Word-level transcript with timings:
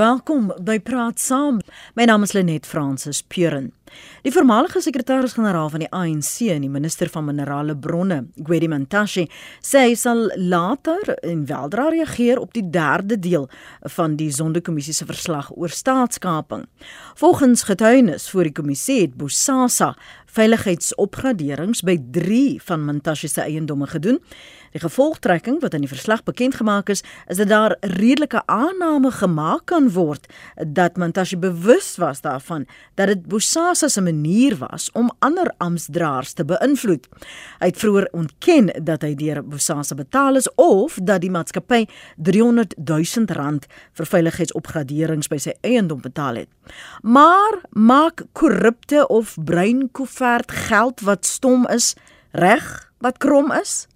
Welkom 0.00 0.46
by 0.64 0.78
Praat 0.80 1.18
Saam. 1.20 1.58
My 1.98 2.06
naam 2.08 2.22
is 2.24 2.32
Lenet 2.32 2.64
Fransis 2.64 3.18
Puren. 3.20 3.66
Die 4.24 4.32
voormalige 4.32 4.80
sekretaris-generaal 4.80 5.68
van 5.72 5.82
die 5.82 5.88
ANC 5.92 6.46
en 6.54 6.62
die 6.64 6.70
minister 6.72 7.10
van 7.12 7.26
minerale 7.26 7.74
bronne, 7.76 8.20
Gwedi 8.38 8.68
Mantashe, 8.70 9.26
sê 9.60 9.82
hy 9.88 9.96
sal 9.98 10.30
later 10.38 11.10
en 11.26 11.42
weldra 11.50 11.88
reageer 11.92 12.40
op 12.40 12.54
die 12.56 12.64
derde 12.72 13.18
deel 13.20 13.48
van 13.96 14.14
die 14.16 14.30
Sonderkommissie 14.32 14.94
se 14.96 15.08
verslag 15.10 15.50
oor 15.52 15.74
staatskaping. 15.74 16.64
Volgens 17.20 17.66
getuienis 17.68 18.30
voor 18.30 18.48
die 18.48 18.56
kommissie 18.56 19.02
het 19.02 19.18
Bosasa 19.20 19.92
veiligheidsopgraderings 20.30 21.82
by 21.84 21.98
3 22.14 22.60
van 22.70 22.86
Mantashe 22.86 23.28
se 23.28 23.42
eiendomme 23.42 23.90
gedoen. 23.90 24.22
Die 24.70 24.80
gevolgtrekking 24.80 25.58
wat 25.60 25.74
in 25.74 25.82
die 25.82 25.90
verslag 25.90 26.22
bekend 26.22 26.54
gemaak 26.54 26.88
is, 26.92 27.02
is 27.26 27.40
dat 27.40 27.48
daar 27.50 27.76
redelike 27.80 28.42
aanname 28.46 29.10
gemaak 29.10 29.66
kan 29.70 29.90
word 29.90 30.28
dat 30.66 30.96
Mantashe 30.96 31.38
bewus 31.38 31.96
was 31.98 32.20
daarvan 32.20 32.66
dat 32.94 33.10
dit 33.10 33.26
Bosasa 33.26 33.88
se 33.88 34.00
manier 34.00 34.56
was 34.56 34.90
om 34.92 35.10
ander 35.18 35.50
amptdraers 35.58 36.32
te 36.32 36.44
beïnvloed. 36.44 37.08
Hy 37.58 37.70
het 37.72 37.80
vroeër 37.82 38.08
ontken 38.12 38.70
dat 38.84 39.02
hy 39.02 39.14
deur 39.18 39.42
Bosasa 39.42 39.94
betaal 39.98 40.38
is 40.38 40.48
of 40.54 40.98
dat 41.02 41.24
die 41.24 41.32
maatskappy 41.34 41.86
300 42.16 42.76
000 42.78 43.34
rand 43.34 43.66
vir 43.98 44.06
veiligheidsopgraderings 44.06 45.30
by 45.30 45.40
sy 45.42 45.56
eiendom 45.66 46.00
betaal 46.04 46.44
het. 46.44 46.50
Maar 47.02 47.58
maak 47.70 48.22
korrupte 48.32 49.06
of 49.08 49.34
breinkoevert 49.44 50.52
geld 50.70 51.02
wat 51.02 51.26
stom 51.26 51.66
is 51.66 51.94
reg 52.30 52.92
wat 53.00 53.18
krom 53.18 53.52
is? 53.52 53.89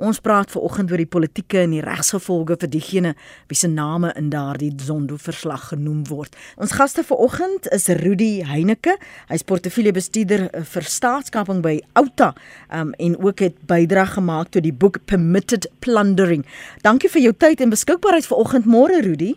Ons 0.00 0.16
praat 0.24 0.48
ver 0.48 0.62
oggend 0.64 0.92
oor 0.94 1.00
die 1.02 1.08
politieke 1.12 1.58
en 1.60 1.74
die 1.74 1.82
regsgevolge 1.84 2.56
vir 2.62 2.70
diegene 2.72 3.10
wie 3.50 3.58
se 3.58 3.68
name 3.68 4.14
in 4.16 4.30
daardie 4.32 4.70
Zondo-verslag 4.80 5.66
genoem 5.74 6.06
word. 6.08 6.38
Ons 6.56 6.72
gaste 6.78 7.04
vir 7.04 7.20
oggend 7.20 7.68
is 7.76 7.90
Rudy 8.00 8.30
Heineke. 8.48 8.94
Hy's 9.28 9.44
portefeuljebestuurder 9.44 10.46
eh, 10.48 10.64
vir 10.72 10.88
staatskaping 10.88 11.60
by 11.66 11.74
Outa 12.00 12.30
um, 12.72 12.94
en 12.96 13.18
ook 13.20 13.44
het 13.44 13.60
bydra 13.68 14.06
gemaak 14.14 14.54
tot 14.56 14.64
die 14.64 14.72
boek 14.72 15.02
Permitted 15.04 15.68
Plundering. 15.84 16.46
Dankie 16.80 17.12
vir 17.12 17.26
jou 17.28 17.36
tyd 17.36 17.60
en 17.60 17.76
beskikbaarheid 17.76 18.30
vir 18.30 18.40
oggend 18.40 18.72
môre 18.72 19.04
Rudy. 19.04 19.34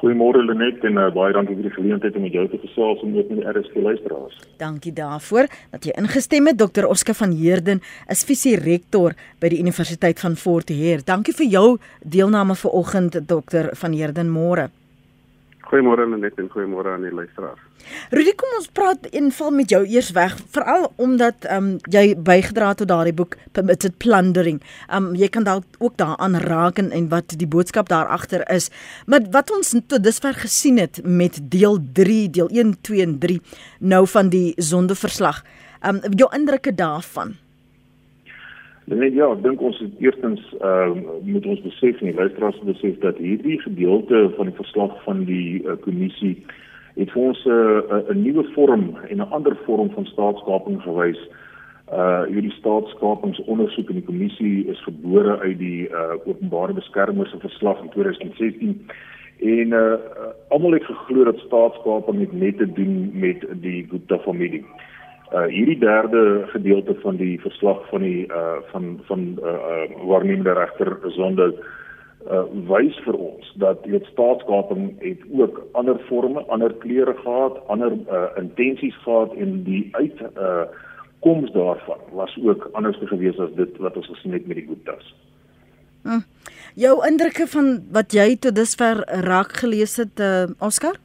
Goeiemôre 0.00 0.40
Lenet 0.40 0.80
en 0.88 0.96
uh, 0.96 1.10
baie 1.12 1.34
dankie 1.36 1.52
vir 1.58 1.66
die 1.66 1.74
geleentheid 1.74 2.14
om 2.16 2.22
met 2.24 2.32
jou 2.32 2.46
te 2.48 2.60
gesels 2.62 3.02
en 3.04 3.12
ook 3.18 3.28
met 3.28 3.42
die 3.42 3.50
RSG 3.52 3.82
luisteraars. 3.84 4.38
Dankie 4.62 4.94
daarvoor 4.96 5.50
dat 5.74 5.84
jy 5.84 5.92
ingestem 6.00 6.48
het. 6.48 6.56
Dr. 6.56 6.88
Oscar 6.88 7.18
van 7.18 7.36
Heerden 7.36 7.84
is 8.08 8.24
visierektor 8.24 9.12
by 9.44 9.52
die 9.52 9.60
Universiteit 9.60 10.22
van 10.24 10.40
Fort 10.40 10.72
Hare. 10.72 11.04
Dankie 11.04 11.36
vir 11.36 11.52
jou 11.52 11.66
deelname 12.00 12.56
vanoggend 12.56 13.20
Dr. 13.28 13.74
van 13.76 13.92
Heerden 13.92 14.32
môre. 14.32 14.70
Goeiemôre 15.70 16.02
net 16.10 16.38
en 16.42 16.48
goeiemôre 16.50 16.90
aan 16.90 17.04
die 17.06 17.12
luisteraars. 17.14 17.60
Rudy, 18.10 18.32
kom 18.34 18.56
ons 18.58 18.66
praat 18.74 19.04
eenval 19.14 19.52
met 19.54 19.70
jou 19.70 19.80
eers 19.86 20.08
weg, 20.16 20.34
veral 20.50 20.88
omdat 20.98 21.46
ehm 21.46 21.68
um, 21.68 21.76
jy 21.94 22.16
bygedra 22.18 22.72
het 22.72 22.80
tot 22.82 22.90
daardie 22.90 23.14
boek 23.14 23.36
Permitted 23.54 23.94
Plundering. 24.02 24.58
Ehm 24.88 25.10
um, 25.10 25.14
jy 25.14 25.28
kan 25.30 25.46
dalk 25.46 25.78
ook 25.78 25.94
daaraan 25.96 26.34
raak 26.42 26.82
en, 26.82 26.90
en 26.90 27.06
wat 27.12 27.36
die 27.38 27.46
boodskap 27.46 27.88
daar 27.88 28.10
agter 28.10 28.42
is. 28.50 28.66
Maar 29.06 29.30
wat 29.30 29.52
ons 29.54 29.70
tot 29.86 30.02
dusver 30.02 30.34
gesien 30.34 30.78
het 30.82 31.00
met 31.04 31.38
deel 31.50 31.78
3, 31.92 32.30
deel 32.30 32.50
1, 32.50 32.74
2 32.80 33.06
en 33.06 33.18
3 33.18 33.40
nou 33.78 34.06
van 34.06 34.28
die 34.34 34.52
sondeverslag. 34.56 35.44
Ehm 35.80 36.02
um, 36.02 36.18
jou 36.18 36.34
indrukke 36.34 36.74
daarvan? 36.74 37.38
Nee, 38.90 39.12
ja, 39.14 39.28
ek 39.30 39.44
dink 39.44 39.60
ons 39.62 39.76
het 39.78 40.00
eerstens 40.02 40.40
ehm 40.58 40.96
uh, 40.98 41.12
moet 41.22 41.44
ons 41.46 41.60
besef 41.62 42.00
en 42.00 42.08
die 42.08 42.16
luisteraars 42.16 42.56
besef 42.66 42.96
dat 43.04 43.20
hierdie 43.22 43.60
gedeelte 43.62 44.24
van 44.34 44.50
die 44.50 44.56
verslag 44.56 44.96
van 45.04 45.20
die 45.28 45.62
uh, 45.62 45.76
kommissie 45.84 46.32
het 46.96 47.12
vir 47.14 47.22
ons 47.28 47.44
'n 47.46 47.52
uh, 47.52 48.00
'n 48.10 48.22
nuwe 48.24 48.44
vorm 48.56 48.98
en 49.06 49.22
'n 49.22 49.30
ander 49.38 49.54
vorm 49.66 49.94
van 49.94 50.10
staatskaping 50.10 50.82
gewys. 50.82 51.22
Uh 52.00 52.26
hierdie 52.32 52.56
staatskapingsondersoek 52.58 53.94
in 53.94 54.00
die 54.02 54.08
kommissie 54.10 54.66
is 54.66 54.82
gebore 54.82 55.38
uit 55.38 55.58
die 55.58 55.86
uh 55.86 56.18
openbare 56.26 56.74
beskermer 56.74 57.26
se 57.26 57.38
verslag 57.38 57.82
in 57.82 57.94
2016 57.94 58.86
en 59.38 59.68
uh 59.82 59.98
almal 60.48 60.72
het 60.72 60.90
geglo 60.90 61.24
dat 61.24 61.46
staatskaping 61.46 62.32
net 62.32 62.58
te 62.58 62.72
doen 62.72 63.10
met 63.14 63.46
die 63.62 63.86
Gupta 63.90 64.18
familie. 64.18 64.66
Uh 64.66 64.89
hierdie 65.30 65.78
derde 65.78 66.44
gedeelte 66.50 66.94
van 67.02 67.16
die 67.16 67.40
verslag 67.40 67.82
van 67.88 68.02
die 68.02 68.26
uh 68.26 68.58
van 68.72 69.00
van 69.06 69.38
uh, 69.42 69.52
uh 69.52 70.06
waarnemende 70.08 70.52
regter 70.52 70.98
Zondo 71.14 71.52
uh 72.30 72.42
wys 72.68 72.98
vir 73.04 73.14
ons 73.14 73.52
dat 73.62 73.84
die 73.84 74.00
staatskaping 74.10 74.90
het 75.00 75.22
ook 75.32 75.62
ander 75.72 75.98
forme, 76.08 76.42
ander 76.48 76.74
kleure 76.82 77.14
gehad, 77.22 77.60
ander 77.68 77.92
uh 77.92 78.28
intensies 78.36 78.96
gehad 79.04 79.34
en 79.34 79.62
die 79.64 79.88
uit 79.92 80.20
uh 80.20 80.66
koms 81.20 81.52
daarvan 81.52 82.00
was 82.16 82.36
ook 82.42 82.68
anders 82.72 82.96
gewees 83.04 83.38
as 83.38 83.52
dit 83.54 83.76
wat 83.76 83.96
ons 83.96 84.06
gesien 84.06 84.32
het 84.32 84.46
met 84.46 84.56
die 84.56 84.66
Guptas. 84.66 85.14
Hm. 86.02 86.22
Jou 86.74 87.06
indrukke 87.06 87.46
van 87.46 87.80
wat 87.92 88.12
jy 88.12 88.36
tot 88.36 88.56
dusver 88.56 89.04
raak 89.26 89.52
gelees 89.62 89.96
het 90.00 90.20
uh 90.20 90.48
Oscar? 90.58 90.96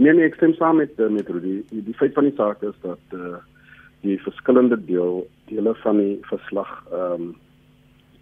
Nee 0.00 0.14
nee, 0.16 0.24
ek 0.30 0.38
stem 0.38 0.54
saam 0.56 0.78
met 0.80 0.96
met 1.12 1.28
Rudy. 1.28 1.58
Die, 1.68 1.82
die 1.84 1.94
feit 1.98 2.14
van 2.16 2.24
die 2.24 2.36
saak 2.36 2.62
is 2.64 2.76
dat 2.86 3.16
uh 3.16 3.40
die 4.00 4.16
verskillende 4.24 4.78
deel 4.88 5.26
dele 5.50 5.74
van 5.82 5.98
die 6.00 6.14
verslag 6.28 6.70
ehm 6.88 7.26
um, 7.26 7.26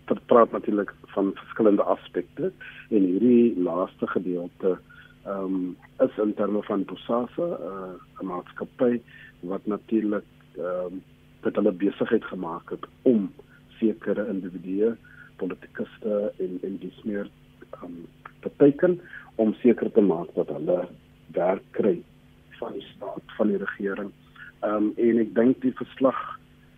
vertraat 0.09 0.51
natuurlik 0.57 0.91
van 1.15 1.31
verskillende 1.39 1.85
aspekte 1.93 2.51
en 2.91 3.07
hierdie 3.07 3.55
laaste 3.69 4.11
gedeelte 4.15 4.75
ehm 4.75 5.45
um, 5.45 5.77
is 6.07 6.19
in 6.25 6.35
terme 6.35 6.65
van 6.67 6.85
Bosasa 6.91 7.49
uh, 7.71 7.95
'n 8.23 8.27
maatskappy 8.33 8.99
wat 9.53 9.67
natuurlik 9.67 10.27
ehm 10.57 10.99
um, 10.99 11.03
dit 11.47 11.57
hulle 11.63 11.79
besigheid 11.87 12.25
gemaak 12.35 12.71
het 12.75 12.91
om 13.03 13.31
sekere 13.79 14.27
individue 14.35 14.97
politikuste 15.37 16.33
en 16.39 16.59
en 16.63 16.79
dis 16.87 17.03
meer 17.05 17.29
ehm 17.71 17.85
um, 17.85 18.07
te 18.41 18.51
teken 18.57 19.01
om 19.35 19.55
seker 19.63 19.93
te 19.93 20.11
maak 20.15 20.35
dat 20.35 20.51
hulle 20.59 20.89
werk 21.33 21.65
kry 21.71 21.99
van 22.59 22.73
die 22.73 22.87
staat 22.95 23.37
van 23.37 23.53
die 23.53 23.61
regering 23.61 24.13
Ehm 24.61 24.75
um, 24.75 24.93
en 24.97 25.19
ek 25.23 25.35
dink 25.37 25.61
die 25.63 25.75
verslag 25.79 26.19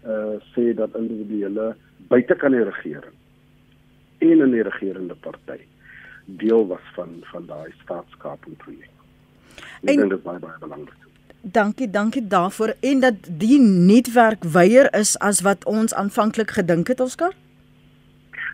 uh 0.05 0.37
sê 0.53 0.73
dat 0.77 0.97
individuele 0.99 1.71
buite 2.13 2.37
kan 2.37 2.53
die 2.53 2.65
regering 2.65 3.15
en 4.19 4.43
in 4.45 4.53
die 4.53 4.65
regerende 4.67 5.17
party 5.25 5.57
deel 6.43 6.67
was 6.69 6.91
van 6.97 7.15
van 7.31 7.47
daai 7.49 7.73
staatskaping 7.85 8.59
projek. 8.61 8.91
Ek 9.81 9.95
dink 9.95 10.11
dit 10.13 10.19
is 10.19 10.27
baie 10.27 10.43
baie 10.43 10.59
belangrik. 10.61 11.07
Dankie, 11.41 11.89
dankie 11.89 12.27
daarvoor 12.29 12.75
en 12.85 13.01
dat 13.01 13.31
die 13.41 13.57
netwerk 13.61 14.45
weier 14.45 14.93
is 14.93 15.15
as 15.25 15.41
wat 15.41 15.65
ons 15.65 15.97
aanvanklik 15.97 16.53
gedink 16.59 16.93
het, 16.93 17.01
Oskar? 17.01 17.33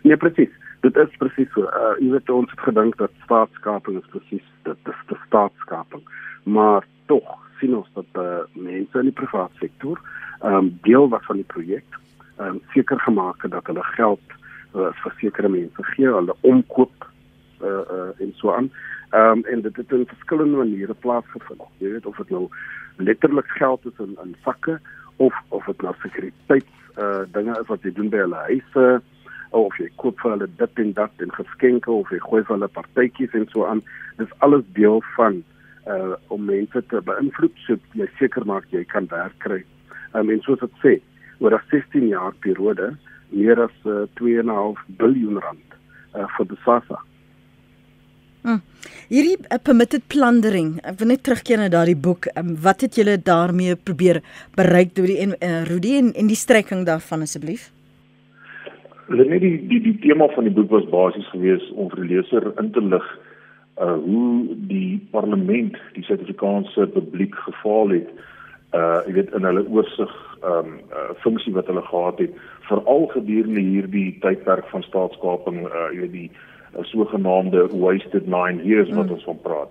Nee, 0.07 0.17
presies. 0.17 0.55
Dit 0.87 0.97
is 0.97 1.17
presies 1.19 1.51
so. 1.55 1.67
Uh 1.67 1.95
jy 1.99 2.13
weet 2.13 2.31
ons 2.31 2.51
het 2.53 2.63
gedink 2.69 2.99
dat 3.01 3.15
staatskaping 3.25 3.97
is 3.99 4.11
presies 4.13 4.45
dit 4.69 4.91
is 4.93 5.01
die 5.11 5.19
staatskaping. 5.25 6.05
Maar 6.57 6.87
tog 7.11 7.33
sien 7.59 7.75
ons 7.75 7.89
dat 7.97 8.21
uh, 8.23 8.45
mense 8.55 9.01
in 9.01 9.09
die 9.09 9.17
private 9.17 9.59
sektor 9.63 9.99
um, 10.45 10.69
deel 10.85 11.09
was 11.11 11.25
van 11.27 11.41
die 11.41 11.49
projek. 11.55 11.99
Um, 12.39 12.61
seker 12.75 13.01
gemaak 13.03 13.43
het 13.43 13.55
dat 13.57 13.67
hulle 13.67 13.83
geld 13.97 14.37
uh, 14.77 14.93
vir 15.01 15.17
sekere 15.23 15.51
mense 15.51 15.87
gee, 15.95 16.07
hulle 16.19 16.37
omkoop 16.47 17.09
uh, 17.65 17.83
uh 17.97 18.23
en 18.23 18.35
so 18.39 18.55
aan. 18.55 18.71
Ehm 19.11 19.41
um, 19.41 19.45
en 19.51 19.67
dit 19.67 19.83
het 19.83 19.99
in 19.99 20.07
verskillende 20.13 20.63
maniere 20.63 20.95
plaasgevind. 20.95 21.67
Jy 21.83 21.97
weet 21.97 22.07
of 22.07 22.23
dit 22.23 22.31
nou 22.37 22.47
letterlik 23.11 23.51
geld 23.59 23.91
is 23.91 24.07
in 24.07 24.15
in 24.23 24.39
sakke 24.45 24.79
of 25.17 25.35
of 25.49 25.67
dit 25.73 25.83
nou 25.83 25.95
sekuriteits 26.05 26.73
uh 27.01 27.25
dinge 27.33 27.59
is 27.61 27.71
wat 27.75 27.83
jy 27.83 27.93
doen 27.99 28.13
by 28.15 28.23
hulle 28.27 28.47
huise 28.53 28.87
of 29.51 29.77
jy 29.79 29.89
koop 29.97 30.21
vir 30.21 30.35
hulle 30.35 30.49
dit 30.59 30.83
en 30.83 30.93
dat 30.93 31.23
en 31.25 31.35
geskenke 31.39 31.91
of 31.93 32.11
jy 32.11 32.19
gooi 32.25 32.43
vir 32.43 32.55
hulle 32.57 32.69
partytjies 32.79 33.35
en 33.39 33.47
so 33.53 33.67
aan. 33.67 33.83
Dis 34.19 34.33
alles 34.47 34.65
deel 34.79 35.03
van 35.17 35.43
uh 35.87 36.15
om 36.35 36.45
mense 36.45 36.83
te 36.91 37.01
beïnvloed 37.09 37.59
sodat 37.67 37.99
jy 38.01 38.07
seker 38.19 38.47
maak 38.47 38.67
jy 38.75 38.85
kan 38.91 39.07
werk 39.11 39.37
kry. 39.45 39.63
Um, 40.15 40.31
en 40.31 40.41
soos 40.43 40.59
dit 40.61 40.81
sê, 40.83 40.95
oor 41.39 41.55
'n 41.55 41.63
16 41.71 42.09
jaar 42.09 42.35
periode 42.41 42.97
meer 43.31 43.61
as 43.63 43.77
uh, 43.85 44.07
2.5 44.21 44.83
biljoen 44.99 45.39
rand 45.39 45.79
uh 46.15 46.27
vir 46.37 46.47
die 46.51 46.59
SASSA. 46.65 46.99
Hmm. 48.47 48.61
Hierdie 49.11 49.39
uh, 49.51 49.59
permitted 49.59 50.07
plundering, 50.09 50.77
ek 50.87 50.99
wil 51.01 51.11
net 51.11 51.23
terugkeer 51.27 51.59
na 51.59 51.69
daardie 51.69 51.99
boek. 51.99 52.29
Um, 52.39 52.55
wat 52.63 52.81
het 52.87 52.99
julle 52.99 53.19
daarmee 53.19 53.77
probeer 53.77 54.23
bereik 54.59 54.95
deur 54.95 55.11
die 55.11 55.19
uh, 55.27 55.63
Rudy 55.67 55.97
en 55.99 56.13
en 56.15 56.27
die 56.31 56.39
strekking 56.39 56.87
daarvan 56.87 57.23
asseblief? 57.27 57.71
Net 59.07 59.41
die 59.41 59.59
die 59.71 59.81
die 59.81 59.99
tema 60.03 60.27
van 60.35 60.49
die 60.49 60.55
boek 60.55 60.71
was 60.71 60.87
basies 60.91 61.29
geweest 61.31 61.71
om 61.79 61.91
vir 61.93 62.03
die 62.03 62.17
leser 62.17 62.49
in 62.59 62.73
te 62.75 62.83
lig 62.83 63.07
uh 63.79 63.95
hoe 64.03 64.55
die 64.71 64.99
parlement 65.13 65.77
die 65.95 66.03
Suid-Afrikaanse 66.03 66.89
publiek 66.95 67.35
gefaal 67.45 67.93
het 67.93 68.09
uh 68.75 69.05
jy 69.07 69.13
weet 69.19 69.35
in 69.37 69.45
hulle 69.47 69.63
oorsig 69.69 70.15
um 70.43 70.73
uh, 70.91 71.13
funksie 71.23 71.53
wat 71.55 71.69
hulle 71.71 71.85
gehad 71.87 72.19
het 72.25 72.41
veral 72.69 73.07
gedurende 73.13 73.63
hierdie 73.63 74.09
tydperk 74.25 74.67
van 74.73 74.83
staatskaping 74.87 75.61
uh 75.69 75.89
jy 75.93 76.01
weet 76.07 76.17
die 76.17 76.31
'n 76.75 76.89
sogenaamde 76.91 77.69
wasted 77.85 78.27
9 78.27 78.65
years 78.65 78.91
wat 78.97 79.07
mm. 79.07 79.13
ons 79.13 79.29
van 79.29 79.39
praat. 79.43 79.71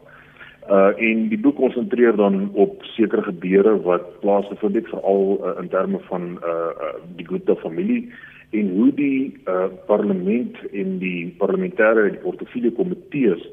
Uh 0.70 0.94
en 1.10 1.28
die 1.34 1.42
boek 1.42 1.56
konsentreer 1.56 2.16
dan 2.16 2.50
op 2.54 2.84
sekere 2.94 3.22
gebeure 3.22 3.76
wat 3.82 4.08
plaasgevind 4.22 4.76
het 4.76 4.88
veral 4.94 5.38
uh, 5.42 5.60
in 5.62 5.70
terme 5.70 6.00
van 6.08 6.40
uh, 6.40 6.72
uh 6.88 6.96
die 7.20 7.28
Gupta 7.28 7.56
familie 7.56 8.08
en 8.52 8.70
hoe 8.78 8.92
die 8.94 9.38
uh 9.48 9.68
parlement 9.86 10.58
en 10.72 10.98
die 11.00 11.36
parlementêre 11.38 12.10
en 12.10 12.20
portefeulje 12.24 12.72
komitees 12.72 13.48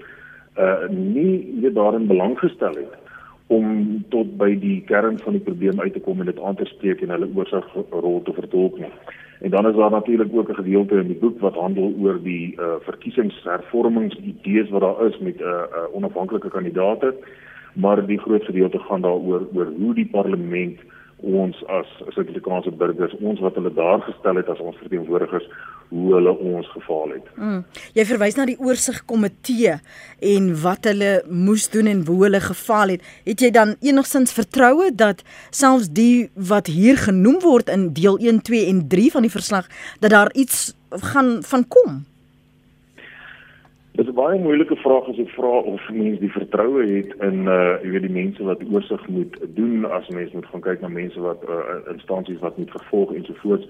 uh 0.58 0.88
nie 0.88 1.44
nie 1.62 1.72
daarin 1.72 2.06
belang 2.06 2.38
gestel 2.38 2.76
het 2.76 2.98
om 3.52 4.04
tot 4.08 4.36
by 4.40 4.54
die 4.60 4.80
kern 4.88 5.18
van 5.24 5.36
die 5.36 5.44
probleem 5.44 5.80
uit 5.80 5.92
te 5.92 6.00
kom 6.00 6.20
en 6.20 6.30
dit 6.30 6.40
aan 6.40 6.56
te 6.56 6.68
spreek 6.70 7.02
en 7.02 7.12
hulle 7.14 7.28
oorsigrol 7.36 8.22
te 8.24 8.32
vertolk 8.32 8.78
nie. 8.80 8.92
En 9.42 9.50
dan 9.50 9.68
is 9.68 9.76
daar 9.76 9.90
natuurlik 9.90 10.32
ook 10.32 10.48
'n 10.48 10.60
gedeelte 10.62 11.00
in 11.00 11.06
die 11.06 11.18
boek 11.24 11.40
wat 11.40 11.54
handel 11.54 11.94
oor 12.00 12.22
die 12.22 12.54
uh 12.58 12.76
verkiesingshervormingsidees 12.88 14.70
wat 14.70 14.80
daar 14.80 15.06
is 15.06 15.18
met 15.18 15.36
'n 15.40 15.42
uh, 15.42 15.48
uh, 15.48 15.94
onafhanklike 15.94 16.48
kandidaate, 16.48 17.14
maar 17.74 18.06
die 18.06 18.18
groot 18.18 18.44
gedeelte 18.44 18.78
gaan 18.78 19.00
daaroor 19.00 19.42
oor 19.54 19.68
hoe 19.78 19.94
die 19.94 20.08
parlement 20.10 20.78
ons 21.22 21.58
as 21.70 21.88
Suid-Afrikaanse 22.14 22.72
burgers, 22.78 23.14
ons 23.20 23.40
wat 23.44 23.54
hulle 23.58 23.72
daar 23.74 24.02
gestel 24.06 24.40
het 24.40 24.50
as 24.50 24.60
ons 24.60 24.76
verteenwoordigers, 24.82 25.46
hoe 25.92 26.14
hulle 26.16 26.32
ons 26.38 26.69
gefaal 26.72 27.14
het. 27.16 27.26
Mm. 27.36 27.62
Jy 27.96 28.04
verwys 28.08 28.36
na 28.38 28.46
die 28.48 28.58
oorsigkomitee 28.60 29.76
en 30.32 30.48
wat 30.62 30.88
hulle 30.88 31.12
moes 31.28 31.69
doen 31.72 31.90
en 31.90 32.04
hoe 32.08 32.19
hulle 32.24 32.40
gefaal 32.42 32.94
het. 32.96 33.10
Het 33.28 33.46
jy 33.46 33.50
dan 33.54 33.74
enigstens 33.84 34.34
vertroue 34.36 34.90
dat 34.96 35.24
selfs 35.50 35.90
die 35.92 36.30
wat 36.34 36.70
hier 36.72 37.00
genoem 37.00 37.40
word 37.44 37.72
in 37.72 37.90
deel 37.96 38.18
1, 38.18 38.42
2 38.48 38.70
en 38.72 38.86
3 38.88 39.10
van 39.18 39.28
die 39.28 39.34
verslag 39.34 39.68
dat 40.00 40.16
daar 40.16 40.32
iets 40.34 40.72
gaan 41.12 41.38
van 41.46 41.68
kom? 41.68 42.02
Dit 43.92 44.06
is 44.06 44.12
'n 44.12 44.14
baie 44.14 44.40
moeilike 44.40 44.76
vraag 44.76 45.08
as 45.08 45.18
ek 45.18 45.28
vra 45.28 45.54
of 45.72 45.90
mense 45.90 46.20
die 46.20 46.32
vertroue 46.32 46.84
het 46.96 47.10
in 47.20 47.44
uh 47.46 47.76
jy 47.82 47.90
weet 47.90 48.06
die 48.08 48.18
mense 48.20 48.42
wat 48.44 48.62
oorsig 48.72 49.08
moet 49.08 49.34
doen 49.54 49.84
as 49.84 50.08
mense 50.08 50.34
moet 50.34 50.46
gaan 50.46 50.60
kyk 50.60 50.80
na 50.80 50.88
mense 50.88 51.20
wat 51.20 51.42
uh 51.48 51.92
instansies 51.92 52.40
wat 52.40 52.56
moet 52.56 52.70
vervolg 52.70 53.12
en 53.12 53.24
so 53.24 53.34
voort 53.42 53.66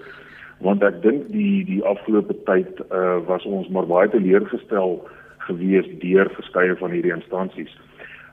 want 0.59 0.83
ek 0.83 1.01
dink 1.01 1.27
die 1.31 1.65
die 1.65 1.83
afgelope 1.83 2.35
tyd 2.47 2.79
uh 2.91 3.17
was 3.27 3.45
ons 3.45 3.67
maar 3.67 3.85
baie 3.85 4.09
teleurgestel 4.09 5.03
gewees 5.47 5.89
deur 5.99 6.31
verskeie 6.37 6.75
van 6.75 6.95
hierdie 6.95 7.15
instansies. 7.15 7.73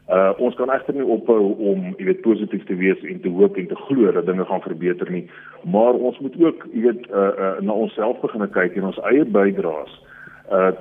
Uh 0.09 0.31
ons 0.39 0.55
kan 0.55 0.71
egter 0.71 0.95
nie 0.95 1.11
ophou 1.17 1.57
om 1.73 1.89
jy 1.99 2.05
weet 2.05 2.23
positief 2.23 2.63
te 2.71 2.77
wees 2.79 3.03
en 3.03 3.19
te 3.21 3.35
hoop 3.41 3.57
en 3.57 3.67
te 3.67 3.81
glo 3.89 4.13
dat 4.13 4.31
dinge 4.31 4.45
gaan 4.45 4.63
verbeter 4.63 5.11
nie, 5.11 5.27
maar 5.65 5.99
ons 5.99 6.19
moet 6.19 6.39
ook 6.39 6.69
jy 6.71 6.87
weet 6.87 7.11
uh, 7.11 7.19
uh 7.19 7.59
na 7.61 7.73
onsself 7.73 8.23
begin 8.23 8.47
kyk 8.51 8.79
en 8.79 8.89
ons 8.93 9.03
eie 9.11 9.27
bydraes 9.27 9.99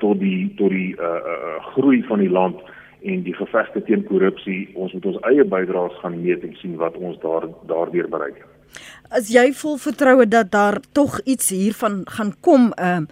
tot 0.02 0.20
die 0.20 0.50
tot 0.58 0.74
die 0.74 0.96
uh, 0.98 1.06
uh 1.06 1.58
groei 1.74 2.02
van 2.08 2.20
die 2.20 2.30
land 2.30 2.62
en 3.02 3.24
die 3.24 3.34
gevegte 3.34 3.82
teen 3.88 4.04
korrupsie 4.08 4.70
ons 4.76 4.94
moet 4.94 5.06
ons 5.06 5.20
eie 5.32 5.46
bydraes 5.46 6.00
gaan 6.02 6.18
meet 6.22 6.44
en 6.44 6.56
sien 6.62 6.78
wat 6.82 6.98
ons 6.98 7.20
daar 7.22 7.48
daardeur 7.70 8.10
bereik. 8.10 8.42
As 9.10 9.30
jy 9.34 9.50
vol 9.58 9.78
vertroue 9.82 10.28
dat 10.30 10.52
daar 10.52 10.80
tog 10.94 11.20
iets 11.26 11.50
hiervan 11.50 12.04
gaan 12.10 12.34
kom 12.42 12.74
um 12.78 13.08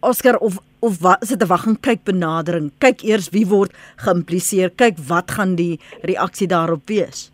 Oscar 0.00 0.36
of 0.38 0.58
of 0.80 1.00
wat 1.02 1.22
is 1.22 1.28
dit 1.28 1.42
'n 1.42 1.46
wag 1.46 1.66
en 1.66 1.80
kyk 1.80 2.04
benadering? 2.04 2.70
Kyk 2.78 3.02
eers 3.02 3.30
wie 3.30 3.46
word 3.46 3.72
geïmpliseer. 3.96 4.70
Kyk 4.70 4.98
wat 5.08 5.30
gaan 5.30 5.54
die 5.54 5.80
reaksie 6.02 6.46
daarop 6.46 6.86
wees? 6.86 7.32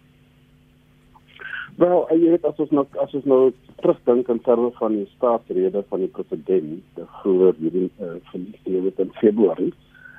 Wel, 1.77 2.07
jy 2.11 2.31
weet 2.31 2.45
as 2.45 2.59
ons 2.59 2.71
nou 2.71 2.87
as 3.03 3.15
ons 3.15 3.25
nou 3.25 3.53
terugdink 3.81 4.29
in 4.29 4.41
terme 4.41 4.71
van 4.79 4.97
die 4.97 5.09
staatsrede 5.17 5.85
van 5.89 6.05
die 6.05 6.11
president, 6.17 6.83
die 6.97 7.07
groot 7.21 7.57
hierdie 7.63 7.91
uh, 8.01 8.17
van 8.31 8.47
die 8.65 8.83
weet 8.87 8.99
in 8.99 9.13
Februarie, 9.21 9.73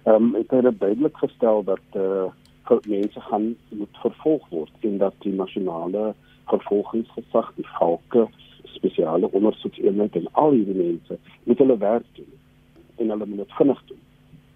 ehm 0.05 0.29
um, 0.29 0.33
het 0.37 0.51
hy 0.53 0.61
duidelik 0.79 1.17
gestel 1.17 1.63
dat 1.63 1.99
eh 1.99 2.25
uh, 2.71 2.79
mense 2.89 3.21
gaan 3.21 3.55
moet 3.69 3.97
vervolg 4.01 4.49
word 4.49 4.87
en 4.89 4.97
dat 4.97 5.13
die 5.19 5.33
nasionale 5.33 6.13
vervolgingsgesag, 6.49 7.51
die 7.55 7.67
valke, 7.77 8.27
spesiale 8.73 9.31
ondersoekeenheid 9.31 10.15
en 10.15 10.27
al 10.31 10.51
hierdie 10.51 10.75
mense 10.75 11.17
moet 11.43 11.61
hulle 11.61 11.77
werk 11.77 12.07
doen 12.17 12.33
en 12.95 13.09
hulle 13.09 13.25
moet 13.25 13.43
dit 13.43 13.55
vinnig 13.59 13.81
doen. 13.87 14.01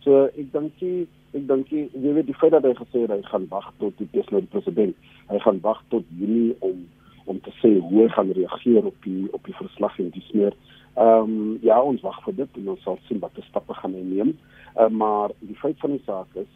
So 0.04 0.26
ek 0.26 0.52
dink 0.54 0.84
jy 0.84 0.94
ek 1.38 1.46
dink 1.48 1.74
jy 1.74 2.14
weet 2.18 2.30
die 2.30 2.38
feit 2.42 2.56
dat 2.56 2.66
hy 2.66 2.74
gesê 2.78 3.04
het 3.06 3.14
hy 3.14 3.22
gaan 3.30 3.46
wag 3.52 3.68
tot 3.82 3.98
die 3.98 4.10
president, 4.54 4.96
hy 5.30 5.40
gaan 5.46 5.60
wag 5.66 5.82
tot 5.94 6.06
Junie 6.18 6.56
om 6.66 6.88
om 7.32 7.40
te 7.46 7.54
sê 7.62 7.72
hoe 7.78 8.02
hy 8.04 8.08
gaan 8.16 8.32
reageer 8.38 8.86
op 8.86 8.96
die 9.06 9.28
op 9.38 9.46
die 9.46 9.58
verslag 9.58 10.00
en 10.00 10.10
dis 10.16 10.32
meer. 10.38 10.56
Ehm 10.96 11.36
um, 11.36 11.58
ja, 11.62 11.78
ons 11.82 12.02
wag 12.02 12.18
vir 12.26 12.36
dit 12.42 12.62
en 12.62 12.72
ons 12.74 12.84
sal 12.88 12.98
sien 13.08 13.22
watter 13.24 13.46
stappe 13.50 13.76
gaan 13.82 13.94
hy 13.98 14.06
neem. 14.06 14.34
Uh, 14.76 14.90
maar 15.02 15.36
die 15.40 15.58
feit 15.62 15.78
van 15.84 15.96
die 15.96 16.04
saak 16.06 16.42
is 16.44 16.50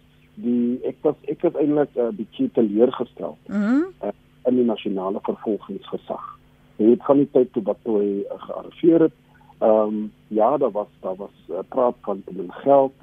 die 0.46 0.80
ek 0.90 0.98
was 1.06 1.30
ek 1.30 1.46
het 1.46 1.60
eintlik 1.62 1.94
'n 1.96 2.08
uh, 2.08 2.16
bietjie 2.18 2.50
teleurgestel. 2.58 3.38
Mm 3.48 3.86
uh, 4.04 4.16
in 4.50 4.56
die 4.60 4.66
nasionale 4.68 5.22
vervolgingsgesag. 5.24 6.24
Hy 6.78 6.90
het 6.90 7.06
van 7.08 7.22
die 7.22 7.30
tyd 7.32 7.54
toe 7.54 7.64
wat 7.64 7.80
hy 7.88 8.24
uh, 8.24 8.40
gearriveer 8.48 9.08
het. 9.08 9.18
Ehm 9.60 9.96
um, 9.96 10.12
ja, 10.28 10.58
daar 10.58 10.72
was 10.72 10.92
daar 11.02 11.16
was 11.16 11.38
uh, 11.50 11.64
praat 11.70 11.96
van 12.02 12.24
min 12.32 12.52
geld 12.66 12.94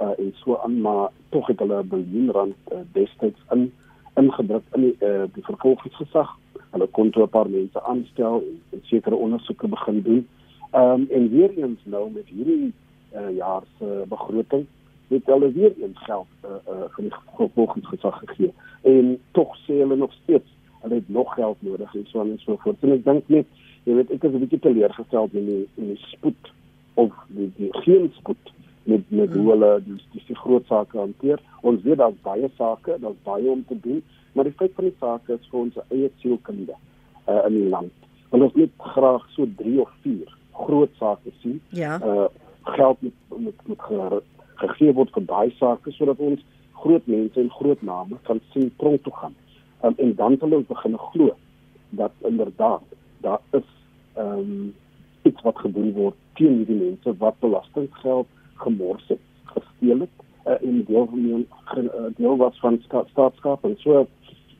uh, 0.00 0.18
en 0.18 0.34
so 0.42 0.58
aan 0.64 0.80
maar 0.80 1.08
tog 1.28 1.46
het 1.46 1.58
hulle 1.58 1.82
'n 1.82 1.88
biljoen 1.88 2.30
rand 2.30 2.56
uh, 2.72 2.78
destyds 2.92 3.40
in 3.50 3.72
ingedruk 4.14 4.62
in 4.74 4.80
die 4.80 4.96
uh, 5.00 5.24
die 5.34 5.44
vervolgingsgesag 5.44 6.36
hulle 6.72 6.88
kon 6.96 7.10
toe 7.10 7.22
'n 7.22 7.28
paar 7.28 7.50
mense 7.50 7.82
aanstel 7.82 8.40
en, 8.40 8.60
en 8.72 8.80
sekere 8.90 9.16
ondersoeke 9.16 9.68
begin 9.68 10.02
doen. 10.02 10.22
Ehm 10.70 11.00
um, 11.00 11.06
en 11.10 11.30
weer 11.30 11.52
eens 11.58 11.80
nou 11.84 12.10
met 12.10 12.26
hierdie 12.26 12.72
uh, 13.14 13.36
jaar 13.36 13.62
se 13.78 13.84
uh, 13.84 14.08
begroting 14.08 14.66
het 15.08 15.26
hulle 15.26 15.52
weer 15.52 15.72
eens 15.82 15.98
geld 16.04 16.26
uh, 16.44 16.50
uh, 16.50 16.84
van 16.88 17.04
die 17.04 17.14
vervolgingsgesag 17.36 18.18
gegee 18.24 18.52
en 18.80 19.18
tog 19.30 19.56
sê 19.64 19.76
hulle 19.82 19.96
nog 19.96 20.12
steeds 20.22 20.48
hulle 20.82 20.94
het 20.94 21.08
nog 21.08 21.34
geld 21.34 21.56
nodig 21.60 21.94
en 21.94 22.06
so 22.06 22.20
en 22.20 22.38
so 22.38 22.56
voort. 22.56 22.80
En 22.80 22.92
ek 22.96 23.04
dink 23.04 23.28
net 23.28 23.46
jy 23.84 23.98
weet 23.98 24.10
ek 24.16 24.24
is 24.24 24.32
'n 24.32 24.42
bietjie 24.44 24.62
teleurgestel 24.64 25.28
in 25.32 25.46
die 25.46 25.68
in 25.76 25.92
die 25.92 26.00
spoed 26.14 26.52
of 26.94 27.12
die, 27.28 27.50
die 27.56 27.70
geen 27.84 28.10
spoed 28.18 28.52
met 28.84 29.04
met 29.10 29.34
hoe 29.34 29.46
hulle 29.50 29.70
die, 29.84 30.00
die, 30.12 30.24
die 30.26 30.40
groot 30.40 30.66
sake 30.66 30.98
hanteer. 30.98 31.40
Ons 31.60 31.82
weet 31.82 31.98
daar's 32.02 32.18
baie 32.22 32.50
sake, 32.56 32.96
daar's 33.00 33.22
baie 33.22 33.50
om 33.50 33.64
te 33.68 33.78
doen. 33.80 34.02
Maar 34.32 34.48
die 34.48 34.56
feit 34.56 34.72
van 34.74 34.84
die 34.84 34.96
saak 35.00 35.28
is 35.28 35.48
vir 35.50 35.60
ons 35.60 35.80
eie 35.88 36.10
sielkunde 36.22 36.74
uh, 37.28 37.42
in 37.46 37.58
die 37.58 37.68
land. 37.68 37.92
Want 38.30 38.48
ons 38.48 38.54
net 38.56 38.72
graag 38.94 39.26
so 39.34 39.48
3 39.56 39.80
of 39.80 39.90
4 40.06 40.36
groot 40.52 40.90
sake 41.00 41.34
sien. 41.42 41.60
Ja. 41.68 41.98
Uh 42.00 42.30
geld 42.62 43.00
met 43.02 43.12
met 43.36 43.54
met 43.66 43.80
gegee 44.54 44.92
word 44.94 45.10
vir 45.10 45.24
daai 45.26 45.50
sake 45.58 45.90
sodat 45.90 46.20
ons 46.22 46.42
groot 46.82 47.06
mense 47.10 47.40
en 47.40 47.50
groot 47.50 47.82
name 47.82 48.18
kan 48.28 48.40
sien 48.52 48.70
tronk 48.78 49.02
toe 49.02 49.14
gaan. 49.16 49.34
Um, 49.82 49.94
en 49.98 50.14
dan 50.14 50.36
sal 50.38 50.54
ons 50.58 50.68
begin 50.68 50.98
glo 50.98 51.34
dat 51.90 52.12
inderdaad 52.30 52.86
daar 53.26 53.40
is 53.58 53.68
ehm 54.14 54.38
um, 54.38 54.74
iets 55.22 55.42
wat 55.42 55.58
gedoen 55.64 55.92
word 55.94 56.14
teen 56.38 56.56
hierdie 56.60 56.78
mense 56.78 57.16
wat 57.18 57.38
belastinggeld 57.40 58.26
gemors 58.62 59.04
het, 59.06 59.20
gesteel 59.54 60.00
het 60.04 60.16
uh, 60.46 60.68
en 60.68 60.84
deel 60.84 61.06
van 61.10 61.22
die 61.22 61.46
uh, 61.82 62.08
deel 62.16 62.36
was 62.36 62.58
van 62.60 62.78
sta 62.86 63.04
staatskap 63.10 63.64
en 63.64 63.76
so 63.84 64.06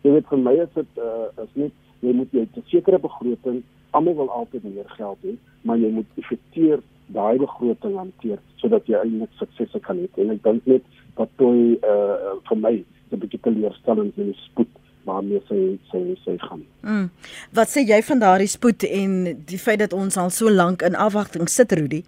jy 0.02 0.14
weet 0.16 0.28
vir 0.30 0.38
my 0.38 0.54
is 0.64 0.72
dit 0.74 1.02
uh, 1.08 1.44
is 1.44 1.52
net 1.54 1.72
jy 2.02 2.12
moet 2.18 2.32
jy 2.32 2.46
'n 2.46 2.64
sekere 2.70 2.98
begroting 2.98 3.62
almal 3.90 4.14
wil 4.20 4.30
altyd 4.30 4.64
meer 4.64 4.88
geld 4.98 5.18
hê 5.22 5.36
maar 5.62 5.78
jy 5.78 5.90
moet 5.98 6.18
effekteer 6.22 6.80
daai 7.16 7.38
begroting 7.38 7.96
hanteer 7.96 8.38
sodat 8.56 8.86
jy 8.86 8.98
eintlik 8.98 9.32
suksese 9.38 9.80
kan 9.80 9.98
hê 9.98 10.08
en 10.24 10.30
ek 10.36 10.42
dink 10.42 10.66
net 10.66 10.84
dat 11.16 11.28
toe 11.36 11.76
uh, 11.82 12.38
vir 12.48 12.58
my 12.66 12.74
'n 13.12 13.20
bietjie 13.20 13.42
teleurstellend 13.44 14.16
in 14.16 14.32
die 14.32 14.40
spoed 14.46 14.72
waarmee 15.04 15.42
sy 15.48 15.78
sy 15.90 16.00
sy 16.24 16.36
gaan. 16.38 16.62
Mm. 16.82 17.10
Wat 17.58 17.68
sê 17.68 17.82
jy 17.86 18.00
van 18.06 18.22
daardie 18.22 18.50
spoed 18.50 18.86
en 18.86 19.44
die 19.46 19.58
feit 19.58 19.80
dat 19.82 19.92
ons 19.92 20.16
al 20.16 20.30
so 20.30 20.50
lank 20.50 20.82
in 20.82 20.94
afwagting 20.94 21.48
sit 21.50 21.72
Rudy? 21.72 22.02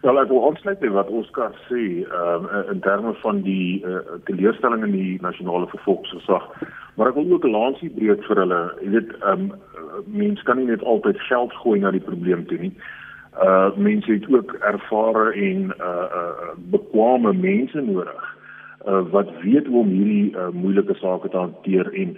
Wel 0.00 0.16
ek 0.16 0.30
wil 0.32 0.46
aansluit 0.48 0.78
by 0.80 0.88
wat 0.94 1.10
Oskar 1.12 1.52
sê 1.68 1.80
um, 2.08 2.46
in 2.72 2.78
terme 2.80 3.12
van 3.20 3.42
die 3.44 3.82
uh, 3.84 3.98
teleurstelling 4.24 4.86
in 4.86 4.94
die 4.94 5.18
nasionale 5.20 5.68
vervolgingsgesag. 5.74 6.46
Maar 6.96 7.10
ek 7.10 7.18
wil 7.18 7.32
ook 7.36 7.44
'n 7.44 7.52
lansie 7.52 7.90
breek 7.90 8.24
vir 8.24 8.40
hulle. 8.40 8.60
Jy 8.80 8.90
weet, 8.96 9.12
um, 9.28 9.52
mense 10.06 10.44
kan 10.44 10.56
nie 10.56 10.70
net 10.72 10.82
altyd 10.82 11.20
geld 11.28 11.52
gooi 11.52 11.80
na 11.80 11.90
die 11.90 12.06
probleem 12.08 12.46
toe 12.46 12.58
nie. 12.58 12.72
Uh 13.44 13.76
mense 13.76 14.12
het 14.12 14.24
ook 14.32 14.52
ervare 14.72 15.32
en 15.32 15.74
uh 15.78 16.08
uh 16.20 16.56
bekwame 16.72 17.32
mense 17.32 17.80
nodig 17.80 18.24
uh 18.88 19.04
wat 19.12 19.28
weet 19.42 19.66
hoe 19.66 19.80
om 19.84 19.88
hierdie 19.88 20.32
uh, 20.36 20.48
moeilike 20.48 20.94
sake 20.94 21.28
te 21.28 21.36
hanteer 21.36 21.92
en 21.92 22.16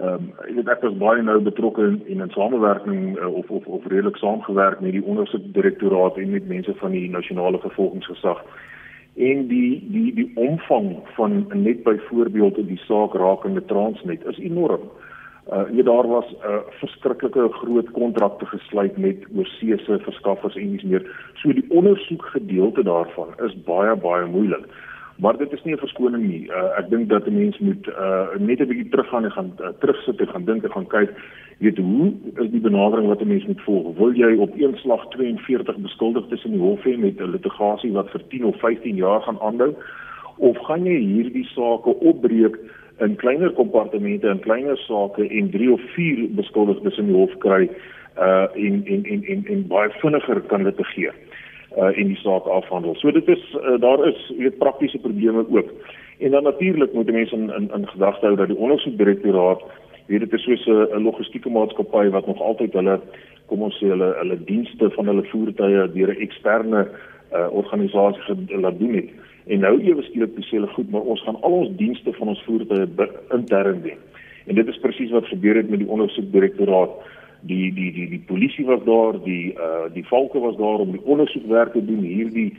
Ehm 0.00 0.14
um, 0.14 0.28
ek 0.48 0.54
weet 0.56 0.68
ek 0.72 0.84
was 0.86 0.94
baie 0.96 1.22
nou 1.22 1.40
betrokke 1.44 1.82
in 1.84 1.96
in 2.06 2.22
'n 2.24 2.30
samewerking 2.32 3.18
uh, 3.18 3.28
of 3.28 3.50
of 3.50 3.66
of 3.66 3.86
redelik 3.86 4.16
saamgewerk 4.16 4.80
met 4.80 4.92
die 4.92 5.04
ondersoekdirektoraat 5.04 6.16
en 6.16 6.30
met 6.30 6.48
mense 6.48 6.74
van 6.74 6.90
die 6.90 7.10
nasionale 7.10 7.58
vervolgingsgesag. 7.58 8.40
En 9.14 9.46
die 9.48 9.84
die 9.92 10.14
die 10.14 10.30
omvang 10.34 10.96
van 11.16 11.44
net 11.52 11.82
byvoorbeeld 11.82 12.58
in 12.58 12.66
die 12.66 12.80
saak 12.88 13.14
rakende 13.14 13.64
Transnet 13.64 14.24
is 14.24 14.38
enorm. 14.38 14.88
Uh 15.52 15.68
jy 15.76 15.82
daar 15.82 16.08
was 16.08 16.28
'n 16.30 16.40
uh, 16.46 16.62
verskriklike 16.80 17.48
groot 17.52 17.90
kontrakte 17.90 18.46
gesluit 18.46 18.96
met 18.96 19.26
oorseese 19.36 19.98
verskaffers 19.98 20.56
en 20.56 20.72
dis 20.72 20.82
meer. 20.82 21.04
So 21.34 21.52
die 21.52 21.68
ondersoek 21.68 22.24
gedeelte 22.26 22.82
daarvan 22.82 23.28
is 23.44 23.62
baie 23.64 23.96
baie 23.96 24.26
moeilik. 24.26 24.64
Maar 25.22 25.36
dit 25.36 25.52
is 25.52 25.62
nie 25.62 25.74
'n 25.74 25.78
verskoning 25.78 26.24
nie. 26.28 26.44
Uh, 26.50 26.78
ek 26.78 26.90
dink 26.90 27.08
dat 27.08 27.26
'n 27.26 27.38
mens 27.38 27.58
moet 27.58 27.86
uh, 27.86 28.26
net 28.38 28.60
'n 28.60 28.66
bietjie 28.66 28.88
teruggaan 28.88 29.24
en 29.24 29.30
gaan 29.30 29.52
uh, 29.60 29.68
terugsit 29.78 30.20
en 30.20 30.28
gaan 30.28 30.44
dink 30.44 30.62
en 30.62 30.70
gaan 30.70 30.86
kyk, 30.86 31.10
weet 31.58 31.78
hoe 31.78 32.12
is 32.42 32.50
die 32.50 32.60
benadering 32.60 33.06
wat 33.06 33.20
'n 33.20 33.26
mens 33.26 33.46
moet 33.46 33.60
volg? 33.60 33.96
Wil 33.96 34.12
jy 34.12 34.34
op 34.34 34.52
een 34.58 34.76
slag 34.76 35.06
42 35.08 35.76
beskuldigdes 35.76 36.44
in 36.44 36.50
die 36.50 36.60
hof 36.60 36.82
hê 36.84 36.98
met 36.98 37.20
'n 37.20 37.30
litigasie 37.30 37.92
wat 37.92 38.10
vir 38.10 38.22
10 38.28 38.44
of 38.44 38.56
15 38.58 38.96
jaar 38.96 39.20
gaan 39.20 39.38
aanhou? 39.40 39.74
Of 40.36 40.58
gaan 40.58 40.84
jy 40.84 40.98
hierdie 40.98 41.46
sake 41.46 41.98
opbreek 41.98 42.58
in 42.98 43.16
kleiner 43.16 43.50
kompartemente 43.50 44.28
en 44.28 44.40
kleiner 44.40 44.76
sake 44.76 45.28
en 45.28 45.50
3 45.50 45.72
of 45.72 45.80
4 45.80 46.28
beskuldigdes 46.34 46.98
in 46.98 47.06
die 47.06 47.16
hof 47.16 47.38
kry 47.38 47.70
uh 48.18 48.46
en 48.54 48.82
en 48.84 49.04
en 49.04 49.24
en, 49.24 49.44
en 49.46 49.66
baie 49.66 49.90
vinniger 49.90 50.40
kan 50.40 50.62
litigeer? 50.62 51.14
Uh 51.76 51.98
en 51.98 52.06
die 52.06 52.16
saak 52.16 52.46
afhandel. 52.46 52.94
So 52.94 53.10
dit 53.10 53.28
is 53.28 53.42
uh, 53.54 53.80
daar 53.80 54.08
is 54.08 54.32
weet 54.38 54.58
praktiese 54.58 54.98
probleme 54.98 55.44
ook. 55.48 55.70
En 56.18 56.30
dan 56.30 56.42
natuurlik 56.42 56.92
moet 56.92 57.10
mense 57.10 57.34
in 57.34 57.50
in, 57.56 57.70
in 57.74 57.88
gedagte 57.88 58.26
hou 58.26 58.36
dat 58.36 58.48
die 58.48 58.56
ondersoekdirektoraat 58.56 59.62
weet 60.06 60.20
dit 60.20 60.32
is 60.32 60.42
soos 60.42 60.66
'n 60.66 61.02
logistieke 61.02 61.50
maatskappy 61.50 62.08
wat 62.08 62.26
nog 62.26 62.40
altyd 62.40 62.72
hulle 62.72 63.00
kom 63.46 63.62
ons 63.62 63.76
sê 63.82 63.86
hulle 63.88 64.14
hulle 64.18 64.44
dienste 64.44 64.90
van 64.90 65.06
hulle 65.06 65.24
voertuie 65.32 65.92
deur 65.94 66.10
'n 66.14 66.22
eksterne 66.26 66.88
uh 67.32 67.48
organisasie 67.50 68.36
laat 68.60 68.78
doen 68.78 68.94
het. 68.94 69.08
En 69.46 69.60
nou 69.60 69.80
ewe 69.82 70.02
skielik 70.02 70.30
sê 70.38 70.56
hulle 70.58 70.74
goed, 70.76 70.90
maar 70.90 71.00
ons 71.00 71.22
gaan 71.22 71.40
al 71.40 71.52
ons 71.52 71.76
dienste 71.76 72.12
van 72.12 72.28
ons 72.28 72.42
voertuie 72.42 72.86
intern 73.30 73.82
doen. 73.82 74.00
En 74.46 74.54
dit 74.54 74.68
is 74.68 74.78
presies 74.78 75.10
wat 75.10 75.26
gebeur 75.26 75.56
het 75.56 75.68
met 75.70 75.78
die 75.78 75.88
ondersoekdirektoraat 75.88 76.90
die 77.42 77.72
die 77.74 77.92
die 77.92 78.08
die 78.08 78.22
polisie 78.26 78.64
was 78.66 78.82
daar, 78.84 79.18
die 79.24 79.52
uh 79.54 79.86
die 79.94 80.06
valke 80.06 80.38
was 80.38 80.56
daar 80.56 80.84
om 80.84 80.92
die 80.92 81.04
ondersoekwerk 81.04 81.72
te 81.72 81.84
doen. 81.84 82.02
Hierdie 82.02 82.52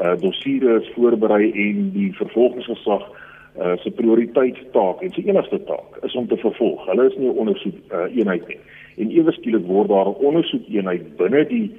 uh 0.00 0.14
dossiere 0.20 0.80
is 0.80 0.90
voorberei 0.94 1.50
en 1.52 1.90
die 1.92 2.12
vervolgingsgesag 2.16 3.08
uh 3.58 3.76
se 3.82 3.90
prioriteitstaak 3.90 5.02
en 5.02 5.12
sy 5.12 5.26
enigste 5.26 5.58
taak 5.70 5.98
is 6.06 6.14
om 6.14 6.28
te 6.28 6.36
vervolg. 6.36 6.86
Hulle 6.86 7.08
is 7.10 7.16
nie 7.16 7.28
'n 7.28 7.38
ondersoek 7.44 7.74
uh 7.92 8.06
eenheid 8.14 8.46
nie. 8.48 8.60
En 8.98 9.10
ewe 9.10 9.32
skielik 9.32 9.66
word 9.66 9.88
daar 9.88 10.08
'n 10.08 10.22
ondersoek 10.30 10.68
eenheid 10.68 11.16
binne 11.16 11.44
die 11.46 11.72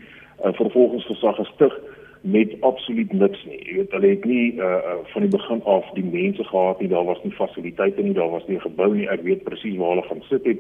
uh 0.44 0.54
vervolgingsgesag 0.54 1.36
gestig 1.36 1.80
met 2.22 2.56
absoluut 2.60 3.12
niks 3.14 3.46
nie. 3.46 3.60
Jy 3.66 3.74
weet 3.76 3.92
hulle 3.92 4.08
het 4.08 4.26
nie 4.26 4.54
uh, 4.60 4.66
uh 4.66 5.00
van 5.14 5.22
die 5.22 5.32
begin 5.32 5.64
af 5.64 5.86
die 5.94 6.04
mense 6.04 6.44
gehad 6.44 6.80
nie. 6.80 6.90
Daar 6.90 7.06
was 7.06 7.24
nie 7.24 7.32
fasiliteite 7.32 8.02
nie, 8.02 8.14
daar 8.14 8.30
was 8.30 8.48
nie 8.48 8.58
'n 8.58 8.68
gebou 8.68 8.96
nie. 8.96 9.08
Ek 9.08 9.24
weet 9.24 9.44
presies 9.44 9.78
waar 9.78 9.90
hulle 9.90 10.08
gaan 10.08 10.22
sit 10.28 10.46
het 10.46 10.60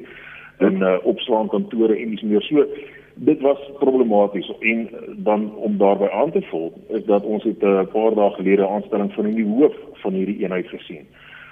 in 0.59 0.81
uh, 0.81 0.97
opslaan 1.03 1.47
kantore 1.47 1.95
en 1.95 2.09
dis 2.09 2.21
meer. 2.21 2.41
So 2.41 2.65
dit 3.13 3.41
was 3.41 3.59
problematies 3.79 4.51
en 4.59 4.87
uh, 4.91 4.99
dan 5.29 5.55
om 5.55 5.77
daarbey 5.77 6.09
aan 6.09 6.31
te 6.31 6.41
vul 6.51 6.73
is 6.87 7.05
dat 7.05 7.23
ons 7.23 7.43
het 7.43 7.61
'n 7.61 7.65
uh, 7.65 7.87
paar 7.93 8.15
dae 8.15 8.29
gelede 8.37 8.67
aanstelling 8.67 9.13
van 9.13 9.25
'n 9.25 9.33
nuwe 9.33 9.59
hoof 9.59 9.75
van 10.03 10.13
hierdie 10.13 10.39
eenheid 10.43 10.67
gesien 10.67 11.07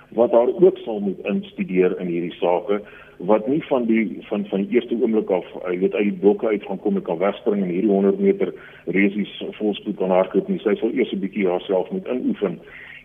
wat 0.10 0.32
daar 0.32 0.48
ook 0.48 0.78
sal 0.78 1.00
moet 1.00 1.26
instudeer 1.26 2.00
in 2.00 2.08
hierdie 2.08 2.34
sake 2.40 2.82
wat 3.18 3.48
nie 3.48 3.64
van 3.64 3.86
die 3.86 4.18
van 4.30 4.46
van 4.46 4.62
die 4.62 4.76
eerste 4.76 4.96
oomblik 5.02 5.30
af 5.30 5.46
jy 5.66 5.80
weet 5.80 5.94
uit 5.94 6.04
die 6.04 6.20
blokke 6.22 6.48
uit 6.48 6.64
gaan 6.64 6.80
kom 6.80 6.96
en 6.96 7.02
kan 7.02 7.18
wegspring 7.18 7.64
en 7.64 7.70
hierdie 7.70 7.92
100 7.92 8.20
meter 8.20 8.54
resies 8.86 9.44
volspoed 9.58 9.98
kan 9.98 10.10
hardloop 10.10 10.48
nie. 10.48 10.60
Sy 10.60 10.76
sal 10.76 10.94
eers 10.94 11.12
'n 11.12 11.20
bietjie 11.20 11.48
haarself 11.48 11.92
moet 11.92 12.08
inoefen 12.08 12.60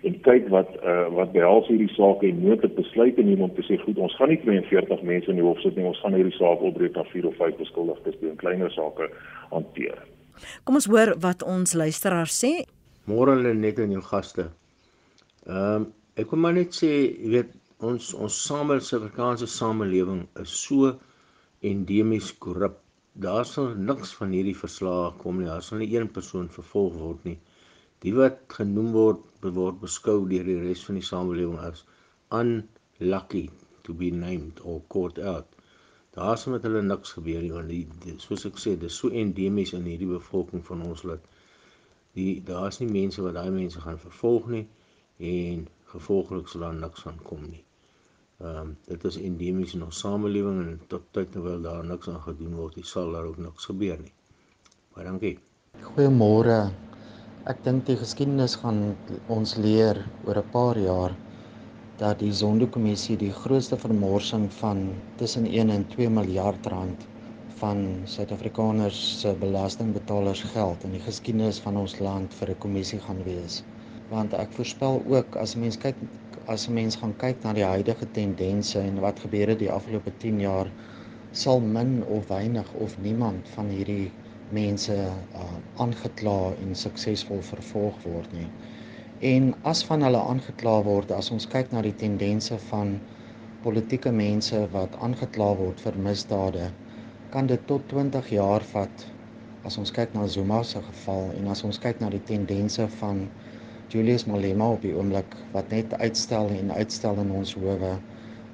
en 0.09 0.17
kyk 0.27 0.49
wat 0.51 0.71
uh, 0.83 1.07
wat 1.15 1.33
behels 1.35 1.69
hierdie 1.71 1.91
saak 1.95 2.25
en 2.27 2.41
moontlik 2.43 2.75
besluite 2.75 3.23
neem 3.23 3.45
om 3.47 3.53
te 3.55 3.63
sê 3.67 3.79
goed 3.85 4.01
ons 4.03 4.15
gaan 4.19 4.33
nie 4.33 4.41
42 4.43 5.05
mense 5.07 5.31
in 5.31 5.39
die 5.39 5.47
hof 5.47 5.61
sit 5.63 5.79
nie 5.79 5.87
ons 5.87 6.01
gaan 6.03 6.17
hierdie 6.19 6.35
saak 6.39 6.65
opbreek 6.69 6.99
na 6.99 7.05
4 7.13 7.29
of 7.31 7.39
5 7.39 7.61
beskuldigdes 7.61 8.19
teen 8.21 8.39
kleiner 8.41 8.73
sake 8.75 9.09
hanteer. 9.53 10.01
Kom 10.67 10.79
ons 10.81 10.89
hoor 10.91 11.15
wat 11.23 11.45
ons 11.47 11.77
luisteraar 11.79 12.31
sê. 12.31 12.53
Môre 13.11 13.37
hulle 13.37 13.55
net 13.59 13.79
aan 13.83 13.95
jou 13.95 14.05
gaste. 14.11 14.49
Ehm 15.47 15.87
um, 15.87 15.91
ek 16.21 16.29
kom 16.29 16.43
maar 16.45 16.53
net 16.53 16.75
sê 16.77 16.91
jy 16.93 17.31
weet 17.37 17.55
ons 17.81 18.11
ons 18.15 18.35
same 18.49 18.75
Suid-Afrikaanse 18.77 19.47
samelewing 19.49 20.27
is 20.43 20.53
so 20.67 20.93
endemies 21.65 22.35
korrup. 22.43 22.83
Daar 23.15 23.47
sal 23.49 23.73
niks 23.79 24.13
van 24.19 24.35
hierdie 24.35 24.59
verslae 24.59 25.15
kom 25.23 25.41
nie. 25.41 25.49
Daar 25.49 25.65
sal 25.65 25.81
nie 25.81 25.89
een 25.95 26.11
persoon 26.13 26.51
vervolg 26.53 26.99
word 26.99 27.25
nie 27.31 27.39
die 28.03 28.13
wat 28.17 28.41
genoem 28.57 28.91
word 28.97 29.21
word 29.51 29.81
beskou 29.81 30.29
deur 30.29 30.45
die 30.45 30.61
res 30.61 30.85
van 30.87 30.99
die 31.01 31.07
samelewing 31.07 31.59
as 31.59 31.85
unlucky 32.31 33.51
to 33.83 33.95
be 33.95 34.11
named 34.11 34.61
or 34.65 34.81
caught 34.89 35.19
out. 35.19 35.47
Daar 36.15 36.39
sou 36.39 36.53
met 36.55 36.63
hulle 36.69 36.83
niks 36.83 37.15
gebeur 37.17 37.43
nie 37.43 37.53
want 37.53 37.73
die 37.73 38.17
soos 38.23 38.47
ek 38.47 38.61
sê 38.61 38.77
dis 38.79 38.99
so 39.03 39.09
endemies 39.09 39.73
in 39.79 39.89
hierdie 39.89 40.11
bevolking 40.11 40.65
van 40.67 40.85
ons 40.87 41.03
land. 41.09 41.25
Die 42.15 42.43
daar's 42.45 42.81
nie 42.81 42.91
mense 42.93 43.25
wat 43.25 43.35
daai 43.39 43.51
mense 43.51 43.81
gaan 43.81 43.99
vervolg 43.99 44.49
nie 44.55 44.67
en 45.33 45.67
gevolglik 45.95 46.49
sal 46.49 46.67
daar 46.67 46.79
niks 46.85 47.09
van 47.09 47.19
kom 47.29 47.45
nie. 47.49 47.65
Ehm 48.43 48.61
um, 48.61 48.77
dit 48.87 49.05
is 49.11 49.17
endemies 49.17 49.75
in 49.79 49.85
ons 49.89 50.05
samelewing 50.05 50.63
en 50.67 50.79
tot 50.95 51.11
tyd 51.17 51.33
terwyl 51.33 51.63
daar 51.63 51.85
niks 51.85 52.09
aan 52.13 52.23
gedoen 52.29 52.57
word, 52.61 52.79
sal 52.95 53.13
daar 53.17 53.29
ook 53.33 53.43
niks 53.49 53.69
gebeur 53.71 54.01
nie. 54.07 54.15
Baie 54.95 55.07
dankie. 55.09 55.37
Goeiemôre. 55.93 56.59
Ek 57.51 57.59
dink 57.67 57.89
die 57.89 57.97
geskiedenis 57.99 58.53
gaan 58.63 58.77
ons 59.37 59.53
leer 59.63 59.99
oor 60.27 60.39
'n 60.41 60.51
paar 60.51 60.79
jaar 60.81 61.15
dat 62.03 62.21
die 62.21 62.31
Zondo-kommissie 62.41 63.17
die 63.23 63.31
grootste 63.39 63.79
vermorsing 63.85 64.45
van 64.59 64.85
tussen 65.23 65.49
1 65.63 65.73
en 65.77 65.87
2 65.95 66.13
miljard 66.19 66.69
rand 66.75 67.03
van 67.63 67.83
Suid-Afrikaners 68.13 69.01
se 69.23 69.35
belastingbetalers 69.41 70.45
geld 70.53 70.87
in 70.87 70.95
die 70.99 71.03
geskiedenis 71.09 71.59
van 71.67 71.83
ons 71.83 71.99
land 72.09 72.39
vir 72.43 72.55
'n 72.55 72.61
kommissie 72.67 73.01
gaan 73.09 73.25
wees. 73.33 73.59
Want 74.15 74.39
ek 74.45 74.55
voorspel 74.61 75.03
ook 75.17 75.37
as 75.47 75.59
mens 75.65 75.83
kyk 75.87 75.97
as 76.47 76.69
'n 76.69 76.79
mens 76.79 76.97
gaan 77.03 77.19
kyk 77.27 77.43
na 77.43 77.59
die 77.59 77.71
huidige 77.75 78.11
tendense 78.21 78.79
en 78.79 79.03
wat 79.09 79.27
gebeur 79.27 79.49
het 79.49 79.65
die 79.67 79.75
afgelope 79.81 80.15
10 80.19 80.41
jaar 80.47 80.71
sal 81.33 81.61
min 81.61 82.05
of 82.05 82.29
weinig 82.29 82.73
of 82.87 82.99
niemand 83.01 83.49
van 83.59 83.67
hierdie 83.67 84.13
mense 84.53 84.97
uh, 84.97 85.47
aangekla 85.83 86.37
uh, 86.51 86.61
en 86.65 86.77
suksesvol 86.77 87.43
vervolg 87.49 87.99
word 88.05 88.37
nie. 88.37 88.49
En 89.33 89.53
as 89.69 89.85
van 89.87 90.03
hulle 90.03 90.21
aangekla 90.33 90.77
word, 90.87 91.13
as 91.15 91.31
ons 91.35 91.47
kyk 91.47 91.71
na 91.73 91.83
die 91.87 91.95
tendense 91.99 92.59
van 92.69 92.97
politieke 93.63 94.11
mense 94.13 94.65
wat 94.73 94.97
aangekla 95.07 95.53
word 95.61 95.83
vir 95.85 95.99
misdade, 96.07 96.71
kan 97.33 97.47
dit 97.49 97.63
tot 97.71 97.85
20 97.93 98.33
jaar 98.35 98.65
vat 98.73 99.07
as 99.69 99.79
ons 99.79 99.93
kyk 99.95 100.15
na 100.17 100.27
Zuma 100.27 100.61
se 100.67 100.83
geval 100.83 101.31
en 101.39 101.49
as 101.53 101.63
ons 101.65 101.79
kyk 101.81 102.01
na 102.03 102.11
die 102.11 102.23
tendense 102.29 102.89
van 102.99 103.23
Julius 103.93 104.27
Malema 104.27 104.73
op 104.75 104.83
die 104.83 104.95
oomblik 104.97 105.37
wat 105.55 105.71
net 105.71 105.95
uitstel 106.01 106.51
en 106.57 106.73
uitstel 106.75 107.21
in 107.23 107.31
ons 107.39 107.55
howe 107.59 107.95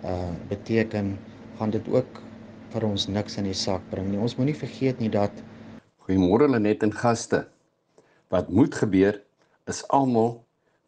uh 0.06 0.16
beteken 0.50 1.16
gaan 1.58 1.72
dit 1.74 1.88
ook 1.90 2.20
vir 2.74 2.84
ons 2.86 3.08
niks 3.08 3.38
in 3.40 3.48
die 3.48 3.56
sak 3.56 3.82
bring 3.90 4.10
nie. 4.12 4.20
Ons 4.20 4.36
moenie 4.38 4.56
vergeet 4.56 5.00
nie 5.02 5.10
dat 5.10 5.32
Goeiemôre 6.08 6.46
Lenet 6.48 6.80
en 6.86 6.92
gaste. 6.96 7.42
Wat 8.32 8.46
moet 8.48 8.72
gebeur 8.80 9.18
is 9.68 9.82
almal 9.92 10.38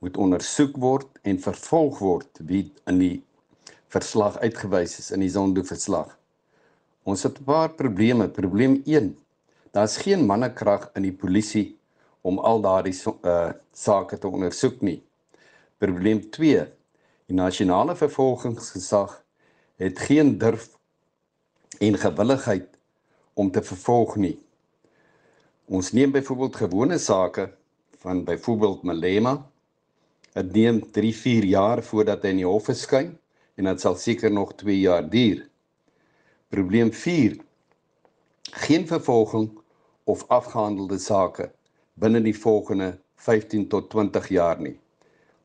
moet 0.00 0.16
ondersoek 0.16 0.78
word 0.80 1.20
en 1.28 1.42
vervolg 1.44 1.98
word 2.00 2.40
wie 2.48 2.62
in 2.88 3.02
die 3.02 3.18
verslag 3.92 4.38
uitgewys 4.40 4.96
is 5.02 5.10
in 5.12 5.20
die 5.20 5.28
Zondo 5.28 5.60
verslag. 5.68 6.16
Ons 7.04 7.26
het 7.28 7.36
'n 7.36 7.44
paar 7.44 7.68
probleme. 7.68 8.30
Probleem 8.32 8.80
1: 8.86 9.12
Daar's 9.76 9.98
geen 10.00 10.24
mannekrag 10.24 10.88
in 10.94 11.02
die 11.02 11.12
polisie 11.12 11.76
om 12.22 12.38
al 12.38 12.64
daardie 12.64 12.96
uh 13.22 13.52
sake 13.72 14.18
te 14.18 14.26
ondersoek 14.26 14.80
nie. 14.80 15.02
Probleem 15.78 16.30
2: 16.30 16.66
Die 17.26 17.36
nasionale 17.36 17.94
vervolgingsgesag 17.94 19.22
het 19.76 19.98
geen 19.98 20.38
durf 20.38 20.78
en 21.78 21.98
gewilligheid 21.98 22.68
om 23.34 23.50
te 23.50 23.62
vervolg 23.62 24.16
nie. 24.16 24.38
Ons 25.70 25.92
neem 25.94 26.10
byvoorbeeld 26.10 26.56
gewone 26.56 26.98
sake 26.98 27.44
van 28.02 28.24
byvoorbeeld 28.24 28.82
Malema. 28.82 29.36
Dit 30.32 30.52
neem 30.52 30.80
3-4 30.96 31.44
jaar 31.46 31.82
voordat 31.86 32.24
hy 32.26 32.32
in 32.34 32.40
die 32.40 32.46
hof 32.48 32.64
verskyn 32.66 33.12
en 33.54 33.68
dit 33.70 33.82
sal 33.84 33.94
seker 33.94 34.32
nog 34.34 34.56
2 34.58 34.74
jaar 34.80 35.04
duur. 35.12 35.44
Probleem 36.50 36.90
4. 36.90 37.36
Geen 38.64 38.86
vervolging 38.88 39.46
of 40.10 40.24
afgehandelde 40.26 40.98
sake 40.98 41.46
binne 41.94 42.18
die 42.24 42.34
volgende 42.34 42.96
15 43.22 43.68
tot 43.70 43.86
20 43.94 44.26
jaar 44.34 44.58
nie. 44.58 44.74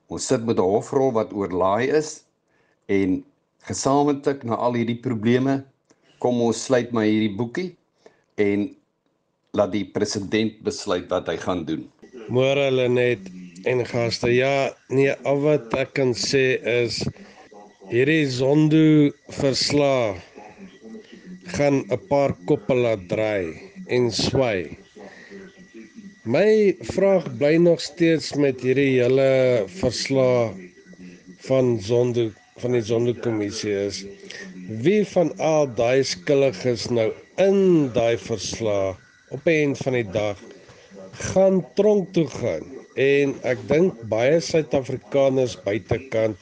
Ons 0.10 0.26
sit 0.26 0.42
met 0.46 0.58
'n 0.58 0.72
hofrol 0.72 1.14
wat 1.14 1.36
oorlaai 1.38 1.86
is 2.02 2.24
en 2.90 3.22
gesamentlik 3.70 4.42
na 4.44 4.58
al 4.58 4.74
hierdie 4.74 5.02
probleme 5.06 5.66
kom 6.18 6.42
ons 6.42 6.64
sluit 6.66 6.92
maar 6.92 7.06
hierdie 7.06 7.36
boekie 7.38 7.76
en 8.42 8.66
laat 9.56 9.74
die 9.76 9.86
president 9.96 10.60
besluit 10.66 11.10
wat 11.12 11.30
hy 11.32 11.38
gaan 11.42 11.64
doen. 11.68 11.86
Môre 12.30 12.68
hulle 12.70 12.88
net 12.92 13.28
en 13.70 13.84
gaste. 13.88 14.30
Ja, 14.34 14.72
nee, 14.90 15.14
al 15.26 15.42
wat 15.44 15.74
ek 15.80 15.96
kan 16.00 16.14
sê 16.18 16.58
is 16.62 17.02
hierdie 17.90 18.26
Zondo 18.30 19.12
verslag 19.40 20.22
gaan 21.56 21.86
'n 21.90 22.02
paar 22.10 22.34
koppe 22.50 22.74
laat 22.74 23.08
draai 23.10 23.54
en 23.88 24.12
swai. 24.12 24.78
My 26.26 26.74
vraag 26.94 27.30
bly 27.38 27.56
nog 27.62 27.82
steeds 27.82 28.34
met 28.34 28.62
hierdie 28.66 28.98
hele 28.98 29.66
verslag 29.82 30.58
van 31.46 31.78
Zondo 31.80 32.32
van 32.64 32.72
die 32.72 32.82
Zondo-kommissie 32.82 33.74
is 33.86 33.98
wie 34.86 35.04
van 35.12 35.32
al 35.44 35.68
daai 35.78 36.04
skuldiges 36.08 36.88
nou 36.90 37.10
in 37.44 37.92
daai 37.94 38.16
verslag 38.18 39.02
op 39.36 39.46
'n 39.46 39.60
eind 39.62 39.78
van 39.84 39.94
die 40.00 40.10
dag 40.12 40.40
gaan 41.12 41.64
tronk 41.76 42.14
toe 42.14 42.28
gaan. 42.28 42.66
En 42.96 43.36
ek 43.44 43.60
dink 43.68 44.02
baie 44.12 44.40
Suid-Afrikaners 44.40 45.56
buitekant 45.64 46.38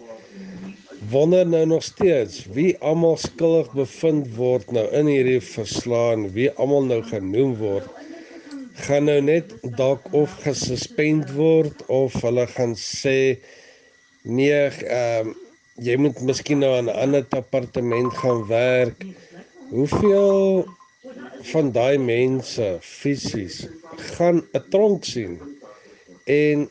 wonder 1.09 1.47
nou 1.47 1.65
nog 1.65 1.83
steeds 1.83 2.45
wie 2.55 2.77
almal 2.79 3.17
skuldig 3.17 3.71
bevind 3.75 4.29
word 4.37 4.71
nou 4.71 4.85
in 4.95 5.09
hierdie 5.11 5.41
verslaan 5.41 6.29
wie 6.37 6.49
almal 6.51 6.85
nou 6.89 7.01
genoem 7.09 7.55
word. 7.59 7.89
Gaan 8.85 9.09
nou 9.09 9.19
net 9.21 9.53
dalk 9.77 10.05
of 10.13 10.33
gesuspend 10.45 11.33
word 11.37 11.83
of 11.87 12.15
hulle 12.21 12.45
gaan 12.55 12.77
sê 12.79 13.39
nee 14.23 14.53
ehm 14.53 15.33
um, 15.33 15.35
jy 15.81 15.95
moet 15.97 16.19
miskien 16.21 16.59
nou 16.61 16.69
aan 16.77 16.85
'n 16.85 16.99
ander 17.03 17.23
departement 17.29 18.13
gaan 18.21 18.45
werk. 18.47 19.05
Hoeveel 19.69 20.67
van 21.51 21.71
daai 21.75 21.97
mense 21.97 22.67
fisies 22.81 23.63
gaan 24.15 24.43
'n 24.53 24.63
tronk 24.69 25.05
sien 25.05 25.39
en 26.25 26.69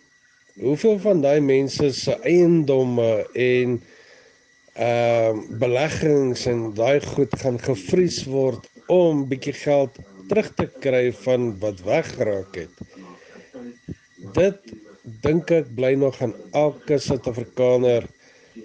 hoeveel 0.61 0.99
van 0.99 1.21
daai 1.21 1.41
mense 1.41 1.93
se 1.93 2.15
eiendomme 2.21 3.13
en 3.33 3.83
ehm 4.73 5.39
uh, 5.39 5.59
beleggings 5.61 6.47
en 6.47 6.61
daai 6.75 7.01
goed 7.01 7.35
gaan 7.43 7.59
gevries 7.61 8.25
word 8.25 8.69
om 8.89 9.27
bietjie 9.29 9.53
geld 9.53 9.99
terug 10.29 10.49
te 10.57 10.67
kry 10.81 11.13
van 11.25 11.51
wat 11.61 11.83
weggeraak 11.85 12.57
het. 12.57 12.77
Dit 14.37 14.73
dink 15.25 15.51
ek 15.53 15.69
bly 15.77 15.93
nog 16.01 16.17
aan 16.25 16.33
elke 16.57 16.99
Suid-Afrikaner 16.99 18.07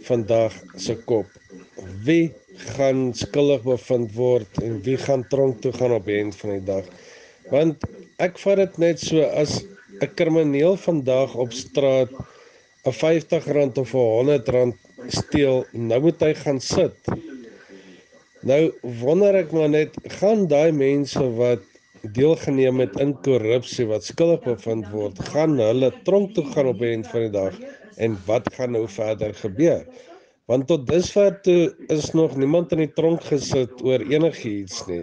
vandag 0.07 0.55
se 0.79 0.95
kop. 1.09 1.27
Wie 2.07 2.31
gaan 2.77 3.13
skuldig 3.13 3.63
bevind 3.65 4.13
word 4.15 4.61
en 4.63 4.79
wie 4.85 4.97
gaan 4.97 5.23
tronk 5.31 5.61
toe 5.61 5.71
gaan 5.75 5.93
op 5.97 6.05
die 6.09 6.17
einde 6.21 6.37
van 6.37 6.55
die 6.55 6.65
dag? 6.65 6.89
Want 7.51 7.85
ek 8.23 8.39
vat 8.41 8.61
dit 8.63 8.77
net 8.81 8.99
so 8.99 9.21
as 9.21 9.61
'n 10.01 10.09
krimineel 10.15 10.77
vandag 10.77 11.35
op 11.35 11.53
straat 11.53 12.11
'n 12.11 12.91
R50 12.91 13.47
of 13.77 13.93
'n 13.93 14.29
R100 14.39 14.75
steel, 15.07 15.65
nou 15.71 15.99
moet 16.01 16.21
hy 16.21 16.33
gaan 16.33 16.59
sit. 16.59 16.97
Nou 18.41 18.71
wonder 19.01 19.35
ek 19.35 19.51
maar 19.51 19.69
net, 19.69 19.97
gaan 20.19 20.47
daai 20.47 20.71
mense 20.71 21.23
wat 21.37 21.63
deelgeneem 22.13 22.79
het 22.79 22.99
in 23.01 23.13
korrupsie 23.25 23.87
wat 23.89 24.05
skuldig 24.05 24.43
bevind 24.45 24.87
word, 24.93 25.19
gaan 25.33 25.57
hulle 25.59 25.91
tronk 26.05 26.33
toe 26.35 26.45
gaan 26.53 26.69
op 26.71 26.79
die 26.79 26.93
einde 26.93 27.09
van 27.09 27.25
die 27.25 27.33
dag 27.33 27.57
en 27.97 28.17
wat 28.27 28.47
gaan 28.53 28.71
nou 28.77 28.85
verder 28.87 29.33
gebeur? 29.33 29.83
Want 30.48 30.68
tot 30.68 30.86
dusver 30.88 31.34
toe 31.44 31.75
is 31.92 32.12
nog 32.16 32.38
niemand 32.39 32.72
in 32.72 32.86
die 32.86 32.94
tronk 32.96 33.25
gesit 33.27 33.82
oor 33.84 34.00
enigiets 34.00 34.86
nie. 34.88 35.01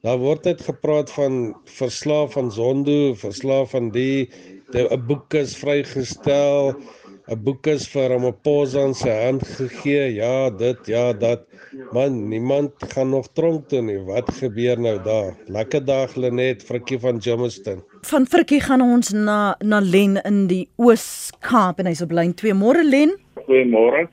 Daar 0.00 0.16
word 0.22 0.46
net 0.48 0.62
gepraat 0.64 1.10
van 1.12 1.34
verslaaf 1.68 2.32
van 2.32 2.48
Zondo, 2.48 3.12
verslaaf 3.20 3.74
van 3.76 3.90
die 3.92 4.30
'n 4.72 5.04
boek 5.06 5.34
is 5.34 5.52
vrygestel. 5.60 6.80
'n 7.28 7.42
boek 7.44 7.66
is 7.66 7.84
vir 7.92 8.08
Ramaphosa 8.08 8.86
in 8.88 8.94
sy 8.94 9.12
hand 9.24 9.44
gegee. 9.46 10.14
Ja, 10.14 10.50
dit, 10.50 10.86
ja, 10.86 11.12
dat. 11.12 11.44
Man, 11.92 12.28
niemand 12.28 12.72
gaan 12.94 13.10
nog 13.10 13.28
tronk 13.38 13.68
toe 13.68 13.82
nie. 13.82 13.98
Wat 13.98 14.32
gebeur 14.40 14.80
nou 14.80 14.96
daar? 15.04 15.36
Lekker 15.46 15.84
dag 15.84 16.16
Lenet, 16.16 16.62
Frikkie 16.62 16.98
van 16.98 17.18
Jamestown. 17.18 17.84
Van 18.02 18.26
Frikkie 18.26 18.60
gaan 18.60 18.80
ons 18.80 19.12
na 19.12 19.54
na 19.60 19.80
Len 19.80 20.16
in 20.24 20.46
die 20.46 20.68
Oos-Kaap 20.76 21.78
en 21.78 21.86
hy's 21.86 22.02
op 22.02 22.10
lyn 22.10 22.34
2. 22.34 22.54
Môre 22.54 22.82
Len. 22.82 23.14
Goeiemôre. 23.46 24.08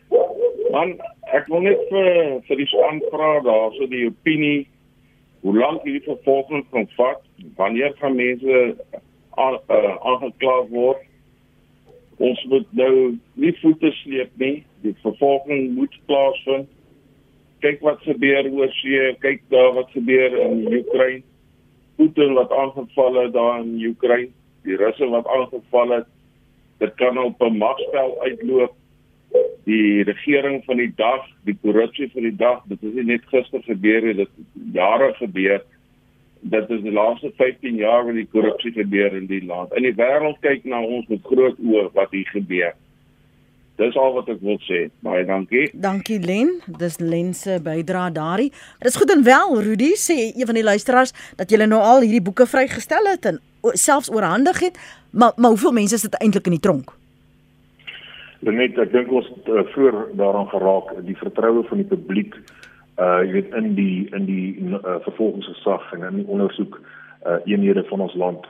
Man, 0.72 0.98
ek 1.34 1.48
wil 1.48 1.62
net 1.62 1.80
vir 1.90 2.42
vir 2.48 2.62
die 2.62 2.70
span 2.72 3.02
vra 3.12 3.40
daar 3.46 3.76
so 3.78 3.88
die 3.88 4.08
opinie 4.08 4.68
hoe 5.42 5.53
lank 5.58 5.84
hierdie 5.86 6.03
vervolging 6.03 6.66
kan 6.72 6.88
vat, 6.98 7.22
wanneer 7.56 7.94
gaan 8.01 8.18
mense 8.18 8.75
aangekla 9.38 10.58
word 10.72 11.08
ons 12.18 12.42
moet 12.50 12.66
nou 12.77 12.94
nie 13.38 13.53
voete 13.62 13.92
sleep 14.01 14.32
nie. 14.42 14.64
Die 14.86 14.96
vervolging 15.03 15.75
moet 15.77 15.94
plaasvind. 16.10 16.70
Kyk 17.66 17.82
wat 17.86 18.03
gebeur 18.06 18.50
oor 18.53 18.74
see, 18.77 19.14
kyk 19.24 19.42
daar 19.53 19.74
wat 19.77 19.94
gebeur 19.96 20.34
in 20.46 20.66
Oekraïne. 20.70 21.25
Putin 21.98 22.36
wat 22.38 22.51
aangeval 22.53 23.24
het 23.24 23.32
daar 23.34 23.64
in 23.64 23.74
Oekraïne, 23.90 24.34
die 24.66 24.77
Russe 24.77 25.08
wat 25.10 25.30
aangeval 25.34 25.96
het. 25.96 26.10
Dit 26.82 26.94
kan 27.01 27.18
op 27.18 27.42
'n 27.42 27.58
magspel 27.58 28.22
uitloop. 28.22 28.75
Die 29.68 30.04
regering 30.08 30.62
van 30.66 30.80
die 30.80 30.92
dag, 30.96 31.26
die 31.44 31.58
korrupsie 31.62 32.10
van 32.14 32.24
die 32.24 32.36
dag, 32.36 32.62
dit 32.72 32.84
is 32.88 32.94
nie 32.94 33.08
net 33.10 33.26
gister 33.32 33.64
gebeur 33.66 34.06
nie, 34.06 34.14
dit 34.24 34.38
jare 34.74 35.14
gebeur 35.18 35.66
dit 36.42 36.68
die 36.70 36.92
laaste 36.92 37.32
15 37.36 37.76
jaar 37.76 38.06
wat 38.06 38.18
die 38.18 38.28
korrupsie 38.32 38.72
gebeur 38.72 39.16
in 39.16 39.28
die 39.28 39.44
land. 39.46 39.74
In 39.76 39.88
die 39.88 39.96
wêreld 39.98 40.38
kyk 40.46 40.66
na 40.70 40.82
ons 40.84 41.08
met 41.12 41.24
groot 41.26 41.58
oë 41.60 41.88
wat 41.96 42.14
hier 42.16 42.30
gebeur. 42.34 42.76
Dis 43.78 43.98
al 44.00 44.16
wat 44.16 44.30
ek 44.34 44.40
wil 44.42 44.58
sê. 44.66 44.88
Baie 45.06 45.26
dankie. 45.28 45.68
Dankie 45.78 46.18
Len. 46.24 46.56
Dis 46.80 46.98
Len 46.98 47.34
se 47.38 47.60
bydrae 47.64 48.12
daarin. 48.16 48.54
Dit 48.82 48.90
is 48.90 48.98
goed 48.98 49.12
en 49.14 49.22
wel, 49.26 49.60
Rudy 49.62 49.92
sê 50.02 50.18
een 50.32 50.50
van 50.50 50.58
die 50.58 50.66
luisteraars 50.66 51.14
dat 51.38 51.52
jy 51.52 51.62
nou 51.66 51.82
al 51.82 52.02
hierdie 52.06 52.24
boeke 52.26 52.48
vrygestel 52.50 53.12
het 53.12 53.30
en 53.30 53.42
selfs 53.78 54.10
oorhandig 54.14 54.62
het, 54.64 54.78
maar 55.12 55.36
maar 55.36 55.54
hoeveel 55.54 55.76
mense 55.76 55.98
sit 55.98 56.16
eintlik 56.22 56.48
in 56.48 56.58
die 56.58 56.64
tronk? 56.64 56.94
Net 58.46 58.78
ek 58.78 58.92
dink 58.94 59.12
ons 59.12 59.28
uh, 59.50 59.64
vroeër 59.74 59.96
daaraan 60.20 60.50
geraak, 60.52 60.92
die 61.08 61.18
vertroue 61.18 61.64
van 61.70 61.82
die 61.82 61.90
publiek 61.90 62.38
uh 62.98 63.22
jy 63.22 63.32
weet 63.36 63.52
in 63.54 63.74
die 63.78 64.08
in 64.18 64.24
die 64.26 64.46
uh, 64.58 64.98
vervolgingsgesag 65.06 65.92
en 65.94 66.06
in 66.08 66.16
die 66.22 66.30
ondersoek 66.34 66.80
uh 67.26 67.38
eenhede 67.46 67.84
van 67.90 68.02
ons 68.06 68.16
land. 68.18 68.46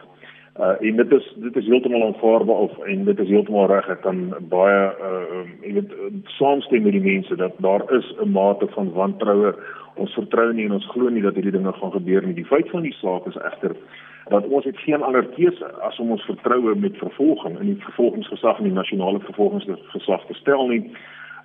Uh 0.59 0.75
en 0.79 0.99
dit 1.01 1.11
is 1.11 1.25
dit 1.43 1.59
is 1.59 1.67
heeltemal 1.67 2.05
aanvaarbaar 2.05 2.61
of 2.67 2.77
en 2.87 3.03
dit 3.09 3.19
is 3.19 3.31
heeltemal 3.31 3.67
reg 3.71 3.89
ek 3.91 4.01
kan 4.05 4.21
baie 4.51 4.79
uh 5.09 5.41
jy 5.65 5.73
weet 5.79 5.91
saamstem 6.37 6.87
met 6.87 6.95
die 6.95 7.03
mense 7.03 7.35
dat 7.35 7.59
daar 7.63 7.83
is 7.99 8.07
'n 8.23 8.31
mate 8.31 8.67
van 8.75 8.93
wantroue. 8.95 9.55
Ons 9.95 10.13
vertrou 10.13 10.53
nie 10.53 10.65
en 10.65 10.79
ons 10.79 10.91
glo 10.93 11.09
nie 11.09 11.21
dat 11.21 11.35
hierdie 11.35 11.55
dinge 11.57 11.73
gaan 11.73 11.91
gebeur 11.91 12.23
nie. 12.23 12.33
Die 12.33 12.51
feit 12.53 12.69
van 12.69 12.87
die 12.87 12.95
saak 13.01 13.27
is 13.27 13.39
egter 13.51 13.75
dat 14.29 14.47
ons 14.47 14.65
het 14.65 14.79
geen 14.79 15.03
ander 15.03 15.25
keuse 15.35 15.71
as 15.81 15.99
om 15.99 16.11
ons 16.11 16.25
vertroue 16.25 16.75
met 16.75 16.97
vervolging 16.97 17.59
in 17.59 17.65
die 17.65 17.83
vervolgingsgesag 17.83 18.57
en 18.57 18.69
die 18.69 18.73
nasionale 18.73 19.19
vervolgingsgesag 19.19 20.25
te 20.27 20.33
stel 20.33 20.67
nie. 20.67 20.83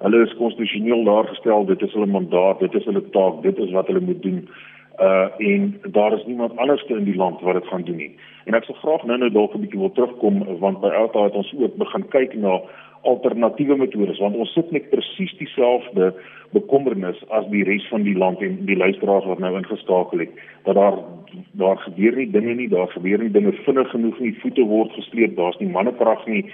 Hulle 0.02 0.22
is 0.26 0.34
konstitusioneel 0.36 1.04
daar 1.04 1.28
gestel, 1.30 1.64
dit 1.64 1.82
is 1.82 1.92
hulle 1.92 2.10
mandaat, 2.10 2.58
dit 2.60 2.74
is 2.74 2.84
hulle 2.84 3.02
taak, 3.14 3.42
dit 3.42 3.58
is 3.58 3.70
wat 3.70 3.86
hulle 3.86 4.00
moet 4.00 4.22
doen. 4.22 4.48
Uh 5.00 5.28
en 5.38 5.80
daar 5.94 6.12
is 6.12 6.24
niemand 6.26 6.56
anders 6.56 6.84
in 6.84 7.04
die 7.04 7.16
land 7.16 7.40
wat 7.40 7.54
dit 7.54 7.66
gaan 7.66 7.84
doen 7.84 7.96
nie. 7.96 8.14
En 8.44 8.54
ek 8.54 8.64
sou 8.64 8.76
graag 8.78 9.04
nou-nou 9.08 9.30
dalk 9.30 9.54
'n 9.54 9.62
bietjie 9.64 9.80
wil 9.80 9.92
terugkom 9.92 10.42
want 10.58 10.80
by 10.80 10.90
Alta 10.90 11.22
het 11.24 11.38
ons 11.38 11.54
ook 11.58 11.76
begin 11.76 12.08
kyk 12.08 12.34
na 12.34 12.60
alternatiewe 13.02 13.76
metodes 13.76 14.20
want 14.22 14.36
ons 14.36 14.52
sit 14.54 14.70
net 14.70 14.90
presies 14.90 15.32
dieselfde 15.38 16.12
bekommernis 16.52 17.18
as 17.28 17.48
die 17.50 17.64
res 17.64 17.86
van 17.90 18.04
die 18.06 18.16
land 18.18 18.42
en 18.44 18.60
die 18.68 18.76
luisteraars 18.76 19.26
wat 19.30 19.40
nou 19.42 19.56
ingeskakel 19.58 20.26
het 20.26 20.44
dat 20.68 20.78
daar 20.78 21.00
daar 21.58 21.78
gebeur 21.86 22.16
nie 22.16 22.30
dinge 22.30 22.54
nie 22.54 22.68
daar 22.68 22.90
gebeur 22.92 23.18
nie 23.18 23.32
dinge 23.32 23.52
vinnig 23.64 23.90
genoeg 23.90 24.20
nie 24.20 24.36
voete 24.44 24.66
word 24.68 24.92
gestreep 24.98 25.36
daar's 25.36 25.58
nie 25.58 25.72
mannekrag 25.72 26.26
nie 26.26 26.44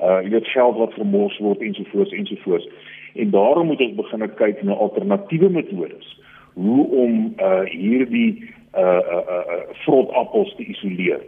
uh 0.00 0.20
jy 0.22 0.30
weet 0.34 0.48
geld 0.50 0.76
wat 0.76 0.94
vermors 0.98 1.38
word 1.38 1.60
ensovoorts 1.62 2.12
ensovoorts. 2.12 2.68
En 3.14 3.30
daarom 3.30 3.66
moet 3.66 3.80
ons 3.80 3.94
begin 3.94 4.34
kyk 4.34 4.62
na 4.62 4.72
alternatiewe 4.72 5.50
metodes 5.50 6.18
hoe 6.54 6.86
om 6.90 7.34
uh 7.38 7.62
hierdie 7.70 8.42
uh 8.74 8.82
uh, 8.82 9.22
uh 9.34 9.60
vrot 9.84 10.10
appels 10.10 10.54
te 10.56 10.66
isoleer. 10.66 11.22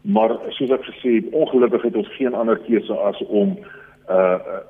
Maar 0.00 0.36
soos 0.48 0.70
ek 0.70 0.84
gesê 0.88 1.18
het 1.18 1.32
ongelukkig 1.32 1.82
het 1.82 1.96
ons 1.96 2.14
geen 2.16 2.34
ander 2.34 2.58
keuse 2.68 2.94
as 2.94 3.20
om 3.26 3.56
uh 3.58 3.75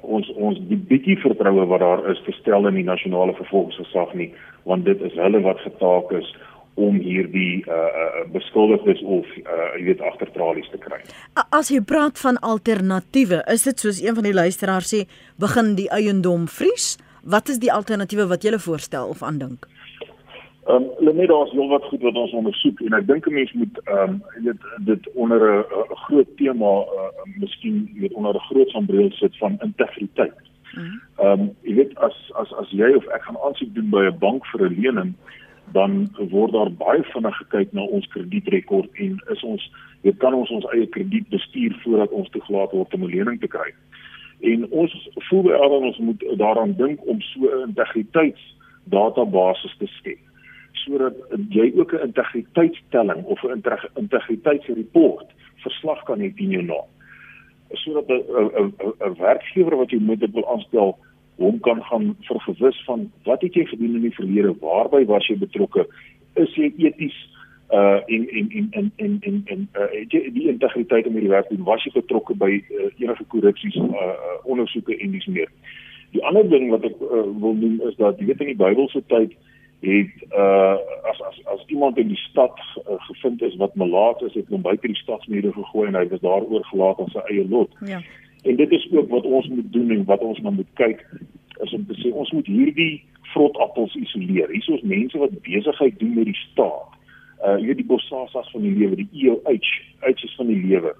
ons 0.01 0.29
ons 0.37 0.59
die 0.71 0.79
bietjie 0.91 1.19
vertroue 1.21 1.67
wat 1.69 1.81
daar 1.81 2.05
is 2.11 2.21
te 2.25 2.33
stel 2.41 2.67
in 2.71 2.79
die 2.79 2.87
nasionale 2.87 3.35
vervolgingsgesag 3.37 4.15
nie 4.15 4.31
want 4.65 4.85
dit 4.89 5.01
is 5.05 5.13
hulle 5.21 5.43
wat 5.45 5.61
getaak 5.61 6.13
is 6.17 6.31
om 6.77 6.99
hierdie 7.01 7.65
uh, 7.65 7.75
uh 7.75 8.25
beskuldigdes 8.33 9.01
of 9.03 9.29
uh 9.41 9.69
jy 9.79 9.85
weet 9.91 10.03
agtertralies 10.05 10.69
te 10.73 10.81
kry. 10.81 11.01
As 11.57 11.71
jy 11.73 11.81
praat 11.81 12.21
van 12.21 12.37
alternatiewe, 12.45 13.41
is 13.53 13.65
dit 13.65 13.81
soos 13.81 14.03
een 14.05 14.17
van 14.19 14.29
die 14.29 14.35
luisteraars 14.37 14.93
sê, 14.93 15.05
begin 15.41 15.75
die 15.79 15.89
eiendom 15.93 16.45
vries? 16.53 16.97
Wat 17.25 17.49
is 17.49 17.59
die 17.63 17.73
alternatiewe 17.73 18.29
wat 18.31 18.45
jy 18.45 18.59
voorstel 18.61 19.09
of 19.09 19.25
aandink? 19.25 19.67
Ehm 20.67 21.07
um, 21.07 21.17
net 21.17 21.29
daar's 21.29 21.53
nog 21.53 21.69
wat 21.69 21.85
goed 21.85 22.01
wat 22.01 22.15
ons 22.15 22.33
ondersoek 22.33 22.81
en 22.81 22.93
ek 22.93 23.07
dink 23.07 23.27
'n 23.27 23.35
mens 23.35 23.53
moet 23.53 23.81
ehm 23.85 23.99
um, 23.99 24.23
dit 24.43 24.57
dit 24.79 25.13
onder 25.15 25.59
'n 25.59 25.65
groot 26.07 26.37
tema 26.37 26.65
uh, 26.65 27.11
miskien 27.39 27.91
weet 27.95 28.13
onder 28.13 28.35
'n 28.35 28.47
groot 28.49 28.71
sambreel 28.71 29.11
sit 29.11 29.37
van 29.37 29.59
integriteit. 29.61 30.41
Mhm. 30.75 31.01
Ehm 31.17 31.41
um, 31.41 31.57
jy 31.63 31.75
weet 31.75 31.99
as 31.99 32.33
as 32.35 32.55
as 32.55 32.71
jy 32.71 32.95
of 32.95 33.07
ek 33.07 33.23
gaan 33.23 33.39
aansoek 33.39 33.75
doen 33.75 33.91
by 33.91 34.07
'n 34.07 34.19
bank 34.19 34.47
vir 34.47 34.71
'n 34.71 34.81
lening 34.81 35.15
dan 35.73 36.11
word 36.31 36.53
daar 36.53 36.73
baie 36.73 37.03
vinnig 37.03 37.37
gekyk 37.37 37.73
na 37.73 37.81
ons 37.81 38.07
kredietrekord 38.07 38.89
en 38.93 39.23
is 39.29 39.43
ons 39.43 39.73
weet 40.01 40.17
kan 40.17 40.35
ons 40.35 40.51
ons 40.51 40.71
eie 40.73 40.87
krediet 40.87 41.29
bestuur 41.29 41.81
voordat 41.83 42.11
ons 42.11 42.29
toegelaat 42.29 42.71
word 42.71 42.95
om 42.95 43.03
'n 43.03 43.15
lening 43.17 43.41
te 43.41 43.47
kry. 43.47 43.75
En 44.41 44.71
ons 44.71 45.09
voel 45.15 45.43
by 45.43 45.53
almal 45.53 45.83
ons 45.83 45.99
moet 45.99 46.25
daaraan 46.37 46.75
dink 46.77 47.07
om 47.07 47.21
so 47.21 47.41
'n 47.41 47.69
integriteitsdatabase 47.69 49.77
te 49.79 49.87
skep 49.87 50.19
sodat 50.85 51.15
jy 51.49 51.73
ook 51.77 51.93
'n 51.93 52.07
integriteitstelling 52.09 53.25
of 53.25 53.43
'n 53.43 53.63
integriteitsreport 53.95 55.29
verslag 55.57 56.03
kan 56.05 56.21
hê 56.21 56.35
teen 56.35 56.51
jou 56.51 56.63
naam. 56.63 56.89
Sodat 57.73 58.09
'n 58.09 59.15
werkgewer 59.19 59.77
wat 59.77 59.91
jy 59.91 59.99
moet 59.99 60.31
wil 60.33 60.49
aanstel 60.53 60.99
hom 61.37 61.61
kan 61.61 61.83
gaan 61.83 62.17
vergewis 62.21 62.85
van 62.85 63.11
wat 63.25 63.41
het 63.41 63.55
jy 63.55 63.65
gedoen 63.65 63.95
in 63.95 64.01
die 64.01 64.15
verlede, 64.15 64.55
waarby 64.61 65.05
was 65.05 65.27
jy 65.27 65.37
betrokke, 65.39 65.87
is 66.35 66.55
jy 66.55 66.73
eties 66.77 67.17
uh 67.75 68.01
in 68.07 68.29
in 68.31 68.51
in 68.51 68.69
in 68.71 68.93
in 68.97 69.19
in 69.21 69.43
in 69.45 69.69
uh 69.75 69.91
die, 70.09 70.33
die 70.33 70.49
integriteit 70.49 71.07
om 71.07 71.13
hierdie 71.13 71.33
werk 71.33 71.49
te 71.49 71.57
doen 71.57 71.67
was 71.67 71.83
jy 71.85 71.91
betrokke 71.97 72.35
by 72.39 72.51
uh, 72.63 72.91
enige 73.03 73.25
korrupsies 73.33 73.75
uh, 73.75 73.91
uh 73.91 74.37
ondersoeke 74.45 74.97
en 74.97 75.11
dis 75.11 75.27
meer. 75.27 75.51
Die 76.15 76.23
ander 76.25 76.47
ding 76.49 76.71
wat 76.71 76.87
ek 76.87 76.95
uh, 77.03 77.25
wil 77.43 77.59
doen 77.59 77.81
is 77.89 77.97
dat 77.99 78.21
jy 78.21 78.31
weet 78.31 78.45
in 78.47 78.53
die 78.53 78.61
Bybelse 78.61 79.03
tyd 79.11 79.35
het 79.87 80.37
uh 80.43 80.77
as 81.11 81.23
as 81.29 81.41
as 81.55 81.65
iemand 81.67 81.99
in 81.99 82.09
die 82.09 82.23
stad 82.29 82.59
uh, 82.59 82.99
gevind 83.09 83.43
is 83.43 83.57
wat 83.63 83.75
melaat 83.75 84.23
is, 84.23 84.35
het 84.35 84.49
hom 84.49 84.63
buite 84.63 84.87
die 84.87 85.03
stadsmure 85.03 85.53
gegooi 85.53 85.89
en 85.89 85.99
hy 85.99 86.07
was 86.09 86.25
daar 86.25 86.45
oorgelaat 86.45 87.01
aan 87.01 87.13
sy 87.15 87.25
eie 87.31 87.47
lot. 87.49 87.73
Ja. 87.87 88.03
En 88.43 88.57
dit 88.57 88.71
is 88.71 88.89
ook 88.93 89.09
wat 89.11 89.25
ons 89.25 89.49
moet 89.49 89.73
doen 89.73 89.91
en 89.91 90.05
wat 90.05 90.21
ons 90.21 90.41
nou 90.41 90.55
moet 90.55 90.73
kyk 90.81 91.03
is 91.65 91.73
om 91.73 91.87
te 91.87 91.97
sê 92.01 92.13
ons 92.13 92.33
moet 92.37 92.47
hierdie 92.47 93.05
vrotappels 93.33 93.95
isoleer. 93.95 94.51
Hier 94.53 94.63
is 94.63 94.69
ons 94.69 94.83
mense 94.83 95.19
wat 95.19 95.41
besigheid 95.43 95.99
doen 95.99 96.15
met 96.15 96.31
die 96.31 96.41
staat 96.51 96.97
uh 97.45 97.57
jy 97.61 97.67
weet 97.71 97.83
die 97.83 97.91
bossasas 97.91 98.49
van 98.53 98.65
die 98.65 98.73
lewe, 98.79 98.97
die 98.97 99.27
EOH, 99.27 99.73
uitses 100.09 100.35
van 100.39 100.49
die 100.53 100.61
lewe. 100.63 100.95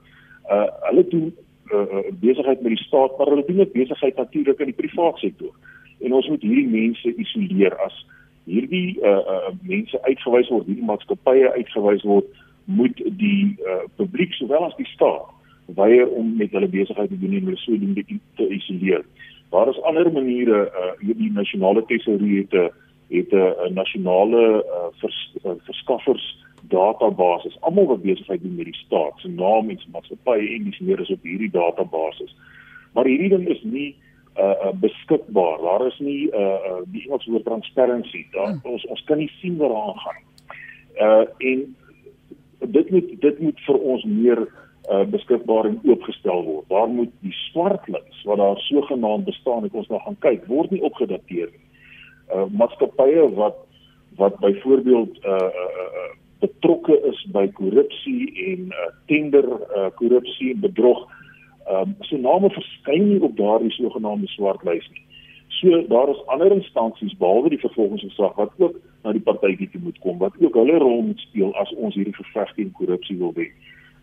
Uh 0.53 0.67
hulle 0.89 1.05
doen 1.13 1.31
uh, 1.73 2.03
besigheid 2.21 2.61
met 2.61 2.77
die 2.77 2.85
staat, 2.85 3.17
maar 3.19 3.31
hulle 3.33 3.45
doen 3.47 3.61
ook 3.61 3.73
besigheid 3.73 4.17
natuurlik 4.17 4.61
in 4.61 4.73
die 4.73 4.81
private 4.83 5.19
sektor. 5.19 5.55
En 6.05 6.13
ons 6.13 6.29
moet 6.29 6.43
hierdie 6.43 6.69
mense 6.69 7.15
isoleer 7.17 7.77
as 7.87 7.97
hierdie 8.47 8.99
uh 9.03 9.23
uh 9.35 9.53
mense 9.63 10.03
uitgewys 10.07 10.51
word, 10.53 10.67
hierdie 10.71 10.89
maatskappye 10.89 11.53
uitgewys 11.59 12.05
word, 12.07 12.27
moet 12.65 13.03
die 13.21 13.57
uh 13.67 13.85
publiek 14.01 14.35
sowel 14.39 14.69
as 14.69 14.77
die 14.79 14.89
staat 14.95 15.33
weier 15.77 16.07
om 16.15 16.37
met 16.39 16.53
hulle 16.55 16.69
besigheid 16.71 17.11
te 17.11 17.19
doen 17.19 17.35
en 17.35 17.49
hulle 17.51 17.63
sodoende 17.65 18.05
te 18.39 18.49
isoleer. 18.55 19.03
Daar 19.51 19.71
is 19.71 19.83
ander 19.83 20.13
maniere 20.13 20.67
uh 20.71 20.93
hierdie 21.03 21.33
nasionale 21.35 21.83
tesourier 21.91 22.47
het 22.47 22.55
'n 22.55 22.71
het 23.09 23.33
'n 23.33 23.75
nasionale 23.75 24.65
uh, 24.67 24.87
vers, 24.99 25.35
uh, 25.45 25.51
verskaffers 25.63 26.45
database. 26.69 27.57
Almal 27.61 27.87
wat 27.87 28.03
besigheid 28.03 28.43
doen 28.43 28.55
met 28.55 28.65
die 28.65 28.75
staat 28.75 29.13
se 29.17 29.29
naam 29.29 29.71
en 29.71 29.79
maatskappye 29.91 30.55
en 30.55 30.65
dis 30.65 30.79
meer 30.79 31.01
is 31.01 31.11
op 31.11 31.23
hierdie 31.23 31.51
database. 31.51 32.27
Maar 32.93 33.05
hierdie 33.05 33.29
ding 33.29 33.49
is 33.49 33.63
nie 33.63 33.97
uh, 34.39 34.55
uh 34.69 34.75
beskikbaar. 34.83 35.59
Daar 35.63 35.87
is 35.87 35.99
nie 35.99 36.29
uh, 36.31 36.41
uh 36.41 36.83
die 36.93 37.03
Engels 37.07 37.27
woord 37.27 37.45
transparency. 37.45 38.27
Daar 38.33 38.53
hmm. 38.53 38.61
ons 38.63 38.87
ons 38.87 39.05
kan 39.05 39.19
nie 39.19 39.31
sien 39.41 39.57
wat 39.57 39.73
daar 39.73 39.89
aangaan. 39.91 40.23
Uh 41.07 41.25
en 41.51 41.77
dit 42.77 42.91
moet 42.91 43.21
dit 43.21 43.39
moet 43.41 43.61
vir 43.67 43.79
ons 43.79 44.05
meer 44.05 44.47
uh 44.91 45.05
beskikbaar 45.13 45.71
en 45.71 45.81
oopgestel 45.85 46.45
word. 46.45 46.69
Daar 46.69 46.89
moet 46.89 47.13
die 47.21 47.37
swartlys 47.51 48.25
wat 48.25 48.39
daar 48.39 48.59
sogenaamd 48.71 49.25
bestaan, 49.25 49.65
ek 49.65 49.75
ons 49.75 49.89
nou 49.89 50.01
gaan 50.05 50.21
kyk, 50.21 50.47
word 50.51 50.71
nie 50.71 50.83
opgedateer 50.83 51.51
nie 51.53 51.67
uh, 52.35 52.45
maatskappye 52.51 53.35
wat 53.35 53.57
wat 54.17 54.39
byvoorbeeld 54.39 55.25
uh, 55.25 55.33
uh, 55.33 55.41
uh, 56.01 56.13
betrokke 56.41 57.01
is 57.05 57.19
by 57.33 57.45
korrupsie 57.53 58.31
en 58.47 58.71
uh, 58.73 58.87
tender 59.07 59.45
uh, 59.45 59.91
korrupsie 59.99 60.55
en 60.55 60.61
bedrog. 60.61 61.03
Ehm 61.67 61.81
um, 61.81 61.97
so 62.09 62.17
name 62.17 62.51
verskyn 62.51 63.09
nie 63.09 63.21
op 63.21 63.37
daardie 63.37 63.71
sogenaamde 63.75 64.29
swartlys 64.35 64.89
nie. 64.93 65.05
So 65.49 65.83
daar 65.89 66.09
is 66.09 66.27
ander 66.27 66.53
instansies 66.53 67.17
behalwe 67.19 67.49
die 67.55 67.63
vervolgingsgesag 67.63 68.35
wat 68.37 68.53
ook 68.59 68.77
na 69.03 69.13
die 69.13 69.25
partytjie 69.29 69.71
toe 69.71 69.81
moet 69.83 69.99
kom 69.99 70.19
wat 70.19 70.35
ook 70.41 70.55
hulle 70.55 70.79
rol 70.79 71.03
moet 71.03 71.23
speel 71.29 71.55
as 71.63 71.73
ons 71.75 71.95
hierdie 71.95 72.15
geveg 72.15 72.53
teen 72.55 72.73
korrupsie 72.73 73.19
wil 73.19 73.33
wen. 73.35 73.51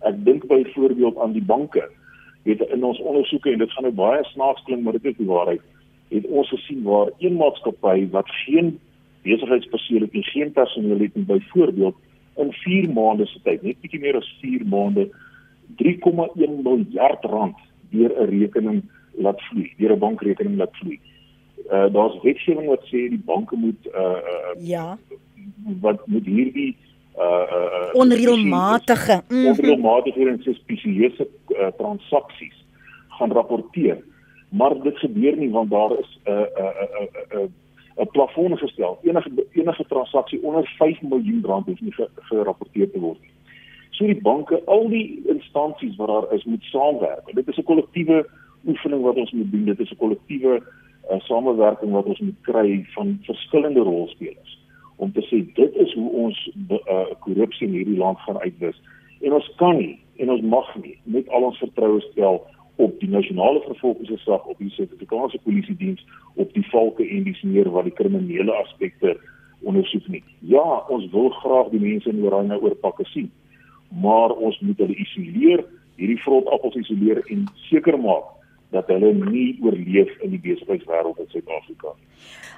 Ek 0.10 0.18
dink 0.26 0.48
byvoorbeeld 0.48 1.18
aan 1.18 1.36
die 1.38 1.46
banke. 1.54 1.88
Weet 2.44 2.66
in 2.76 2.84
ons 2.84 3.00
ondersoeke 3.00 3.52
en 3.52 3.64
dit 3.64 3.72
gaan 3.72 3.88
nou 3.88 3.96
baie 3.96 4.24
snaaks 4.34 4.64
klink 4.68 4.84
maar 4.84 5.00
dit 5.00 5.14
is 5.14 5.20
die 5.22 5.30
waarheid 5.30 5.64
het 6.14 6.26
ons 6.28 6.50
gesien 6.50 6.84
waar 6.84 7.10
een 7.18 7.36
maatskappy 7.36 8.10
wat 8.12 8.30
geen 8.46 8.80
besigheidsperseel 9.24 10.02
het 10.06 10.14
en 10.14 10.24
geen 10.24 10.52
personeel 10.52 11.00
het 11.00 11.16
en 11.16 11.26
byvoorbeeld 11.26 11.96
in 12.36 12.52
4 12.52 12.90
maande 12.94 13.26
se 13.26 13.40
tyd, 13.44 13.62
net 13.62 13.80
bietjie 13.82 14.02
meer 14.02 14.18
as 14.18 14.30
4 14.42 14.66
maande 14.66 15.08
3,1 15.76 16.62
miljard 16.64 17.24
rand 17.24 17.56
deur 17.90 18.12
'n 18.12 18.30
rekening 18.30 18.82
laat 19.12 19.42
vloei, 19.42 19.74
deur 19.78 19.96
'n 19.96 20.00
bankrekening 20.00 20.58
laat 20.58 20.76
vloei. 20.78 21.00
Uh 21.72 21.88
daar's 21.94 22.22
wetgewing 22.22 22.68
wat 22.68 22.84
sê 22.92 23.10
die 23.10 23.24
banke 23.26 23.56
moet 23.56 23.88
uh 23.88 24.20
uh 24.34 24.54
ja, 24.58 24.98
wat 25.82 26.08
moet 26.08 26.26
hierdie 26.26 26.76
uh 27.18 27.46
uh 27.58 27.94
onreëlmatige 27.94 29.22
mm. 29.30 29.46
onreëlmatige 29.46 30.30
en 30.30 30.42
suspisieuse 30.42 31.28
uh, 31.48 31.68
transaksies 31.78 32.66
gaan 33.08 33.32
rapporteer 33.32 34.02
maar 34.54 34.82
dit 34.82 34.98
gebeur 34.98 35.38
nie 35.38 35.50
want 35.50 35.70
daar 35.70 35.92
is 36.00 36.20
'n 36.24 36.32
'n 36.32 36.74
'n 37.38 37.54
'n 38.02 38.08
plafon 38.12 38.58
gestel. 38.58 39.00
Enige 39.02 39.30
enige 39.52 39.86
transaksie 39.88 40.44
onder 40.44 40.74
5 40.78 41.02
miljoen 41.02 41.44
rand 41.46 41.66
hoef 41.66 41.82
nie 41.82 41.94
gerapporteer 42.16 42.92
te 42.92 43.00
word 43.00 43.22
nie. 43.22 43.33
So 43.94 44.06
die 44.10 44.22
banke, 44.22 44.62
al 44.66 44.88
die 44.90 45.22
instansies 45.30 45.96
wat 46.00 46.10
daar 46.10 46.32
is, 46.34 46.46
moet 46.50 46.64
saamwerk. 46.72 47.30
Dit 47.36 47.48
is 47.48 47.58
'n 47.58 47.70
kollektiewe 47.70 48.26
oefening 48.66 49.02
wat 49.02 49.16
ons 49.16 49.32
moet 49.32 49.52
doen. 49.52 49.66
Dit 49.66 49.80
is 49.80 49.92
'n 49.92 50.02
kollektiewe 50.02 50.62
uh, 51.12 51.20
samewerking 51.20 51.92
wat 51.92 52.06
ons 52.06 52.20
moet 52.20 52.42
kry 52.42 52.86
van 52.96 53.20
verskillende 53.24 53.80
rolspelers 53.80 54.60
om 54.96 55.12
te 55.12 55.22
sê 55.22 55.54
dit 55.54 55.76
is 55.76 55.94
hoe 55.94 56.10
ons 56.12 56.52
uh, 56.70 57.06
korrupsie 57.20 57.68
in 57.68 57.74
hierdie 57.74 57.98
land 57.98 58.20
gaan 58.20 58.40
uitwis. 58.40 58.82
En 59.22 59.34
ons 59.34 59.52
kan 59.56 59.78
nie 59.78 60.00
en 60.16 60.30
ons 60.30 60.42
mag 60.42 60.76
nie 60.84 60.98
met 61.04 61.30
al 61.30 61.44
ons 61.50 61.58
vertroue 61.58 62.02
stel 62.12 62.42
op 62.76 63.00
die 63.00 63.10
nasionale 63.10 63.62
vervolgingsgesag 63.68 64.46
op 64.46 64.58
die 64.58 64.70
Suid-Afrikaanse 64.70 65.40
Polisie 65.44 65.76
diens 65.78 66.06
op 66.36 66.54
die 66.54 66.66
valke 66.70 67.06
en 67.06 67.28
die 67.28 67.36
smeer 67.38 67.70
wat 67.74 67.90
die 67.90 67.98
kriminele 67.98 68.54
aspekte 68.64 69.18
ondersoek 69.64 70.08
nie. 70.12 70.24
Ja, 70.40 70.64
ons 70.92 71.10
wil 71.12 71.30
graag 71.42 71.70
die 71.74 71.82
mense 71.82 72.10
in 72.10 72.24
oranje 72.26 72.60
oorpakke 72.62 73.06
sien, 73.12 73.30
maar 74.02 74.32
ons 74.32 74.60
moet 74.60 74.78
hulle 74.78 74.96
isoleer, 74.96 75.66
hierdie 75.96 76.22
vrot 76.24 76.48
appels 76.48 76.76
isoleer 76.76 77.22
en 77.30 77.46
seker 77.70 77.98
maak 78.00 78.32
dat 78.74 78.90
hulle 78.90 79.14
nie 79.14 79.54
oorleef 79.62 80.10
in 80.26 80.34
die 80.34 80.42
besigheidswêreld 80.42 81.20
in 81.22 81.30
Suid-Afrika 81.30 81.94
nie. 81.94 82.08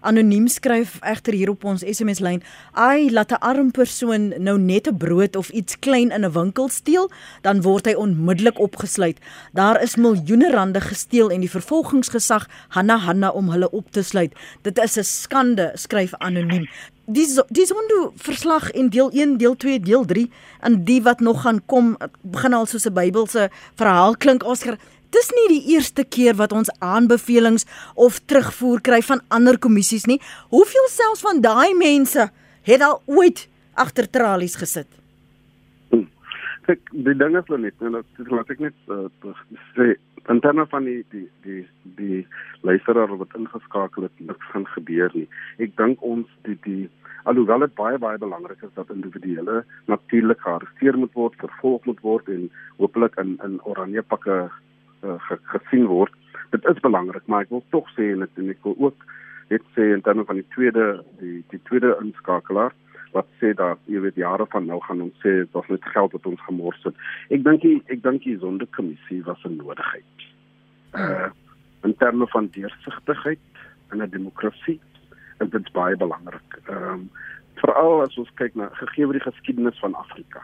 Anoniem 0.06 0.46
skryf 0.52 1.00
egter 1.02 1.34
hier 1.34 1.50
op 1.50 1.64
ons 1.66 1.84
SMS 1.84 2.22
lyn: 2.22 2.44
"Ai, 2.74 3.10
laat 3.12 3.32
'n 3.32 3.42
arm 3.42 3.72
persoon 3.72 4.34
nou 4.38 4.58
net 4.60 4.88
'n 4.88 4.98
brood 4.98 5.36
of 5.36 5.50
iets 5.50 5.80
klein 5.80 6.12
in 6.12 6.26
'n 6.26 6.32
winkel 6.32 6.70
steel, 6.70 7.10
dan 7.42 7.62
word 7.62 7.86
hy 7.86 7.94
onmiddellik 7.94 8.60
opgesluit. 8.60 9.18
Daar 9.54 9.82
is 9.82 9.96
miljoene 9.96 10.52
rande 10.52 10.82
gesteel 10.82 11.32
en 11.32 11.40
die 11.40 11.50
vervolgingsgesag 11.50 12.48
hanna 12.70 12.98
hanna 12.98 13.30
om 13.30 13.50
hulle 13.50 13.72
op 13.72 13.92
te 13.92 14.04
sluit. 14.04 14.34
Dit 14.62 14.78
is 14.78 14.98
'n 14.98 15.04
skande," 15.04 15.72
skryf 15.74 16.14
Anoniem. 16.14 16.68
Die 17.06 17.26
die 17.54 17.66
Zondo 17.66 18.14
verslag 18.16 18.72
in 18.72 18.90
deel 18.90 19.12
1, 19.12 19.38
deel 19.38 19.56
2, 19.56 19.80
deel 19.80 20.06
3 20.06 20.30
en 20.62 20.84
die 20.86 21.02
wat 21.06 21.20
nog 21.20 21.42
gaan 21.42 21.62
kom 21.66 21.98
begin 22.22 22.54
al 22.54 22.66
soos 22.66 22.86
'n 22.86 22.94
Bybelse 22.94 23.50
verhaal 23.76 24.16
klink 24.18 24.44
Oscar 24.44 24.78
dis 25.16 25.30
nie 25.36 25.48
die 25.54 25.76
eerste 25.76 26.04
keer 26.04 26.36
wat 26.36 26.52
ons 26.52 26.72
aanbevelings 26.84 27.66
of 27.96 28.20
terugvoer 28.26 28.82
kry 28.82 29.02
van 29.02 29.22
ander 29.28 29.58
kommissies 29.58 30.06
nie. 30.06 30.20
Hoeveel 30.50 30.88
selfs 30.90 31.24
van 31.26 31.42
daai 31.42 31.74
mense 31.78 32.30
het 32.68 32.82
al 32.82 33.02
ooit 33.06 33.48
agter 33.74 34.10
tralies 34.10 34.56
gesit? 34.56 34.88
Hm. 35.92 36.08
Kyk, 36.68 36.82
die 36.92 37.16
ding 37.16 37.38
is 37.38 37.54
net, 37.58 37.74
en 37.80 38.02
dit 38.18 38.32
laat 38.32 38.50
ek 38.50 38.60
net 38.60 38.74
uh, 38.90 39.08
sê 39.76 39.96
in 40.28 40.40
terme 40.40 40.66
van 40.68 40.84
die 40.84 41.06
die 41.10 41.30
die 41.42 41.68
die 41.98 42.28
luisteraar 42.62 43.18
wat 43.18 43.36
ingeskakel 43.38 44.08
het, 44.08 44.20
niks 44.20 44.52
gaan 44.52 44.68
gebeur 44.68 45.12
nie. 45.14 45.28
Ek 45.58 45.76
dink 45.78 46.02
ons 46.02 46.30
die 46.48 46.58
die 46.66 46.90
alhoewel 47.30 47.66
dit 47.66 47.76
baie 47.78 47.98
baie 47.98 48.18
belangrik 48.22 48.62
is 48.66 48.74
dat 48.74 48.94
individuele 48.94 49.64
natuurlik 49.92 50.42
gearresteer 50.42 50.98
moet 50.98 51.14
word, 51.14 51.38
vervolg 51.42 51.86
moet 51.86 52.02
word 52.06 52.30
en 52.30 52.48
hopelik 52.78 53.18
in 53.22 53.38
in 53.46 53.60
oranje 53.64 54.02
pakke 54.02 54.38
uh, 55.04 55.20
gesien 55.54 55.86
word. 55.92 56.14
Dit 56.52 56.66
is 56.70 56.82
belangrik, 56.82 57.26
maar 57.26 57.46
ek 57.46 57.54
wil 57.54 57.64
tog 57.74 57.90
sê 57.98 58.12
en 58.14 58.26
ek, 58.26 58.34
en 58.42 58.50
ek 58.54 58.64
wil 58.64 58.78
ook 58.90 59.06
net 59.50 59.66
sê 59.78 59.92
in 59.94 60.02
terme 60.06 60.26
van 60.26 60.42
die 60.42 60.50
tweede 60.58 61.04
die 61.22 61.44
die 61.54 61.62
tweede 61.70 61.94
inskakelaar 62.02 62.74
wat 63.16 63.28
sê 63.40 63.54
dat 63.56 63.80
jy 63.92 64.02
weet 64.04 64.20
jare 64.20 64.46
van 64.52 64.68
nou 64.68 64.82
gaan 64.84 65.06
ons 65.08 65.22
sê 65.24 65.34
daar's 65.54 65.72
net 65.72 65.86
geld 65.96 66.16
wat 66.18 66.26
ons 66.32 66.42
gemors 66.48 66.82
het. 66.84 66.96
Ek 67.36 67.44
dink 67.48 67.64
ek 67.96 68.02
dink 68.04 68.24
die 68.28 68.38
sondekommissie 68.42 69.22
was 69.30 69.44
'n 69.46 69.58
nodigheid. 69.62 70.28
Uh 70.94 71.32
in 71.86 71.94
terme 72.02 72.26
van 72.34 72.50
deursigtigheid 72.52 73.40
in 73.92 74.02
'n 74.02 74.10
demokrasie 74.10 74.80
is 75.40 75.50
dit 75.50 75.72
baie 75.72 75.96
belangrik. 75.98 76.60
Ehm 76.66 76.92
um, 76.92 77.10
veral 77.62 78.02
as 78.02 78.18
ons 78.18 78.32
kyk 78.40 78.56
na 78.56 78.70
gegee 78.82 79.06
word 79.06 79.20
die 79.22 79.32
geskiedenis 79.32 79.80
van 79.80 79.96
Afrika 79.96 80.42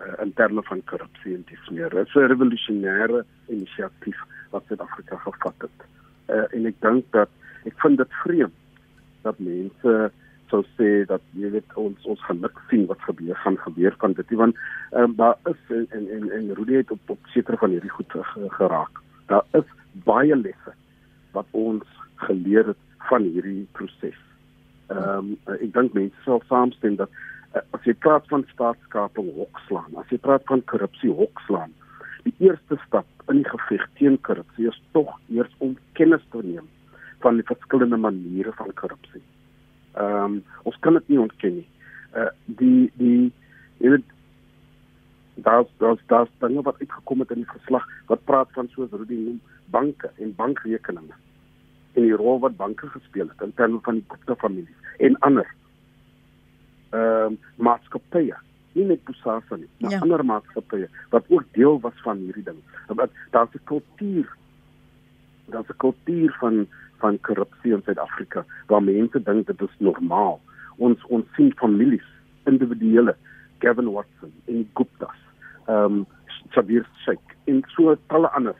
uh, 0.00 0.14
in 0.22 0.32
terme 0.32 0.62
van 0.62 0.84
korrupsie 0.84 1.34
en 1.34 1.44
dis 1.48 1.68
meer. 1.70 1.90
Dit 1.90 2.06
is 2.06 2.14
'n 2.14 2.30
revolusionêre 2.32 3.24
inisiatief 3.48 4.20
wat 4.50 4.64
Suid-Afrika 4.66 5.16
gevat 5.16 5.66
het. 5.66 5.78
Uh, 6.28 6.46
en 6.54 6.66
ek 6.66 6.80
dink 6.80 7.04
dat 7.10 7.30
ek 7.64 7.80
vind 7.80 7.96
dit 7.98 8.12
vreemd 8.22 8.54
dat 9.22 9.38
mense 9.38 10.12
sou 10.50 10.62
sê 10.76 11.04
dat 11.10 11.22
jy 11.38 11.50
weet 11.54 11.76
ons 11.80 12.06
ons 12.12 12.24
geluk 12.28 12.60
sien 12.70 12.86
wat 12.90 13.02
gebeur 13.06 13.38
gaan 13.44 13.58
gebeur 13.64 13.96
van 14.02 14.16
dit 14.18 14.34
want 14.40 14.56
um, 14.92 15.14
daar 15.20 15.36
is 15.50 15.62
en 15.76 15.86
en 15.98 16.08
en, 16.16 16.30
en 16.38 16.54
Rudy 16.58 16.80
het 16.80 16.90
op 16.90 17.14
op 17.14 17.32
sekere 17.34 17.56
van 17.56 17.74
hierdie 17.74 17.94
goed 17.96 18.18
geraak. 18.58 19.02
Daar 19.26 19.44
is 19.60 19.68
baie 20.04 20.36
lesse 20.36 20.74
wat 21.32 21.46
ons 21.50 21.84
geleer 22.26 22.66
het 22.72 22.84
van 23.08 23.22
hierdie 23.22 23.66
proses. 23.72 24.20
Ehm 24.88 25.34
um, 25.34 25.56
ek 25.58 25.72
dink 25.72 25.96
mense 25.96 26.24
sal 26.24 26.42
saamstem 26.48 26.96
dat 27.00 27.10
uh, 27.54 27.62
as 27.76 27.84
jy 27.84 27.94
praat 28.04 28.26
van 28.32 28.46
staatskaping 28.52 29.30
hokslaan, 29.36 29.94
as 30.00 30.08
jy 30.12 30.18
praat 30.24 30.44
van 30.50 30.64
korrupsie 30.72 31.12
hokslaan, 31.12 31.74
die 32.24 32.34
eerste 32.48 32.78
stap 32.86 33.06
in 33.28 33.42
die 33.42 33.50
geveg 33.50 33.84
teen 34.00 34.16
korrupsie 34.28 34.68
is 34.68 34.80
tog 34.96 35.14
eers 35.32 35.52
om 35.64 35.76
kennis 35.98 36.24
te 36.32 36.42
neem 36.44 36.68
van 37.24 37.40
die 37.40 37.46
verskillende 37.48 37.98
maniere 38.00 38.52
van 38.60 38.72
korrupsie. 38.80 39.22
Ehm 39.98 40.24
um, 40.24 40.44
ons 40.62 40.78
kan 40.80 40.92
dit 40.92 41.08
nie 41.08 41.20
ontken 41.20 41.54
nie. 41.60 41.68
Uh 42.14 42.30
die 42.60 42.90
die 42.94 43.32
jy 43.78 43.90
weet 43.96 44.14
daar's 45.42 45.68
daar's 45.78 46.00
daar's 46.06 46.30
dinge 46.38 46.62
wat 46.62 46.80
uitgekom 46.80 47.20
het 47.20 47.30
in 47.30 47.42
die 47.42 47.52
verslag 47.52 47.86
wat 48.06 48.24
praat 48.24 48.52
van 48.52 48.68
soos 48.68 48.90
Rudy 48.90 49.14
noem 49.14 49.40
banke 49.70 50.10
en 50.16 50.34
bankrekeninge 50.34 51.14
en 51.92 52.02
die 52.02 52.16
rol 52.22 52.38
wat 52.38 52.56
banke 52.56 52.88
gespeel 52.94 53.28
het 53.28 53.46
in 53.46 53.54
terme 53.54 53.78
van 53.82 54.00
die 54.00 54.04
Gupta 54.08 54.34
familie 54.34 54.74
en 54.98 55.18
ander 55.18 55.54
ehm 56.90 57.32
uh, 57.32 57.38
maatskappye 57.56 58.36
nie 58.72 58.86
net 58.90 59.04
Pusasa 59.04 59.56
nie 59.56 59.70
maar 59.78 59.94
ja. 59.96 60.00
ander 60.06 60.24
maatskappye 60.24 60.88
wat 61.14 61.24
ook 61.28 61.46
deel 61.52 61.80
was 61.80 62.02
van 62.06 62.24
hierdie 62.26 62.46
ding 62.50 62.60
want 62.88 63.22
daar's 63.30 63.54
'n 63.54 63.64
kultuur 63.64 64.36
daar's 65.46 65.70
'n 65.70 65.82
kultuur 65.86 66.36
van 66.40 66.66
van 67.02 67.18
korrupsie 67.26 67.74
in 67.74 67.82
Suid-Afrika 67.86 68.44
waar 68.66 68.82
mense 68.82 69.22
dink 69.22 69.46
dit 69.46 69.62
is 69.66 69.74
normaal. 69.78 70.38
Ons 70.76 71.02
ons 71.08 71.26
sien 71.36 71.52
families 71.60 72.06
individuele 72.50 73.14
Gavin 73.62 73.90
Watson 73.92 74.32
en 74.46 74.64
Guptas 74.74 75.20
ehm 75.66 76.00
um, 76.00 76.06
Sabir 76.54 76.86
Sheikh 77.04 77.34
en 77.50 77.62
so 77.74 77.94
talle 78.08 78.30
ander 78.38 78.56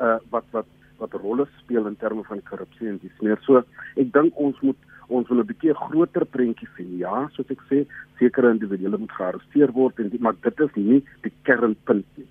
uh, 0.00 0.18
wat 0.30 0.44
wat 0.56 0.68
wat 1.00 1.14
rolle 1.22 1.46
speel 1.58 1.86
in 1.86 1.96
terme 1.96 2.22
van 2.28 2.42
korrupsie 2.48 2.88
en 2.88 2.98
dis 3.02 3.22
meer. 3.26 3.40
So 3.46 3.62
ek 3.96 4.12
dink 4.14 4.36
ons 4.36 4.58
moet 4.66 4.90
ons 5.08 5.28
wil 5.28 5.40
'n 5.42 5.48
bietjie 5.48 5.74
groter 5.74 6.24
prentjie 6.24 6.68
sien. 6.76 6.98
Ja 6.98 7.28
soos 7.36 7.50
ek 7.50 7.64
sê 7.70 7.86
sekere 8.18 8.52
individue 8.54 8.98
moet 8.98 9.16
gearresteer 9.18 9.72
word 9.72 9.98
en 9.98 10.12
die, 10.12 10.20
maar 10.20 10.36
dit 10.42 10.60
is 10.60 10.74
nie 10.76 11.02
die 11.22 11.34
kernpunt 11.48 12.06
nie 12.16 12.28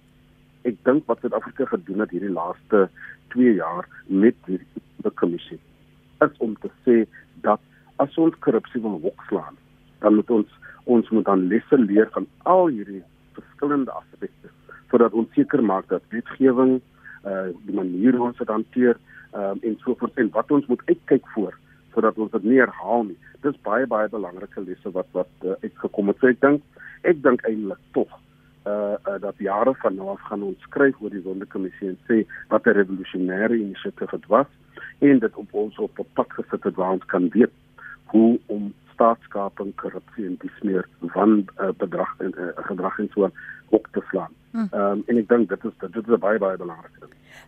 ek 0.69 0.77
dink 0.87 1.07
wat 1.09 1.21
Suid-Afrika 1.21 1.65
gedoen 1.71 2.03
het 2.03 2.13
hierdie 2.13 2.33
laaste 2.33 2.87
2 3.35 3.55
jaar 3.57 3.87
met 4.07 4.37
die 4.47 4.59
kommissie 5.21 5.59
is 6.25 6.37
om 6.45 6.55
te 6.61 6.69
sê 6.85 6.97
dat 7.45 7.61
as 8.03 8.17
ons 8.17 8.37
korrupsie 8.45 8.81
wil 8.81 8.99
hokslaan 9.05 9.57
dan 10.03 10.15
moet 10.19 10.29
ons 10.29 10.59
ons 10.89 11.09
moet 11.09 11.25
dan 11.25 11.47
lesse 11.51 11.77
leer 11.77 12.09
van 12.13 12.27
al 12.53 12.67
hierdie 12.67 13.03
verskillende 13.37 13.93
aspekte 13.97 14.53
sodat 14.91 15.13
ons 15.17 15.33
seker 15.37 15.63
maak 15.63 15.87
dat 15.93 16.05
wetgewing 16.13 16.79
uh 17.31 17.47
die 17.65 17.75
manier 17.77 18.17
hoe 18.17 18.27
ons 18.29 18.37
dit 18.37 18.49
hanteer 18.49 18.97
um, 19.33 19.59
en 19.61 19.77
so 19.83 19.95
voort 19.99 20.17
en 20.17 20.31
wat 20.37 20.51
ons 20.51 20.65
moet 20.71 20.81
uitkyk 20.85 21.27
voor 21.35 21.57
sodat 21.93 22.17
ons 22.17 22.31
dit 22.31 22.43
nie 22.47 22.59
herhaal 22.59 23.03
nie. 23.03 23.17
Dis 23.43 23.57
baie 23.67 23.87
baie 23.87 24.09
belangrike 24.09 24.63
lesse 24.63 24.91
wat 24.95 25.09
wat 25.17 25.31
uh, 25.43 25.57
uitgekom 25.63 26.11
het. 26.11 26.19
So 26.21 26.31
ek 26.31 26.39
dink 26.43 26.63
ek 27.09 27.19
dink 27.25 27.43
eintlik 27.49 27.81
tog 27.97 28.11
uh, 28.67 28.95
uh 29.07 29.19
dat 29.21 29.37
jare 29.37 29.73
van 29.75 29.95
nou 29.95 30.09
af 30.09 30.21
gaan 30.21 30.43
ons 30.43 30.61
skryf 30.61 31.01
oor 31.01 31.09
die 31.09 31.21
sondekommissie 31.21 31.87
en 31.87 31.97
sê 32.07 32.25
wat 32.47 32.65
'n 32.65 32.77
revolusionêre 32.81 33.55
inisiatief 33.55 34.09
dit 34.09 34.27
was 34.27 34.47
en 34.99 35.19
dit 35.19 35.35
op 35.35 35.53
ons 35.53 35.77
op 35.77 35.99
'n 35.99 36.05
pad 36.13 36.29
gesit 36.33 36.63
het 36.63 36.75
waar 36.75 36.91
ons 36.91 37.05
kan 37.05 37.29
weet 37.29 37.51
hoe 38.05 38.39
om 38.45 38.73
staatskaping, 38.93 39.75
korrupsie 39.75 40.25
en 40.25 40.35
dis 40.39 40.61
meer 40.61 40.87
van 41.15 41.45
uh, 41.57 41.69
bedrag 41.77 42.13
en 42.17 42.33
uh, 42.37 42.51
gedrag 42.55 42.99
en 42.99 43.09
so 43.13 43.29
op 43.69 43.87
te 43.91 44.03
slaan. 44.09 44.33
Hm. 44.51 44.57
Ehm 44.57 44.91
um, 44.91 45.03
en 45.07 45.17
ek 45.17 45.27
dink 45.27 45.49
dit 45.49 45.63
is 45.69 45.75
dit 45.79 46.07
is 46.07 46.19
baie 46.19 46.39
baie 46.39 46.57
belangrik. 46.57 47.00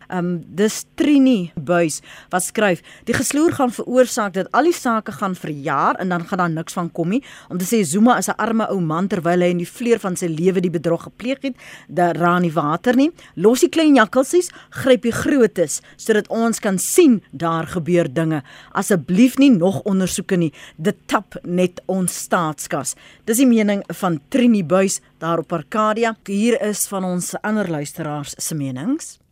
Um, 0.08 0.44
dis 0.46 0.84
Trini 0.94 1.52
Buys 1.56 2.00
wat 2.30 2.44
skryf, 2.44 2.82
die 3.08 3.14
gesloer 3.16 3.54
gaan 3.56 3.72
veroorsaak 3.72 4.34
dat 4.34 4.50
al 4.52 4.68
die 4.68 4.76
sake 4.76 5.12
gaan 5.16 5.34
vir 5.38 5.50
jaar 5.64 5.98
en 6.02 6.12
dan 6.12 6.26
gaan 6.28 6.38
daar 6.38 6.50
niks 6.50 6.76
van 6.76 6.90
kom 6.92 7.08
nie. 7.14 7.22
Om 7.48 7.58
te 7.58 7.64
sê 7.64 7.82
Zuma 7.84 8.18
is 8.18 8.28
'n 8.28 8.36
arme 8.38 8.68
ou 8.70 8.80
man 8.80 9.08
terwyl 9.08 9.40
hy 9.40 9.50
in 9.50 9.58
die 9.58 9.68
vleur 9.68 9.98
van 9.98 10.16
sy 10.16 10.26
lewe 10.26 10.60
die 10.60 10.70
bedrog 10.70 11.02
gepleeg 11.02 11.42
het, 11.42 11.56
dat 11.88 12.16
raai 12.16 12.40
nie 12.40 12.52
water 12.52 12.96
nie. 12.96 13.10
Los 13.36 13.60
die 13.60 13.68
klein 13.68 13.94
jakkalsies, 13.94 14.50
gryp 14.70 15.02
die 15.02 15.12
grootes 15.12 15.80
sodat 15.96 16.28
ons 16.28 16.60
kan 16.60 16.78
sien 16.78 17.22
daar 17.32 17.66
gebeur 17.66 18.08
dinge. 18.12 18.42
Asseblief 18.72 19.38
nie 19.38 19.50
nog 19.50 19.82
ondersoeke 19.84 20.36
nie. 20.36 20.52
Dit 20.76 20.96
tap 21.06 21.36
net 21.44 21.80
ons 21.86 22.12
staatskas. 22.24 22.94
Dis 23.24 23.38
die 23.38 23.46
mening 23.46 23.82
van 24.00 24.20
Trini 24.28 24.62
Buys 24.62 25.00
daar 25.18 25.38
op 25.38 25.52
Arcadia. 25.52 26.16
Hier 26.26 26.60
is 26.62 26.86
van 26.86 27.04
ons 27.04 27.34
ander 27.42 27.70
luisteraars 27.70 28.34
se 28.38 28.54
menings. 28.54 29.23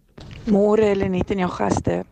Môre 0.50 0.92
hulle 0.92 1.08
net 1.12 1.30
in 1.30 1.42
jou 1.44 1.50
gaste. 1.52 2.02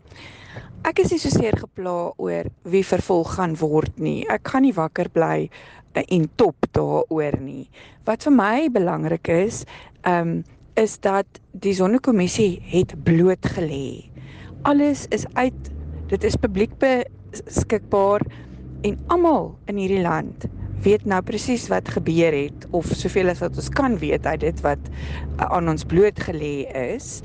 Ek 0.87 1.01
is 1.03 1.11
nie 1.13 1.19
so 1.21 1.29
seer 1.29 1.57
gepla 1.59 2.13
oor 2.17 2.49
wie 2.73 2.83
vervolg 2.85 3.35
gaan 3.37 3.57
word 3.59 3.99
nie. 4.01 4.23
Ek 4.33 4.47
gaan 4.53 4.65
nie 4.65 4.73
wakker 4.75 5.11
bly 5.13 5.49
eh, 5.93 6.05
en 6.07 6.29
top 6.41 6.69
daaroor 6.77 7.37
nie. 7.41 7.67
Wat 8.07 8.25
vir 8.25 8.35
my 8.37 8.69
belangrik 8.73 9.29
is, 9.29 9.65
um 10.07 10.41
is 10.79 10.95
dat 11.03 11.27
die 11.51 11.73
sonnekommissie 11.75 12.61
het 12.71 12.95
bloot 13.03 13.45
gelê. 13.57 14.07
Alles 14.63 15.03
is 15.11 15.27
uit. 15.35 15.69
Dit 16.09 16.23
is 16.23 16.39
publiek 16.39 16.71
beskikbaar 16.79 18.23
en 18.87 18.97
almal 19.11 19.51
in 19.67 19.77
hierdie 19.83 20.01
land 20.01 20.47
weet 20.85 21.05
nou 21.05 21.21
presies 21.21 21.67
wat 21.69 21.89
gebeur 21.93 22.33
het 22.33 22.65
of 22.77 22.89
soveel 22.97 23.29
as 23.29 23.41
wat 23.43 23.57
ons 23.59 23.69
kan 23.77 23.97
weet 24.01 24.25
uit 24.25 24.41
dit 24.41 24.61
wat 24.65 24.81
uh, 24.89 25.45
aan 25.49 25.69
ons 25.69 25.85
bloot 25.85 26.17
gelê 26.27 26.65
is. 26.73 27.21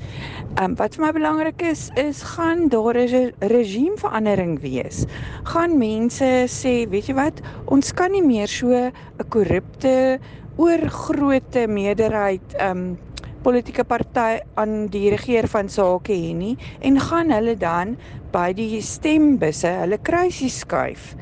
Ehm 0.57 0.71
um, 0.71 0.75
wat 0.77 0.97
vir 0.97 1.05
my 1.05 1.11
belangrik 1.15 1.61
is 1.65 1.87
is 1.97 2.21
gaan 2.35 2.67
daar 2.69 2.97
'n 2.97 3.33
regime 3.39 3.97
verandering 3.97 4.59
wees. 4.61 5.05
Gaan 5.43 5.77
mense 5.77 6.29
sê, 6.47 6.89
weet 6.89 7.07
jy 7.07 7.15
wat, 7.15 7.41
ons 7.65 7.93
kan 7.93 8.11
nie 8.11 8.23
meer 8.23 8.47
so 8.47 8.69
'n 8.73 8.93
korrupte 9.29 10.19
oorgrootte 10.57 11.67
meerderheid 11.67 12.53
ehm 12.57 12.77
um, 12.77 12.97
politieke 13.43 13.83
party 13.83 14.39
aan 14.55 14.87
die 14.91 15.09
regeer 15.13 15.47
van 15.47 15.69
sake 15.69 16.11
hê 16.11 16.33
nie 16.35 16.57
en 16.81 16.99
gaan 16.99 17.31
hulle 17.31 17.55
dan 17.55 17.95
by 18.33 18.51
die 18.57 18.81
stembusse 18.81 19.69
hulle 19.81 19.97
kruisie 20.09 20.49
skuif. 20.51 21.13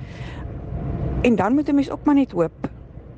En 1.26 1.36
dan 1.36 1.54
moet 1.54 1.68
'n 1.70 1.76
mens 1.76 1.90
ook 1.90 2.04
maar 2.06 2.16
net 2.16 2.32
hoop 2.32 2.60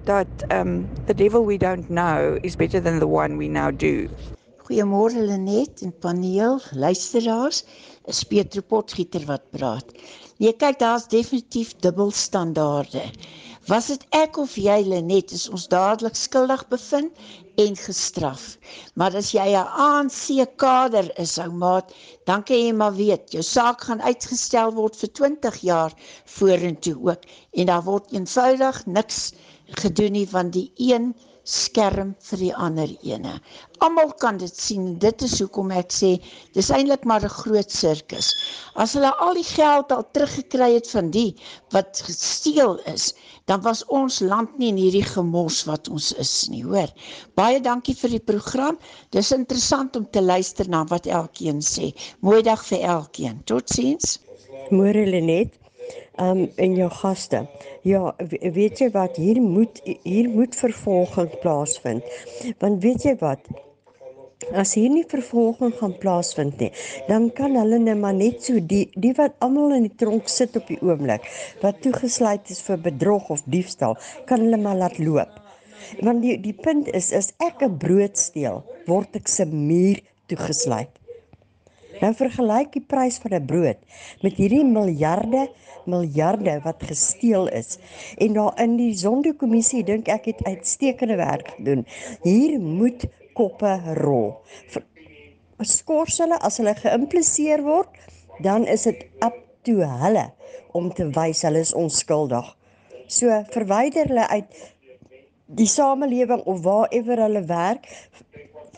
dat 0.04 0.28
um 0.48 0.90
the 1.06 1.14
devil 1.14 1.46
we 1.46 1.58
don't 1.58 1.88
know 1.88 2.38
is 2.42 2.56
better 2.56 2.82
than 2.82 3.00
the 3.00 3.08
one 3.08 3.38
we 3.38 3.48
now 3.48 3.80
do. 3.80 4.08
Goeiemôre 4.58 5.20
Lenet 5.30 5.82
en 5.82 5.98
paneel, 6.00 6.60
luisteraars. 6.72 7.66
Is 8.06 8.24
Pietro 8.24 8.62
Potgieter 8.62 9.26
wat 9.26 9.50
praat. 9.50 9.86
Nee, 10.38 10.54
kyk, 10.54 10.80
daar's 10.80 11.08
definitief 11.08 11.76
dubbelstandaarde. 11.76 13.04
Was 13.66 13.88
dit 13.88 14.06
ek 14.10 14.38
of 14.38 14.56
jy 14.56 14.84
Lenet 14.88 15.32
is 15.32 15.50
ons 15.50 15.68
dadelik 15.68 16.16
skuldig 16.16 16.68
bevind 16.68 17.12
en 17.58 17.76
gestraf. 17.76 18.58
Maar 18.94 19.16
as 19.18 19.32
jy 19.34 19.48
'n 19.58 19.72
ANC 19.86 20.46
kader 20.64 21.08
is, 21.24 21.38
ou 21.42 21.52
maat, 21.52 21.94
dan 22.30 22.44
kan 22.44 22.58
jy 22.58 22.74
maar 22.74 22.94
weet, 22.96 23.32
jou 23.32 23.44
saak 23.44 23.82
gaan 23.82 24.02
uitgestel 24.02 24.74
word 24.74 24.96
vir 24.96 25.12
20 25.12 25.58
jaar 25.70 25.94
vorentoe 26.26 26.98
ook 27.10 27.24
en 27.52 27.66
daar 27.66 27.84
word 27.84 28.12
eenvoudig 28.14 28.86
niks 28.86 29.34
gedoen 29.82 30.12
nie 30.12 30.30
van 30.30 30.50
die 30.50 30.72
een 30.76 31.16
skerm 31.48 32.10
vir 32.28 32.42
die 32.42 32.54
ander 32.68 32.92
ene. 33.08 33.38
Almal 33.86 34.12
kan 34.20 34.40
dit 34.42 34.52
sien. 34.52 34.98
Dit 35.00 35.24
is 35.24 35.38
hoekom 35.40 35.72
ek 35.72 35.94
sê 35.96 36.10
dis 36.58 36.72
eintlik 36.76 37.06
maar 37.08 37.24
'n 37.24 37.36
groot 37.40 37.72
sirkus. 37.72 38.34
As 38.76 38.94
hulle 38.98 39.12
al 39.26 39.34
die 39.40 39.48
geld 39.48 39.92
al 39.96 40.04
teruggekry 40.12 40.74
het 40.74 40.90
van 40.92 41.12
die 41.12 41.36
wat 41.72 42.02
gesteel 42.08 42.76
is, 42.94 43.14
dan 43.46 43.62
was 43.62 43.86
ons 43.86 44.20
land 44.20 44.58
nie 44.58 44.70
in 44.74 44.82
hierdie 44.84 45.08
gemors 45.08 45.64
wat 45.66 45.88
ons 45.88 46.12
is 46.20 46.50
nie, 46.50 46.64
hoor. 46.64 46.92
Baie 47.36 47.62
dankie 47.62 47.96
vir 47.96 48.10
die 48.10 48.26
program. 48.32 48.78
Dis 49.12 49.32
interessant 49.32 49.96
om 49.96 50.10
te 50.12 50.22
luister 50.22 50.68
na 50.68 50.84
wat 50.86 51.08
elkeen 51.08 51.62
sê. 51.62 51.94
Mooi 52.20 52.42
dag 52.44 52.66
vir 52.66 52.80
elkeen. 52.80 53.44
Totsiens. 53.46 54.20
Môre 54.72 55.06
Lenet 55.08 55.67
um 56.22 56.48
en 56.56 56.76
jou 56.76 56.90
gaste. 56.90 57.46
Ja, 57.82 58.16
weet 58.42 58.80
jy 58.80 58.90
wat 58.92 59.16
hier 59.16 59.42
moet 59.42 59.82
hier 60.04 60.30
moet 60.30 60.56
vervolging 60.56 61.40
plaasvind. 61.40 62.04
Want 62.60 62.84
weet 62.84 63.04
jy 63.04 63.16
wat? 63.22 63.48
as 64.56 64.76
hier 64.78 64.92
nie 64.94 65.06
vervolging 65.10 65.74
gaan 65.80 65.96
plaasvind 66.00 66.60
nie, 66.62 66.70
dan 67.08 67.28
kan 67.36 67.56
hulle 67.58 67.80
net 67.82 67.98
maar 68.00 68.16
net 68.16 68.44
so 68.46 68.62
die 68.74 68.86
die 68.96 69.14
wat 69.18 69.36
almal 69.44 69.76
in 69.78 69.88
die 69.88 69.98
tronk 70.00 70.30
sit 70.32 70.56
op 70.60 70.70
die 70.70 70.78
oomblik 70.86 71.26
wat 71.64 71.82
toegesluit 71.84 72.52
is 72.54 72.62
vir 72.68 72.80
bedrog 72.86 73.32
of 73.34 73.44
diefstal, 73.50 73.98
kan 74.30 74.46
hulle 74.46 74.60
maar 74.62 74.78
laat 74.78 75.00
loop. 75.02 75.34
Want 76.04 76.24
die 76.24 76.38
die 76.42 76.56
punt 76.56 76.90
is 76.94 77.12
as 77.14 77.34
ek 77.44 77.64
'n 77.66 77.78
brood 77.82 78.18
steel, 78.18 78.64
word 78.88 79.16
ek 79.16 79.28
se 79.28 79.46
muur 79.46 80.00
toegesluit. 80.28 80.92
Nou 82.02 82.14
vergelyk 82.14 82.74
die 82.76 82.84
prys 82.86 83.18
van 83.24 83.34
'n 83.34 83.46
brood 83.46 83.80
met 84.22 84.34
hierdie 84.38 84.66
miljarde 84.66 85.48
miljarde 85.88 86.60
wat 86.64 86.84
gesteel 86.84 87.48
is. 87.48 87.78
En 88.18 88.34
daar 88.34 88.62
in 88.62 88.76
die 88.78 88.94
Sondekommissie 88.98 89.84
dink 89.84 90.08
ek 90.08 90.26
het 90.26 90.44
uitstekende 90.44 91.16
werk 91.16 91.54
gedoen. 91.56 91.86
Hier 92.22 92.60
moet 92.60 93.08
koppe 93.34 93.80
rol. 93.94 94.36
Skors 95.64 96.20
hulle 96.22 96.40
as 96.46 96.60
hulle 96.62 96.76
geïmpliseer 96.76 97.64
word, 97.66 97.90
dan 98.44 98.68
is 98.68 98.84
dit 98.84 99.06
up 99.26 99.40
to 99.64 99.82
hulle 99.82 100.28
om 100.78 100.92
te 100.94 101.08
wys 101.16 101.42
hulle 101.48 101.64
is 101.66 101.74
onskuldig. 101.74 102.58
So 103.08 103.32
verwyder 103.54 104.12
hulle 104.12 104.28
uit 104.28 104.66
die 105.48 105.70
samelewing 105.72 106.44
of 106.44 106.62
waarever 106.66 107.24
hulle 107.24 107.46
werk 107.48 107.88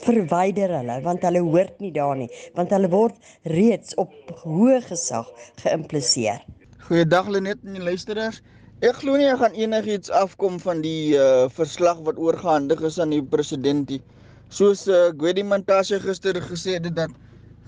verwyder 0.06 0.76
hulle 0.78 1.00
want 1.08 1.26
hulle 1.28 1.42
hoort 1.48 1.80
nie 1.80 1.92
daar 1.96 2.16
nie 2.20 2.30
want 2.58 2.72
hulle 2.76 2.92
word 2.94 3.16
reeds 3.56 3.96
op 3.96 4.14
hoë 4.44 4.80
gesag 4.88 5.28
geïmpliseer. 5.64 6.46
Goeiedag 6.90 7.28
Lenet 7.30 7.60
en 7.66 7.84
luisteraars. 7.84 8.42
Ek 8.82 9.02
glo 9.02 9.18
nie 9.20 9.28
ek 9.28 9.42
gaan 9.42 9.58
enigiets 9.60 10.10
afkom 10.10 10.56
van 10.64 10.82
die 10.82 11.18
uh, 11.20 11.50
verslag 11.52 12.00
wat 12.08 12.18
oorgehandig 12.18 12.82
is 12.82 13.00
aan 13.00 13.12
die 13.14 13.24
president 13.24 13.92
nie 13.92 14.02
soos 14.50 14.88
uh, 14.90 15.14
Gwedi 15.14 15.44
Mantashe 15.46 16.00
gister 16.02 16.34
gesê 16.42 16.80
het 16.80 16.90
dat 16.98 17.14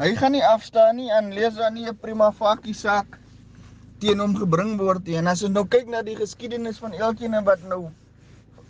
hy 0.02 0.16
gaan 0.18 0.34
nie 0.34 0.46
afstaan 0.46 0.98
nie 0.98 1.12
en 1.14 1.30
lees 1.34 1.54
dan 1.54 1.76
nie 1.78 1.86
'n 1.86 1.98
prima 2.02 2.32
facie 2.32 2.74
saak 2.74 3.20
teen 4.02 4.20
hom 4.20 4.34
gebring 4.36 4.78
word 4.80 5.06
nie. 5.06 5.18
En 5.18 5.28
as 5.28 5.44
ons 5.44 5.54
nou 5.54 5.66
kyk 5.66 5.88
na 5.88 6.02
die 6.02 6.18
geskiedenis 6.18 6.82
van 6.82 6.94
elkeen 6.94 7.38
wat 7.46 7.62
nou 7.70 7.92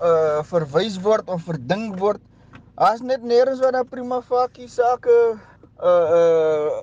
uh 0.04 0.44
verwys 0.44 1.00
word 1.00 1.30
of 1.30 1.44
verdink 1.48 1.96
word, 2.00 2.20
as 2.82 3.02
net 3.06 3.22
nêrens 3.22 3.62
wat 3.62 3.76
'n 3.78 3.90
prima 3.94 4.18
facie 4.30 4.68
saak 4.78 5.06
uh 5.06 5.38
uh 5.90 6.82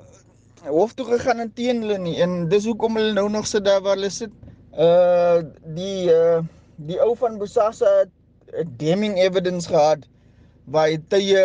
hof 0.77 0.95
toe 0.95 1.07
gegaan 1.07 1.41
en 1.45 1.51
teen 1.59 1.83
hulle 1.83 1.99
nie. 1.99 2.17
En 2.23 2.49
dis 2.53 2.67
hoekom 2.71 2.97
hulle 2.99 3.13
nou 3.19 3.29
nog 3.29 3.47
sit 3.47 3.65
daar 3.65 3.83
waar 3.83 3.97
hulle 3.99 4.11
sit. 4.11 4.31
Uh 4.87 5.43
die 5.79 6.07
uh 6.15 6.39
die 6.89 7.01
ou 7.03 7.17
van 7.19 7.39
Bosasa 7.39 7.91
het 8.55 8.71
damning 8.79 9.19
evidence 9.19 9.69
gehad 9.69 10.07
waar 10.71 10.87
hy 10.89 10.99
tye 11.11 11.43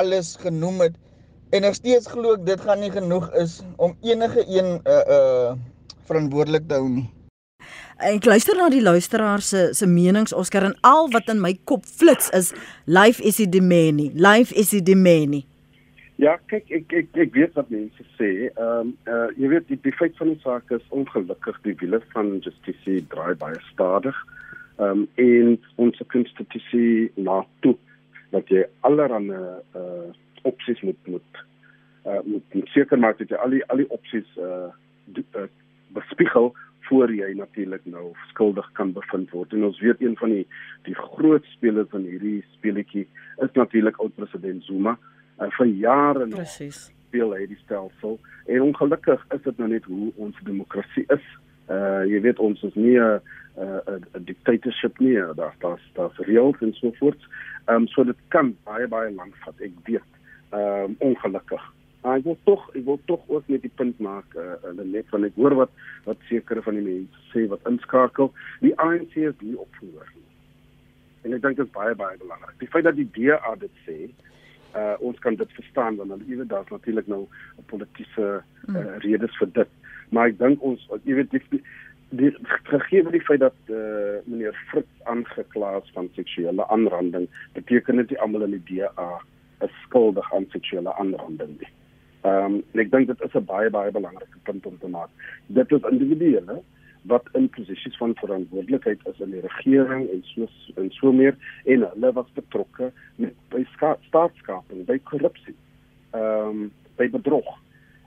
alles 0.00 0.36
genoem 0.36 0.80
het 0.84 0.96
en 1.50 1.62
nog 1.64 1.74
steeds 1.74 2.06
glo 2.12 2.34
ek 2.36 2.46
dit 2.46 2.60
gaan 2.60 2.80
nie 2.84 2.92
genoeg 2.92 3.30
is 3.40 3.62
om 3.76 3.96
enige 4.02 4.44
een 4.44 4.80
uh 4.84 5.04
uh 5.16 5.50
verantwoordelik 6.04 6.68
te 6.68 6.74
hou 6.76 6.88
nie. 6.88 7.13
Ek 8.02 8.24
luister 8.26 8.56
na 8.58 8.68
die 8.68 8.82
luisteraars 8.82 9.48
se 9.48 9.68
se 9.74 9.86
menings 9.86 10.32
Oscar 10.34 10.64
en 10.66 10.76
al 10.82 11.10
wat 11.14 11.28
in 11.28 11.40
my 11.40 11.54
kop 11.64 11.86
flits 11.86 12.30
is 12.34 12.52
life 12.86 13.22
is 13.22 13.36
the 13.36 13.60
many 13.60 14.10
life 14.14 14.52
is 14.52 14.70
the 14.70 14.94
many 14.94 15.44
Ja, 16.22 16.36
kyk 16.46 16.68
ek 16.70 16.92
ek 16.94 17.16
ek 17.18 17.32
weet 17.34 17.56
wat 17.58 17.70
mense 17.74 18.04
sê. 18.14 18.28
Ehm 18.46 18.68
um, 18.70 18.90
uh 19.10 19.30
jy 19.34 19.48
weet 19.50 19.66
die, 19.66 19.78
die 19.82 19.94
feit 19.98 20.14
van 20.20 20.30
die 20.30 20.42
saak 20.44 20.70
is 20.70 20.84
ongelukkig 20.94 21.56
die 21.66 21.74
wiele 21.80 21.98
van 22.12 22.36
justisie 22.44 23.00
draai 23.10 23.34
baie 23.40 23.58
stadig. 23.72 24.14
Ehm 24.78 25.02
um, 25.02 25.08
en 25.18 25.56
ons 25.82 26.04
konstitusie 26.14 27.10
laat 27.18 27.50
toe 27.66 27.74
dat 28.30 28.46
jy 28.50 28.62
allerlei 28.86 29.40
uh 29.74 30.06
opsies 30.46 30.80
moet 30.86 31.10
moet 31.10 31.42
uh 32.06 32.22
moet, 32.22 32.46
moet 32.54 32.70
seker 32.76 32.98
maak 32.98 33.18
dat 33.18 33.34
jy 33.34 33.42
al 33.42 33.58
die 33.58 33.64
al 33.66 33.82
die 33.82 33.90
opsies 33.98 34.38
uh, 34.38 34.70
uh 35.18 35.48
bespiegel 35.98 36.52
voor 36.88 37.12
jy 37.14 37.32
natuurlik 37.38 37.84
nou 37.84 38.12
skuldig 38.28 38.66
kan 38.72 38.92
bevind 38.92 39.30
word. 39.30 39.52
En 39.52 39.64
ons 39.64 39.80
weet 39.80 40.02
een 40.02 40.16
van 40.16 40.30
die 40.30 40.46
die 40.88 40.94
groot 40.94 41.44
spelers 41.44 41.88
van 41.90 42.04
hierdie 42.08 42.44
speletjie 42.56 43.06
is 43.44 43.52
natuurlik 43.54 43.98
oud 43.98 44.14
president 44.14 44.64
Zuma. 44.64 44.98
Uh, 45.40 45.50
vir 45.58 45.66
jare 45.66 46.28
Presies. 46.30 46.90
speel 47.08 47.32
hy 47.34 47.46
die 47.50 47.58
stelsel 47.64 48.18
en 48.46 48.62
ongelukkig 48.62 49.24
is 49.34 49.42
dit 49.42 49.58
nou 49.58 49.68
net 49.68 49.84
hoe 49.90 50.12
ons 50.16 50.44
demokrasie 50.46 51.06
is. 51.08 51.24
Uh 51.72 52.04
jy 52.04 52.20
weet 52.20 52.38
ons 52.38 52.62
is 52.62 52.74
nie 52.74 52.98
'n 53.00 53.20
'n 53.56 54.24
dictatorship 54.24 54.98
nie. 54.98 55.16
Daar 55.34 55.54
daar's 55.58 55.84
daar's 55.94 56.18
reëls 56.18 56.60
en 56.60 56.74
so 56.74 56.92
voort. 56.98 57.22
Ehm 57.66 57.76
um, 57.76 57.86
so 57.86 58.04
dit 58.04 58.16
kan 58.28 58.56
baie 58.64 58.86
baie 58.88 59.10
lank 59.14 59.34
vat. 59.44 59.60
Ek 59.60 59.72
weet. 59.84 60.10
Ehm 60.50 60.84
um, 60.84 60.96
ongelukkig. 60.98 61.62
Maar 62.04 62.18
ek 62.20 62.26
wil 62.28 62.36
tog 62.44 62.64
ek 62.76 62.84
wil 62.84 62.98
tog 63.08 63.22
ook 63.32 63.46
net 63.48 63.62
die 63.64 63.72
punt 63.80 64.00
maak 64.04 64.34
uh, 64.36 64.58
uh 64.68 64.84
net 64.84 65.08
van 65.08 65.24
ek 65.24 65.38
hoor 65.40 65.54
wat 65.56 65.70
wat 66.04 66.24
sekere 66.28 66.60
van 66.62 66.76
die 66.76 66.84
mense 66.84 67.20
sê 67.32 67.46
wat 67.48 67.64
inskakel. 67.70 68.28
Die 68.60 68.74
ANC 68.76 69.14
is 69.16 69.38
nie 69.40 69.56
opvoer 69.56 70.10
nie. 70.12 70.26
En 71.24 71.32
ek 71.32 71.46
dink 71.46 71.56
dit 71.56 71.64
is 71.64 71.72
baie 71.72 71.94
baie 71.96 72.18
belangrik. 72.20 72.58
Die 72.60 72.68
feit 72.68 72.84
dat 72.84 72.98
die 72.98 73.08
DA 73.16 73.54
dit 73.62 73.78
sê, 73.86 73.96
uh 74.76 74.98
ons 75.08 75.22
kan 75.24 75.38
dit 75.40 75.54
verstaan 75.56 75.96
want 75.96 76.12
hulle 76.12 76.28
weet 76.28 76.50
daar's 76.50 76.72
natuurlik 76.74 77.08
nou 77.08 77.22
'n 77.24 77.64
politieke 77.72 78.26
uh, 78.42 78.82
redes 79.06 79.38
vir 79.40 79.50
dit. 79.60 79.70
Maar 80.12 80.28
ek 80.28 80.38
dink 80.38 80.62
ons 80.62 80.84
jy 81.08 81.16
weet 81.20 81.32
die, 81.32 81.62
die 82.20 82.32
gegee 82.68 83.06
die 83.16 83.22
feit 83.30 83.40
dat 83.40 83.56
eh 83.68 83.78
uh, 83.78 84.18
meneer 84.26 84.58
Fritz 84.68 85.08
aangekla 85.14 85.76
is 85.80 85.88
van 85.96 86.12
seksuele 86.20 86.68
aanranding, 86.68 87.30
beteken 87.56 87.96
dit 87.96 88.10
nie 88.10 88.20
almal 88.20 88.44
in 88.50 88.60
die 88.60 88.76
DA 88.76 89.08
is 89.64 89.72
skuldig 89.86 90.28
aan 90.34 90.46
seksuele 90.52 90.92
aanranding 91.00 91.56
nie. 91.60 91.72
Ehm 92.24 92.54
um, 92.54 92.62
ek 92.80 92.90
dink 92.90 93.10
dit 93.10 93.20
is 93.26 93.34
'n 93.36 93.44
baie 93.44 93.70
baie 93.70 93.90
belangrike 93.92 94.38
punt 94.48 94.66
om 94.66 94.78
te 94.78 94.88
maak. 94.88 95.10
Dit 95.46 95.72
is 95.72 95.90
individuele 95.90 96.62
wat 97.02 97.28
in 97.32 97.48
posisies 97.48 97.96
van 97.96 98.14
verantwoordelikheid 98.16 99.00
is 99.10 99.20
in 99.20 99.30
die 99.30 99.40
regering 99.40 100.08
en 100.10 100.22
so 100.24 100.46
en 100.80 100.90
so 100.90 101.12
meer 101.12 101.36
en 101.64 101.84
hulle 101.88 102.12
was 102.12 102.30
betrokke 102.32 102.92
met 103.16 103.34
by 103.48 103.66
staatskaping, 104.08 104.86
by 104.86 104.98
korrupsie. 105.10 105.56
Ehm 106.12 106.48
um, 106.48 106.72
by 106.96 107.10
bedrog. 107.10 107.50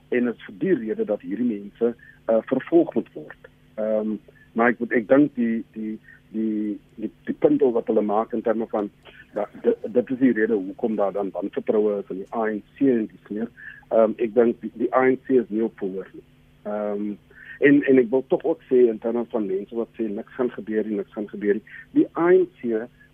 En 0.08 0.24
dit 0.24 0.34
is 0.34 0.44
vir 0.48 0.58
die 0.58 0.74
rede 0.74 1.04
dat 1.04 1.20
hierdie 1.20 1.46
mense 1.46 1.94
uh, 1.94 2.42
vervolg 2.50 2.94
moet 2.94 3.12
word. 3.14 3.48
Ehm 3.76 4.12
um, 4.12 4.18
maar 4.52 4.74
ek 4.74 4.82
ek 4.90 5.08
dink 5.08 5.34
die 5.34 5.64
die 5.72 5.98
die 6.34 6.78
die 6.96 7.12
die 7.24 7.38
punt 7.38 7.62
wat 7.62 7.86
hulle 7.86 8.02
maak 8.02 8.32
in 8.32 8.42
terme 8.42 8.66
van 8.66 8.90
dat 9.34 9.48
dit, 9.62 9.76
dit 9.94 10.10
is 10.10 10.18
die 10.18 10.32
rede 10.32 10.54
hoekom 10.54 10.96
daar 10.96 11.12
dan 11.12 11.32
vertroue 11.32 11.98
is 12.02 12.10
in 12.10 12.24
die 12.24 12.32
ANC 12.32 12.80
en 12.80 13.06
die 13.06 13.26
sneer. 13.26 13.50
Ehm 13.88 14.10
um, 14.10 14.14
ek 14.18 14.34
dink 14.34 14.60
die, 14.60 14.72
die 14.76 14.90
ANC 14.92 15.30
is 15.32 15.48
nie 15.48 15.64
op 15.64 15.78
voor 15.78 16.08
nie. 16.12 16.26
Ehm 16.64 17.06
um, 17.08 17.18
en 17.58 17.80
en 17.90 17.98
ek 17.98 18.10
wil 18.10 18.24
tog 18.28 18.44
ook 18.44 18.60
sê 18.70 18.84
in 18.90 18.98
terme 19.02 19.24
van 19.32 19.46
mense 19.46 19.74
wat 19.74 19.88
sê 19.96 20.08
niks 20.10 20.34
gaan 20.36 20.50
gebeur 20.54 20.84
nie, 20.86 21.00
niks 21.00 21.14
gaan 21.16 21.28
gebeur 21.28 21.58
nie. 21.58 21.78
Die 21.96 22.06
ANC 22.12 22.60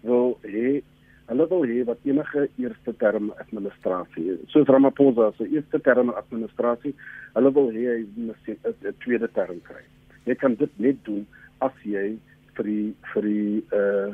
wil 0.02 0.34
hê 0.42 0.80
hulle 1.30 1.46
wil 1.48 1.64
hê 1.64 1.78
wat 1.88 2.02
enige 2.04 2.48
eerste 2.60 2.92
term 3.00 3.30
administrasie, 3.40 4.34
soos 4.52 4.68
Ramaphosa 4.68 5.30
se 5.38 5.46
eerste 5.48 5.80
term 5.80 6.10
administrasie, 6.12 6.92
hulle 7.38 7.54
wil 7.56 7.70
hê 7.72 7.86
hy 7.94 8.02
moet 8.26 8.50
'n 8.50 8.94
tweede 9.06 9.30
term 9.32 9.62
kry. 9.70 9.84
Jy 10.26 10.34
kan 10.34 10.54
dit 10.54 10.78
net 10.78 11.00
doen 11.04 11.26
as 11.60 11.72
jy 11.84 12.18
vir 12.56 12.64
die 12.64 12.94
vir 13.12 13.22
die 13.22 13.64
uh 13.72 14.12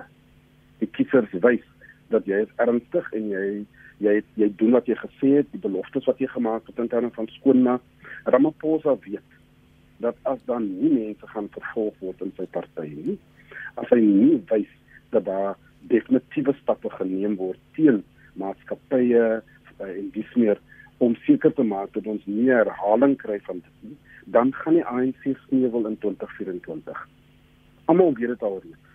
die 0.81 0.89
kiesers 0.97 1.33
wys 1.45 1.67
dat 2.11 2.27
jy 2.27 2.41
is 2.47 2.53
ernstig 2.57 3.13
en 3.13 3.29
jy 3.31 3.67
jy 4.01 4.21
jy 4.41 4.49
doen 4.61 4.77
wat 4.77 4.89
jy 4.89 4.97
gesê 5.01 5.35
het, 5.41 5.49
die 5.53 5.63
beloftes 5.63 6.07
wat 6.09 6.21
jy 6.21 6.29
gemaak 6.33 6.69
het 6.69 6.79
in 6.81 6.89
terme 6.89 7.11
van 7.17 7.29
skoonmaak. 7.37 7.85
Ramaphosa 8.25 8.97
weet 9.05 9.39
dat 10.01 10.17
as 10.29 10.41
dan 10.49 10.67
nie 10.81 10.93
mense 10.93 11.27
gaan 11.33 11.49
vervolg 11.53 11.97
word 12.01 12.23
in 12.25 12.33
sy 12.37 12.47
party 12.55 12.89
nie, 12.89 13.19
as 13.77 13.89
hy 13.93 14.01
nie 14.01 14.39
wys 14.49 14.71
dat 15.13 15.27
daar 15.29 15.59
definitiewe 15.93 16.55
stappe 16.61 16.91
geneem 16.97 17.37
word 17.41 17.61
teen 17.77 18.01
maatskappye 18.41 19.25
uh, 19.41 19.89
en 19.89 20.11
dis 20.15 20.37
meer 20.37 20.61
om 21.05 21.17
seker 21.27 21.53
te 21.57 21.65
maak 21.65 21.93
dat 21.97 22.09
ons 22.09 22.25
nie 22.29 22.49
herhaling 22.53 23.17
kry 23.21 23.39
van 23.47 23.61
dit 23.65 23.89
nie, 23.89 23.97
dan 24.33 24.53
gaan 24.61 24.77
die 24.77 24.85
ANC 24.85 25.29
sneuwel 25.47 25.89
in 25.89 25.97
2024. 26.03 27.01
Almal 27.89 28.13
weet 28.19 28.35
dit 28.35 28.43
alreeds. 28.45 28.91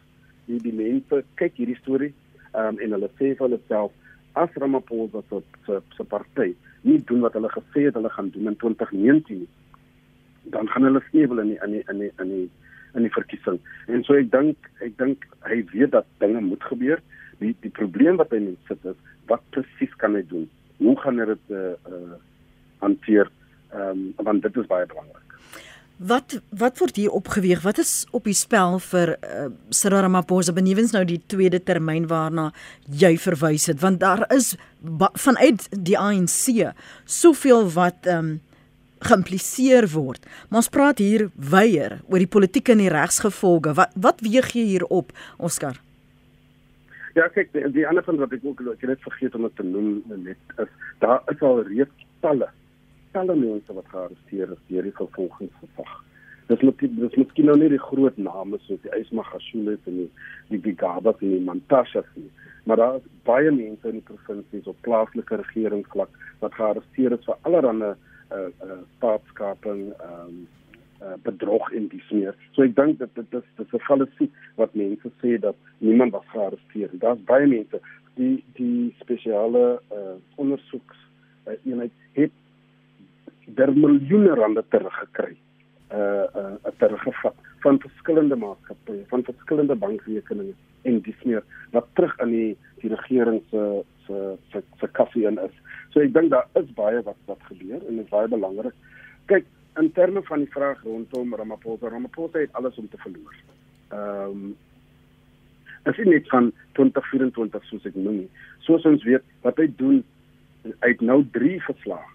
Die, 0.45 0.59
die 0.61 0.73
mense 0.73 1.23
kyk 1.41 1.57
hierdie 1.57 1.77
storie 1.81 2.11
um, 2.53 2.77
en 2.77 2.93
hulle 2.93 3.09
sê 3.17 3.33
vir 3.33 3.47
hulself 3.47 3.93
as 4.41 4.53
Ramaphosa 4.61 5.23
se 5.29 5.41
se, 5.65 5.81
se 5.97 6.03
party 6.03 6.53
nie 6.85 6.99
doen 7.09 7.23
wat 7.25 7.33
hulle 7.37 7.49
gesê 7.53 7.87
het 7.87 7.97
hulle 7.97 8.11
gaan 8.13 8.29
doen 8.35 8.51
in 8.51 8.57
2019 8.61 9.41
nie, 9.43 9.49
dan 10.53 10.69
gaan 10.69 10.85
hulle 10.85 11.01
sneuwel 11.09 11.41
in 11.43 11.53
die, 11.53 11.59
in 11.65 11.71
die, 11.71 11.83
in 11.89 12.03
die, 12.03 12.11
in 12.21 12.31
die 12.33 12.45
in 12.95 13.03
die 13.03 13.11
verkiesing. 13.11 13.59
En 13.91 14.03
so 14.07 14.15
ek 14.15 14.31
dink 14.33 14.69
ek 14.85 14.95
dink 15.01 15.25
hy 15.49 15.59
weet 15.73 15.91
dat 15.95 16.07
dinge 16.23 16.41
moet 16.45 16.63
gebeur. 16.69 17.01
Die 17.41 17.51
die 17.63 17.73
probleem 17.75 18.19
wat 18.21 18.31
hy 18.31 18.39
net 18.45 18.71
sit 18.71 18.87
is 18.87 18.99
wat 19.29 19.43
presies 19.55 19.93
kan 20.01 20.15
hy 20.15 20.23
doen? 20.29 20.47
Hoe 20.79 20.95
gaan 21.03 21.19
hy 21.19 21.27
dit 21.33 21.55
eh 21.55 21.73
uh, 21.73 21.99
uh, 21.99 22.17
hanteer? 22.83 23.31
Ehm 23.73 24.05
um, 24.07 24.27
want 24.29 24.43
dit 24.47 24.63
is 24.63 24.71
baie 24.71 24.87
belangrik. 24.87 25.24
Wat 25.97 26.41
wat 26.49 26.79
word 26.79 26.97
hier 26.99 27.11
opgeweeg? 27.15 27.61
Wat 27.63 27.77
is 27.79 28.03
op 28.11 28.25
die 28.27 28.35
spel 28.35 28.81
vir 28.83 29.13
uh, 29.15 29.45
Cyril 29.71 30.03
Ramaphosa 30.03 30.51
benewens 30.51 30.91
nou 30.91 31.05
die 31.07 31.21
tweede 31.31 31.61
termyn 31.63 32.09
waarna 32.11 32.49
jy 32.91 33.13
verwys 33.15 33.69
het? 33.71 33.79
Want 33.79 34.01
daar 34.03 34.25
is 34.35 34.57
vanuit 35.15 35.69
die 35.71 35.95
ANC 35.95 36.73
soveel 37.05 37.71
wat 37.77 38.03
ehm 38.03 38.35
um, 38.35 38.35
geïmpliseer 39.05 39.85
word. 39.93 40.23
Maar 40.49 40.63
ons 40.63 40.71
praat 40.71 40.99
hier 41.03 41.27
weier 41.35 41.99
oor 42.09 42.19
die 42.19 42.31
politieke 42.31 42.73
en 42.73 42.81
die 42.81 42.89
regsgevolge. 42.89 43.75
Wat 43.77 43.93
wat 43.95 44.23
weeg 44.25 44.51
jy 44.55 44.63
hier 44.65 44.85
op, 44.89 45.11
Oscar? 45.37 45.77
Ja, 47.15 47.27
kyk, 47.31 47.53
die, 47.53 47.63
die 47.71 47.85
ander 47.87 48.03
van 48.03 48.17
wat 48.19 48.33
ek 48.35 48.43
ook 48.43 48.63
ek 48.73 48.87
net 48.89 49.03
vergeet 49.05 49.35
om 49.37 49.47
te 49.47 49.63
noem 49.63 50.01
net 50.25 50.59
is 50.59 50.71
daar 50.99 51.21
is 51.31 51.43
al 51.45 51.61
reeds 51.69 52.07
talle 52.25 52.49
talle 53.15 53.35
mense 53.39 53.73
wat 53.77 53.87
gearresteer 53.93 54.51
is 54.55 54.67
deur 54.69 54.87
die 54.87 54.97
vervolgingsgesag. 54.99 55.93
Dis 56.49 56.61
moet 56.61 56.81
dis 56.83 57.15
moet 57.17 57.31
skien 57.33 57.47
nou 57.49 57.55
nie 57.57 57.71
die 57.73 57.81
groot 57.81 58.17
name 58.21 58.59
soos 58.65 58.81
die 58.83 58.91
Ysmagashule 58.99 59.77
en 59.89 60.01
die 60.01 60.09
die 60.51 60.59
Gigaba 60.67 61.15
en 61.19 61.31
die 61.31 61.45
Mantasha 61.47 62.03
nie. 62.13 62.29
Maar 62.65 62.81
daar 62.81 62.99
is 62.99 63.07
baie 63.29 63.53
mense 63.53 63.89
in 63.89 64.01
die 64.01 64.05
provinsies 64.09 64.69
op 64.69 64.77
plaaslike 64.85 65.39
regeringsvlak 65.41 66.19
wat 66.43 66.59
gearresteer 66.59 67.17
is 67.17 67.25
vir 67.25 67.41
allerlei 67.49 67.95
uh 68.35 68.49
uh 68.67 68.77
staatskaping 68.97 69.81
um, 70.05 70.37
uh, 71.01 71.17
bedrog 71.25 71.71
en 71.73 71.89
dis 71.89 72.13
meer. 72.13 72.37
So 72.53 72.65
ek 72.65 72.77
dink 72.77 73.01
dat 73.01 73.13
dit 73.17 73.37
is 73.41 73.49
dit 73.57 73.65
is 73.65 73.73
'n 73.73 73.85
fallasie 73.89 74.29
wat 74.61 74.73
mense 74.73 75.11
sê 75.21 75.37
dat 75.39 75.55
niemand 75.77 76.11
was 76.11 76.29
gearresteer. 76.33 76.89
Daar's 76.93 77.25
baie 77.25 77.47
mense 77.47 77.81
die 78.15 78.43
die 78.53 78.95
spesiale 79.01 79.81
uh 79.91 80.17
ondersoeks 80.35 80.97
uh, 81.47 81.57
eenheid 81.65 81.93
het 82.13 82.31
der 83.47 83.71
miljoene 83.71 84.35
rande 84.35 84.63
teruggekry. 84.69 85.35
Uh 85.93 86.25
uh 86.35 86.71
teruggevat 86.77 87.35
van 87.61 87.79
verskillende 87.79 88.35
maatskappye, 88.35 89.03
van 89.07 89.23
verskillende 89.23 89.75
bankrekeninge 89.75 90.53
en 90.81 91.01
dis 91.01 91.21
meer 91.23 91.43
wat 91.71 91.87
terug 91.93 92.19
aan 92.19 92.33
die 92.33 92.57
die 92.81 92.91
regering 92.93 93.41
se 93.49 93.83
se 94.05 94.37
se 94.51 94.61
se 94.79 94.87
kassie 94.97 95.25
in 95.27 95.39
is. 95.45 95.55
So 95.93 96.01
ek 96.01 96.13
dink 96.13 96.33
daar 96.33 96.47
is 96.61 96.69
baie 96.77 97.01
wat 97.07 97.17
wat 97.29 97.41
gebeur 97.49 97.81
en 97.81 97.95
dit 97.95 98.05
is 98.05 98.11
baie 98.11 98.27
belangrik. 98.27 98.73
Kyk, 99.31 99.45
in 99.81 99.91
terme 99.91 100.21
van 100.29 100.43
die 100.43 100.51
vraag 100.53 100.83
rondom 100.83 101.35
Ramaphosa, 101.35 101.89
Ramaphosa 101.89 102.39
het 102.39 102.53
alles 102.53 102.77
om 102.77 102.89
te 102.89 103.01
verloor. 103.05 103.35
Ehm 103.89 104.45
um, 104.45 104.55
as 105.85 105.97
jy 106.01 106.05
net 106.09 106.29
van 106.33 106.49
2024 106.77 107.65
soos 107.69 107.83
ek 107.85 107.97
noem, 107.97 108.23
soos 108.65 108.85
ons 108.89 109.03
weet 109.05 109.25
wat 109.45 109.59
hy 109.61 109.67
doen 109.77 109.99
uit 110.81 111.01
nou 111.05 111.19
3 111.37 111.59
verslag. 111.67 112.05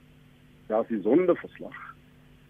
Daar's 0.70 0.88
die 0.88 1.00
sondeverslag. 1.02 1.78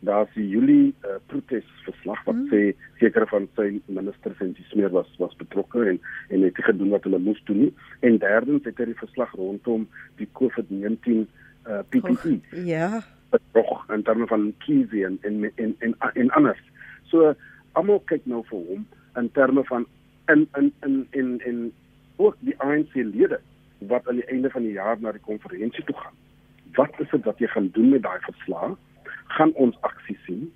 Daar's 0.00 0.28
die 0.34 0.48
Julie 0.48 0.94
uh, 1.04 1.16
protesverslag 1.26 2.20
wat 2.24 2.36
hmm. 2.36 2.48
sê 2.52 2.60
sekere 3.00 3.26
van 3.28 3.46
sy 3.56 3.66
ministers 3.88 4.40
en 4.44 4.52
die 4.56 4.64
smeer 4.68 4.92
was 4.92 5.08
was 5.20 5.36
betrokke 5.40 5.86
en 5.92 6.00
en 6.28 6.44
het 6.44 6.60
gedoen 6.66 6.92
wat 6.92 7.08
hulle 7.08 7.20
moes 7.20 7.40
doen 7.48 7.62
nie. 7.64 7.72
En 8.04 8.18
derdens 8.20 8.64
het 8.68 8.80
hy 8.80 8.90
die 8.92 9.00
verslag 9.00 9.32
rondom 9.40 9.86
die 10.20 10.28
COVID-19 10.40 11.24
uh, 11.24 11.80
PPE. 11.92 12.36
Oh, 12.36 12.64
ja. 12.68 13.02
Bedrog 13.32 13.84
in 13.96 14.04
terme 14.08 14.28
van 14.28 14.48
Kiwi 14.64 15.04
en 15.08 15.18
en 15.28 15.44
en 15.54 15.76
en, 15.78 15.96
en 16.12 16.32
anders. 16.40 16.64
So 17.12 17.32
almal 17.72 18.02
kyk 18.12 18.28
nou 18.28 18.44
vir 18.52 18.64
hom 18.72 18.88
in 19.20 19.32
terme 19.36 19.64
van 19.72 19.88
in 20.32 20.48
in 20.60 20.72
in 20.84 21.04
in 21.10 21.36
en 21.48 21.62
ook 22.16 22.36
die 22.44 22.56
ANC 22.60 22.96
lede 23.00 23.40
wat 23.88 24.08
aan 24.08 24.20
die 24.20 24.28
einde 24.28 24.50
van 24.52 24.68
die 24.68 24.76
jaar 24.76 25.00
na 25.00 25.12
die 25.16 25.24
konferensie 25.24 25.84
toe 25.84 25.96
gaan. 25.96 26.16
Wat 26.74 27.00
is 27.00 27.10
dit 27.10 27.24
wat 27.24 27.38
jy 27.38 27.46
gaan 27.46 27.70
doen 27.72 27.88
met 27.88 28.02
daai 28.02 28.20
verslag? 28.20 28.78
gaan 29.30 29.52
ons 29.54 29.76
aksie 29.80 30.18
sien. 30.26 30.52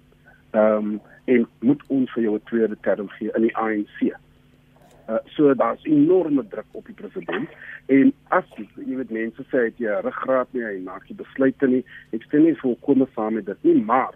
Ehm 0.50 0.76
um, 0.76 1.00
en 1.24 1.46
moet 1.64 1.82
ons 1.88 2.10
vir 2.12 2.22
jou 2.22 2.34
'n 2.36 2.42
tweede 2.44 2.76
term 2.80 3.08
gee 3.08 3.30
in 3.36 3.42
die 3.42 3.56
ANC. 3.56 4.00
Uh, 5.08 5.16
so 5.24 5.54
daar's 5.54 5.84
enorme 5.84 6.48
druk 6.48 6.70
op 6.70 6.86
die 6.86 6.94
president 6.94 7.48
en 7.86 8.12
as 8.28 8.44
jy 8.56 8.96
weet 8.96 9.10
mense 9.10 9.42
sê 9.48 9.58
hy 9.58 9.72
het 9.72 10.04
ruggraat 10.04 10.52
nie 10.52 10.62
hy 10.64 10.78
maak 10.84 11.08
nie 11.08 11.16
besluite 11.16 11.66
nie 11.66 11.84
ek 12.16 12.22
stem 12.22 12.44
nie 12.44 12.54
volkome 12.60 13.06
saam 13.14 13.34
met 13.34 13.46
dit 13.46 13.64
nie 13.64 13.82
maar 13.84 14.14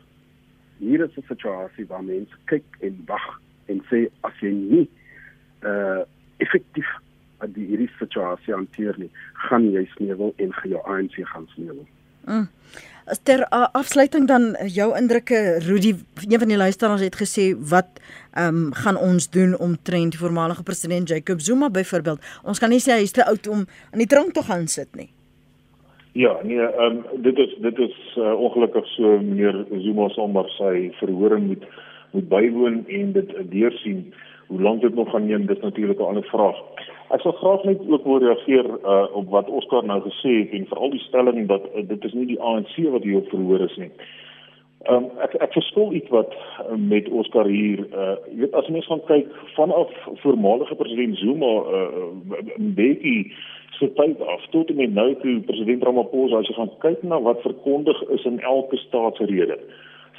hier 0.79 1.05
is 1.05 1.17
'n 1.17 1.29
situasie 1.29 1.87
waar 1.87 2.05
mense 2.05 2.37
kyk 2.45 2.65
en 2.81 3.03
wag 3.07 3.41
en 3.67 3.85
sê 3.91 4.09
as 4.21 4.41
jy 4.41 4.53
nie 4.53 4.89
uh 5.63 6.03
effektief 6.37 6.89
aan 6.97 7.08
die 7.47 7.67
hierdie 7.67 7.91
situasie 7.99 8.55
hanteer 8.55 8.99
nie 8.99 9.11
gaan 9.49 9.71
jy 9.73 9.87
sneuwel 9.97 10.35
en 10.37 10.53
gaan 10.53 10.71
jou 10.71 10.83
ANC 10.87 11.21
gaan 11.33 11.49
sneuwel 11.55 11.87
mm. 12.27 12.47
Ter 13.23 13.41
uh, 13.41 13.65
afsluiting 13.73 14.27
dan 14.29 14.57
jou 14.69 14.97
indrukke 14.97 15.59
Rudy 15.65 15.95
een 16.29 16.39
van 16.39 16.49
die 16.49 16.57
luisteraars 16.57 17.01
het 17.01 17.17
gesê 17.17 17.55
wat 17.71 18.01
ehm 18.37 18.57
um, 18.57 18.73
gaan 18.73 18.99
ons 19.01 19.31
doen 19.31 19.57
om 19.59 19.77
trend 19.83 20.13
die 20.13 20.21
voormalige 20.21 20.63
president 20.63 21.09
Jacob 21.09 21.41
Zuma 21.41 21.71
byvoorbeeld. 21.71 22.21
Ons 22.45 22.59
kan 22.59 22.69
nie 22.69 22.83
sê 22.85 22.99
hy 22.99 23.07
is 23.09 23.17
te 23.17 23.25
oud 23.25 23.49
om 23.49 23.65
in 23.93 24.03
die 24.05 24.07
tronk 24.07 24.33
te 24.37 24.43
gaan 24.43 24.67
sit 24.69 24.93
nie. 24.97 25.09
Ja 26.13 26.37
nee 26.43 26.61
ehm 26.61 27.01
um, 27.01 27.23
dit 27.23 27.39
is 27.39 27.57
dit 27.65 27.79
is 27.79 27.97
uh, 28.17 28.35
ongelukkig 28.37 28.87
so 28.87 29.19
meneer 29.19 29.65
Zuma 29.87 30.27
maar 30.27 30.51
sy 30.59 30.91
verhoring 31.01 31.47
moet 31.47 31.65
moet 32.13 32.29
bywoon 32.29 32.85
en 32.87 33.13
dit 33.13 33.35
deursien 33.51 34.13
hoe 34.49 34.61
lank 34.61 34.81
dit 34.81 34.95
nog 34.95 35.11
gaan 35.11 35.27
neem 35.27 35.47
dis 35.47 35.61
natuurlik 35.61 35.99
'n 35.99 36.11
ander 36.11 36.29
vraag 36.35 36.59
Ek 37.09 37.23
sal 37.25 37.33
graag 37.41 37.63
net 37.65 37.81
ook 37.89 38.05
wil 38.05 38.19
reageer 38.21 38.67
uh, 38.85 39.07
op 39.17 39.31
wat 39.33 39.49
Oscar 39.49 39.85
nou 39.85 40.01
gesê 40.05 40.33
het 40.43 40.51
en 40.53 40.67
veral 40.69 40.91
die 40.93 41.05
stelling 41.07 41.47
dat 41.49 41.65
uh, 41.73 41.85
dit 41.89 42.05
is 42.05 42.13
nie 42.13 42.27
die 42.35 42.41
ANC 42.41 42.75
wat 42.93 43.03
hier 43.03 43.23
op 43.23 43.31
verhoor 43.33 43.65
is 43.65 43.77
nie. 43.81 43.89
Ehm 44.85 45.07
um, 45.07 45.07
ek 45.25 45.39
ek 45.41 45.57
verskil 45.57 45.95
iets 45.97 46.13
wat 46.13 46.35
uh, 46.37 46.77
met 46.77 47.09
Oscar 47.09 47.49
hier 47.49 47.81
uh 47.87 48.17
jy 48.29 48.43
weet 48.45 48.59
as 48.61 48.69
mens 48.75 48.91
gaan 48.93 49.01
kyk 49.09 49.33
vanaf 49.57 49.95
voormalige 50.21 50.77
president 50.77 51.17
Zuma 51.23 51.53
uh 51.79 52.05
'n 52.59 52.75
bietjie 52.77 53.33
se 53.81 53.89
tyd 53.97 54.21
af 54.21 54.45
tot 54.53 54.69
en 54.69 54.77
met 54.77 54.93
nou 54.93 55.15
toe 55.25 55.41
president 55.49 55.83
Ramaphosa 55.83 56.39
as 56.39 56.49
jy 56.53 56.55
gaan 56.61 56.75
kyk 56.85 57.03
na 57.03 57.21
wat 57.21 57.41
verkondig 57.41 58.03
is 58.09 58.25
in 58.25 58.41
elke 58.41 58.77
staatsrede 58.85 59.59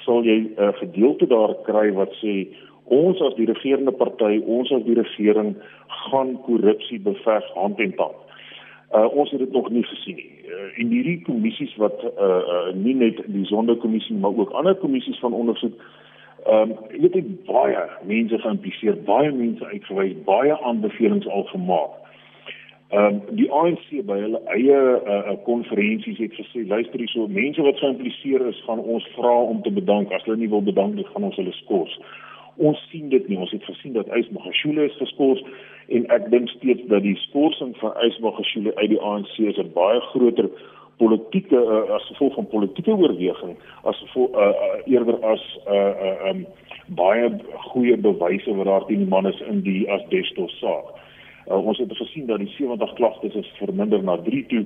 sal 0.05 0.25
jy 0.25 0.37
'n 0.41 0.51
uh, 0.57 0.73
gedeelte 0.81 1.27
daar 1.27 1.53
kry 1.69 1.93
wat 1.93 2.17
sê 2.23 2.49
ons 2.89 3.21
as 3.21 3.35
die 3.37 3.45
regerende 3.49 3.91
party, 3.91 4.39
ons 4.45 4.71
as 4.73 4.83
die 4.85 4.97
regering 4.97 5.55
gaan 6.09 6.35
korrupsie 6.45 6.99
beveg 7.05 7.53
hand 7.55 7.79
en 7.79 7.95
tand. 7.95 8.25
Uh 8.89 9.05
ons 9.13 9.31
het 9.31 9.39
dit 9.39 9.51
nog 9.51 9.69
nie 9.69 9.83
gesien 9.85 10.15
nie. 10.17 10.29
Uh, 10.49 10.67
en 10.81 10.93
hierdie 10.93 11.21
kommissies 11.21 11.75
wat 11.77 12.01
uh, 12.03 12.25
uh 12.25 12.69
nie 12.73 12.95
net 12.97 13.21
die 13.29 13.45
sondekommissie 13.45 14.15
maar 14.17 14.33
ook 14.33 14.53
ander 14.57 14.75
kommissies 14.75 15.19
van 15.21 15.33
ondersoek 15.33 15.75
ehm 16.45 16.71
um, 16.71 17.01
dit 17.01 17.13
het 17.13 17.45
baie 17.45 17.83
mense 18.07 18.37
geïmpliseer, 18.37 18.97
baie 19.05 19.31
mense 19.31 19.65
uitgewys, 19.65 20.15
baie 20.25 20.55
aanbevelings 20.61 21.27
al 21.27 21.43
gemaak. 21.51 21.91
Ehm 22.89 23.05
um, 23.05 23.19
die 23.37 23.51
ANC 23.51 23.91
by 24.09 24.17
hulle 24.23 24.41
eie 24.55 24.79
uh 25.15 25.35
konferensies 25.45 26.17
het 26.17 26.33
gesê 26.33 26.65
luister 26.67 26.99
hierso, 26.99 27.27
mense 27.27 27.61
wat 27.61 27.77
geïmpliseer 27.83 28.47
is, 28.47 28.63
gaan 28.65 28.79
ons 28.79 29.05
vra 29.17 29.35
om 29.53 29.61
te 29.61 29.71
bedank. 29.71 30.11
As 30.11 30.25
hulle 30.25 30.37
nie 30.41 30.49
wil 30.49 30.65
bedank 30.65 30.95
nie, 30.95 31.05
gaan 31.13 31.29
ons 31.29 31.37
hulle 31.37 31.53
skors 31.61 31.99
ons 32.59 32.79
sien 32.91 33.09
dit 33.09 33.27
nie. 33.27 33.37
Ons 33.37 33.51
het 33.55 33.63
gesien 33.63 33.93
dat 33.95 34.11
Ysmagashule 34.15 34.87
is 34.89 34.97
geskort 35.01 35.43
en 35.87 36.05
ek 36.13 36.27
dink 36.33 36.49
steeds 36.49 36.83
dat 36.91 37.05
die 37.05 37.15
skorsing 37.27 37.75
van 37.81 37.95
Ysmagashule 38.05 38.75
uit 38.75 38.89
die 38.93 39.01
ANC 39.01 39.33
is 39.37 39.57
'n 39.57 39.71
baie 39.73 40.01
groter 40.11 40.49
politieke 40.99 41.55
uh, 41.55 41.95
as 41.95 42.07
gevolg 42.11 42.35
van 42.35 42.47
politieke 42.47 42.91
oorweging 42.91 43.55
as 43.83 43.99
gevolg 44.03 44.35
uh, 44.35 44.49
uh, 44.49 44.79
eerder 44.91 45.17
as 45.23 45.43
uh, 45.67 45.93
uh, 46.07 46.29
um, 46.29 46.45
baie 46.99 47.29
goeie 47.71 47.97
bewyse 47.97 48.55
wat 48.55 48.65
daar 48.65 48.85
teen 48.87 49.05
die 49.05 49.13
man 49.13 49.29
is 49.29 49.39
in 49.47 49.61
die 49.61 49.83
asbestos 49.91 50.55
saak. 50.59 50.95
Uh, 51.47 51.57
ons 51.57 51.77
het 51.77 51.93
gesien 51.97 52.27
dat 52.29 52.43
die 52.43 52.51
70 52.57 52.93
klagtes 52.93 53.35
is 53.35 53.51
verminder 53.61 54.03
na 54.03 54.17
3 54.25 54.45
toe. 54.51 54.65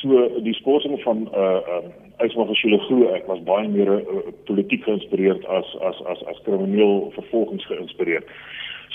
So 0.00 0.28
die 0.42 0.54
skorsing 0.54 1.00
van 1.02 1.28
uh 1.34 1.60
uh 1.76 1.82
Ysma 2.22 2.44
van 2.46 2.54
Schulle 2.54 2.78
glo 2.86 3.12
ek 3.16 3.26
was 3.26 3.42
baie 3.46 3.68
meer 3.68 3.90
uh, 3.98 4.20
politiek 4.48 4.84
geïnspireerd 4.86 5.46
as 5.46 5.68
as 5.88 5.98
as 6.12 6.22
as 6.32 6.42
krimineel 6.46 7.10
vervolgings 7.16 7.66
geïnspireerd. 7.70 8.28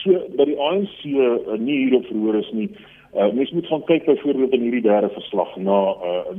So 0.04 0.22
dat 0.40 0.48
die 0.48 0.60
ANC 0.70 1.04
uh, 1.06 1.58
nie 1.60 1.84
hierop 1.86 2.08
verhoor 2.12 2.40
is 2.40 2.52
nie. 2.52 2.70
Uh 3.16 3.30
mens 3.34 3.52
moet 3.52 3.68
gaan 3.68 3.86
kyk 3.90 4.06
byvoorbeeld 4.06 4.56
in 4.58 4.66
hierdie 4.68 4.86
derde 4.88 5.10
verslag 5.16 5.56
na 5.56 5.80
uh 6.10 6.38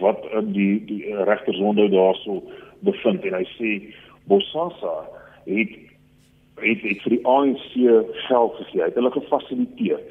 wat 0.00 0.26
in 0.40 0.52
die 0.56 0.74
die 0.88 1.14
regtersonde 1.28 1.88
daarso 1.92 2.42
bevind 2.86 3.24
en 3.24 3.38
hy 3.40 3.46
sê 3.56 3.70
Bosasa 4.30 4.96
het 5.46 5.76
het, 6.60 6.82
het 6.84 7.04
vir 7.04 7.14
die 7.16 7.22
ANC 7.24 7.68
geld 8.26 8.56
gegee. 8.60 8.82
Hy 8.82 8.88
het 8.90 8.98
hulle 8.98 9.12
gefasiliteer. 9.14 10.02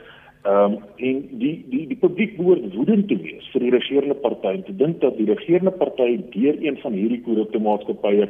Ehm 0.43 0.73
um, 0.73 0.77
en 0.95 1.17
die 1.39 1.65
die 1.67 1.87
die 1.87 1.97
publiek 1.99 2.37
behoort 2.37 2.73
woedend 2.73 3.07
te 3.07 3.17
wees 3.19 3.47
vir 3.51 3.65
die 3.65 3.73
regerende 3.73 4.15
party 4.15 4.53
en 4.55 4.63
te 4.63 4.75
dink 4.81 5.01
dat 5.01 5.17
die 5.17 5.27
regerende 5.27 5.73
party 5.75 6.13
deur 6.31 6.55
een 6.63 6.77
van 6.79 6.95
hierdie 6.95 7.19
korrupte 7.25 7.59
maatskappye 7.59 8.29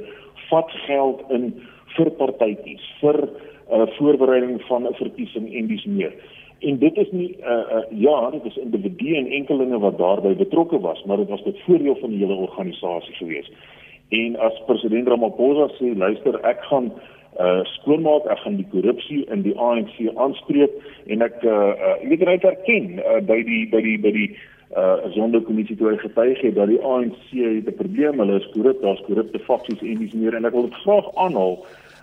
vat 0.49 0.71
geld 0.87 1.21
in 1.29 1.51
vir 1.93 2.09
partytjies, 2.17 2.87
vir 3.01 3.19
uh, 3.27 3.85
voorbereiding 3.97 4.57
van 4.67 4.87
'n 4.89 4.97
verkiesing 4.97 5.53
en 5.53 5.67
dis 5.67 5.85
meer. 5.85 6.13
En 6.59 6.77
dit 6.77 6.97
is 6.97 7.11
nie 7.11 7.29
uh, 7.37 7.77
uh 7.77 7.83
ja, 7.89 8.29
dit 8.31 8.45
is 8.45 8.57
individue 8.57 9.15
en 9.15 9.27
enkelinge 9.27 9.79
wat 9.79 9.97
daarbey 9.97 10.35
betrokke 10.35 10.79
was, 10.79 11.03
maar 11.03 11.17
dit 11.17 11.29
was 11.29 11.43
tot 11.43 11.61
voordeel 11.67 11.95
van 12.01 12.09
die 12.09 12.25
hele 12.25 12.41
organisasie 12.47 13.15
gewees. 13.21 13.51
En 14.09 14.35
as 14.35 14.63
president 14.65 15.07
Ramaphosa 15.07 15.69
sê, 15.77 15.93
luister, 15.97 16.39
ek 16.41 16.63
gaan 16.71 16.91
uh 17.39 17.63
skoonmaak, 17.63 18.25
ek 18.27 18.41
gaan 18.43 18.57
die 18.59 18.67
korrupsie 18.71 19.23
in 19.31 19.43
die 19.45 19.55
ANC 19.55 19.95
aanspreek 20.19 20.73
en 21.07 21.23
ek 21.23 21.39
uh, 21.47 21.71
uh 21.71 21.97
jy 22.03 22.17
weet 22.17 22.25
hy 22.27 22.37
erken 22.51 22.87
uh, 22.99 23.19
by 23.23 23.39
die 23.47 23.61
by 23.71 23.79
die 23.85 23.97
by 24.03 24.11
die 24.15 24.29
uh 24.75 24.97
sondekommissie 25.15 25.77
toe 25.79 25.93
hy 25.93 25.97
getuig 26.01 26.41
het 26.43 26.57
dat 26.57 26.67
die 26.67 26.81
ANC 26.83 27.31
het 27.31 27.69
'n 27.71 27.77
probleem, 27.79 28.19
hulle 28.19 28.41
is 28.41 28.49
korrup, 28.55 28.81
daar's 28.83 29.03
korrupte 29.07 29.39
faksies 29.47 29.81
en 29.81 30.03
dis 30.03 30.13
meer 30.13 30.35
en 30.35 30.45
ek 30.45 30.53
wil 30.53 30.67
dit 30.67 30.81
graag 30.83 31.07
aanhaal 31.15 31.55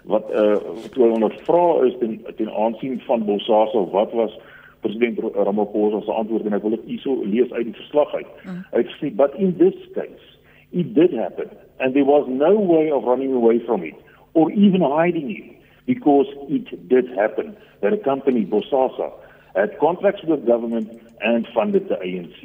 wat 0.09 0.30
uh 0.32 0.57
toe 0.95 1.05
hy 1.05 1.11
ondervra 1.18 1.84
is 1.84 1.99
ten 2.01 2.16
ten 2.41 2.51
aansien 2.51 3.01
van 3.07 3.28
Bosasa 3.28 3.84
wat 3.93 4.12
was 4.12 4.32
president 4.80 5.20
Ramaphosa 5.34 6.01
se 6.01 6.12
antwoord 6.12 6.47
en 6.47 6.57
ek 6.57 6.62
wil 6.62 6.76
dit 6.78 6.89
hierso 6.95 7.20
lees 7.24 7.53
uit 7.53 7.64
die 7.64 7.78
verslag 7.82 8.14
uit. 8.14 8.32
Mm. 8.45 8.64
Hy 8.72 8.82
sê 8.97 9.12
but 9.12 9.34
in 9.34 9.57
this 9.61 9.76
case 9.93 10.26
it 10.72 10.95
did 10.95 11.12
happen 11.12 11.51
and 11.78 11.95
there 11.95 12.09
was 12.09 12.24
no 12.28 12.57
way 12.57 12.91
of 12.91 13.05
running 13.05 13.34
away 13.34 13.61
from 13.68 13.84
it 13.84 14.05
or 14.37 14.53
even 14.53 14.82
hiding 14.82 15.28
it 15.39 15.47
because 15.87 16.26
it 16.49 16.89
did 16.89 17.09
happen 17.16 17.57
that 17.80 17.93
a 17.93 17.97
company 17.97 18.45
Bosasa 18.45 19.11
had 19.55 19.78
contracts 19.80 20.22
with 20.22 20.41
the 20.41 20.47
government 20.47 20.89
and 21.22 21.49
funded 21.55 21.89
the 21.89 21.95
ANC. 21.95 22.41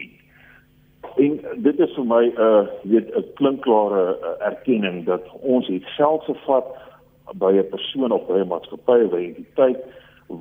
En 1.18 1.40
dit 1.64 1.80
is 1.80 1.96
vir 1.98 2.06
my 2.08 2.24
'n 2.26 2.40
uh, 2.40 2.68
weet 2.92 3.08
'n 3.16 3.26
klinkklare 3.40 4.04
uh, 4.16 4.48
erkenning 4.48 5.04
dat 5.06 5.24
ons 5.42 5.68
het 5.68 5.86
geld 5.98 6.24
gevat 6.24 6.68
by 7.44 7.52
'n 7.52 7.70
persoon 7.70 8.12
of 8.12 8.28
by 8.28 8.40
'n 8.40 8.48
maatskappy 8.48 9.00
of 9.06 9.12
'n 9.12 9.26
entiteit 9.30 9.80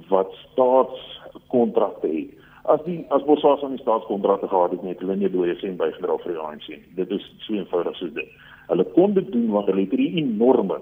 wat 0.09 0.31
staatskontrakte 0.53 2.07
het. 2.07 2.31
As 2.63 2.81
die 2.85 3.05
as 3.09 3.25
Bosasa 3.25 3.69
nie 3.69 3.79
staatskontrakte 3.79 4.49
gehad 4.49 4.71
het 4.71 4.83
nie, 4.83 4.93
het 4.93 5.01
hulle 5.01 5.17
nie 5.17 5.31
dooie 5.31 5.57
sien 5.57 5.77
bygedra 5.77 6.17
vir 6.17 6.33
die 6.33 6.41
ANC. 6.41 6.69
Dit 6.95 7.11
is 7.11 7.35
so 7.39 7.55
eenvoudig 7.55 7.97
so 7.97 8.07
dit. 8.13 8.31
Hulle 8.69 8.85
kon 8.85 9.15
dit 9.15 9.33
doen 9.33 9.51
want 9.51 9.67
hulle 9.67 9.81
het 9.81 9.91
hierdie 9.91 10.23
enorme 10.23 10.79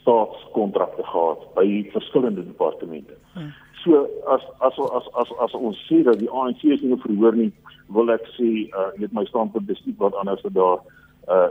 staatskontrakte 0.00 1.02
gehad 1.02 1.46
by 1.54 1.66
verskillende 1.92 2.44
departemente. 2.46 3.14
Hmm. 3.34 3.52
So 3.84 4.08
as 4.28 4.40
as 4.58 4.78
as 4.78 5.06
as 5.14 5.32
as 5.40 5.52
ons 5.52 5.78
sê 5.88 6.02
dat 6.04 6.18
die 6.20 6.30
ANC 6.30 6.62
is 6.62 6.82
nie 6.84 6.98
verhoor 7.00 7.36
nie, 7.36 7.52
wil 7.88 8.12
ek 8.12 8.26
sê 8.36 8.68
uh 8.76 8.90
net 9.00 9.12
my 9.16 9.24
standpunt 9.30 9.70
is 9.70 9.80
iets 9.86 9.98
wat 9.98 10.16
anders 10.20 10.44
is 10.44 10.52
daar. 10.56 10.84
Uh 11.28 11.48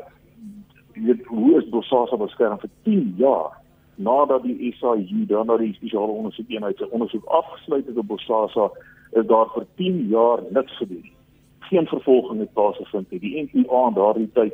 weet 1.00 1.26
hoe 1.26 1.58
is 1.58 1.70
Bosasa 1.70 2.18
beskerm 2.20 2.60
vir 2.60 2.70
10 2.84 3.16
jaar 3.18 3.56
nadat 3.95 4.43
die 4.43 4.74
SAU 4.80 5.26
dan 5.28 5.47
na 5.47 5.58
die 5.58 5.74
spesiale 5.74 6.12
ondersoekeenheid 6.12 6.78
se 6.78 6.89
ondersoek 6.91 7.26
afgesluit 7.26 7.88
het 7.88 7.97
op 7.97 8.08
Bosasa 8.08 8.70
is 9.12 9.26
daar 9.28 9.50
vir 9.54 9.66
10 9.76 10.08
jaar 10.08 10.43
niks 10.52 10.78
gedoen. 10.78 11.12
Geen 11.70 11.88
vervolging 11.88 12.39
het 12.39 12.54
plaasgevind 12.54 13.12
nie. 13.12 13.20
Die 13.20 13.50
NPA 13.50 13.88
in 13.88 13.93
daardie 13.97 14.30
tyd 14.34 14.54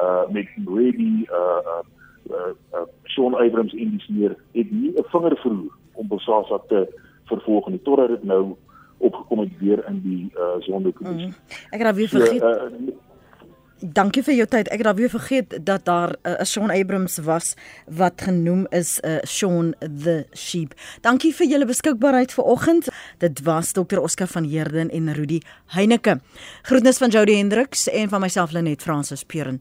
uh 0.00 0.24
met 0.30 0.48
Brady 0.64 1.26
uh 1.28 1.60
uh 1.74 1.82
uh, 2.30 2.54
uh 2.74 2.86
Sean 3.04 3.34
Abrams 3.34 3.74
en 3.74 3.90
die 3.90 4.00
sneer 4.00 4.36
het 4.52 4.70
nie 4.70 4.92
'n 4.92 5.04
vinger 5.12 5.36
verloor 5.36 5.76
om 5.92 6.08
Bosasa 6.08 6.58
te 6.68 6.88
vervolg 7.24 7.68
nie 7.68 7.82
totdat 7.82 8.08
dit 8.08 8.24
nou 8.24 8.56
opgekom 8.98 9.38
het 9.38 9.58
weer 9.58 9.84
in 9.88 10.00
die 10.02 10.30
uh 10.36 10.60
sondekommissie. 10.60 11.28
Mm. 11.28 11.70
Ek 11.70 11.78
het 11.78 11.88
dan 11.88 11.94
weer 11.94 12.08
vergeet. 12.08 12.40
So, 12.40 12.48
uh, 12.48 12.98
Dankie 13.80 14.20
vir 14.20 14.34
jou 14.36 14.44
tyd. 14.44 14.68
Ek 14.68 14.82
het 14.82 14.84
dan 14.84 14.96
weer 14.96 15.08
vergeet 15.08 15.54
dat 15.64 15.84
daar 15.84 16.12
'n 16.12 16.28
uh, 16.28 16.44
Sean 16.44 16.70
Abrams 16.70 17.18
was 17.18 17.54
wat 17.86 18.20
genoem 18.20 18.66
is 18.68 19.00
'n 19.00 19.08
uh, 19.08 19.18
Sean 19.22 19.74
the 19.78 20.26
Sheep. 20.32 20.74
Dankie 21.00 21.34
vir 21.34 21.46
julle 21.46 21.66
beskikbaarheid 21.66 22.32
vanoggend. 22.32 22.88
Dit 23.18 23.42
was 23.42 23.72
Dr. 23.72 23.98
Oscar 23.98 24.26
van 24.26 24.44
Heerden 24.44 24.90
en 24.90 25.12
Rudy 25.12 25.40
Heineke. 25.66 26.20
Groetnis 26.62 26.98
van 26.98 27.08
Jody 27.08 27.36
Hendriks 27.36 27.88
en 27.88 28.08
van 28.08 28.20
myself 28.20 28.50
Lenet 28.50 28.82
Fransis 28.82 29.24
Puren. 29.24 29.60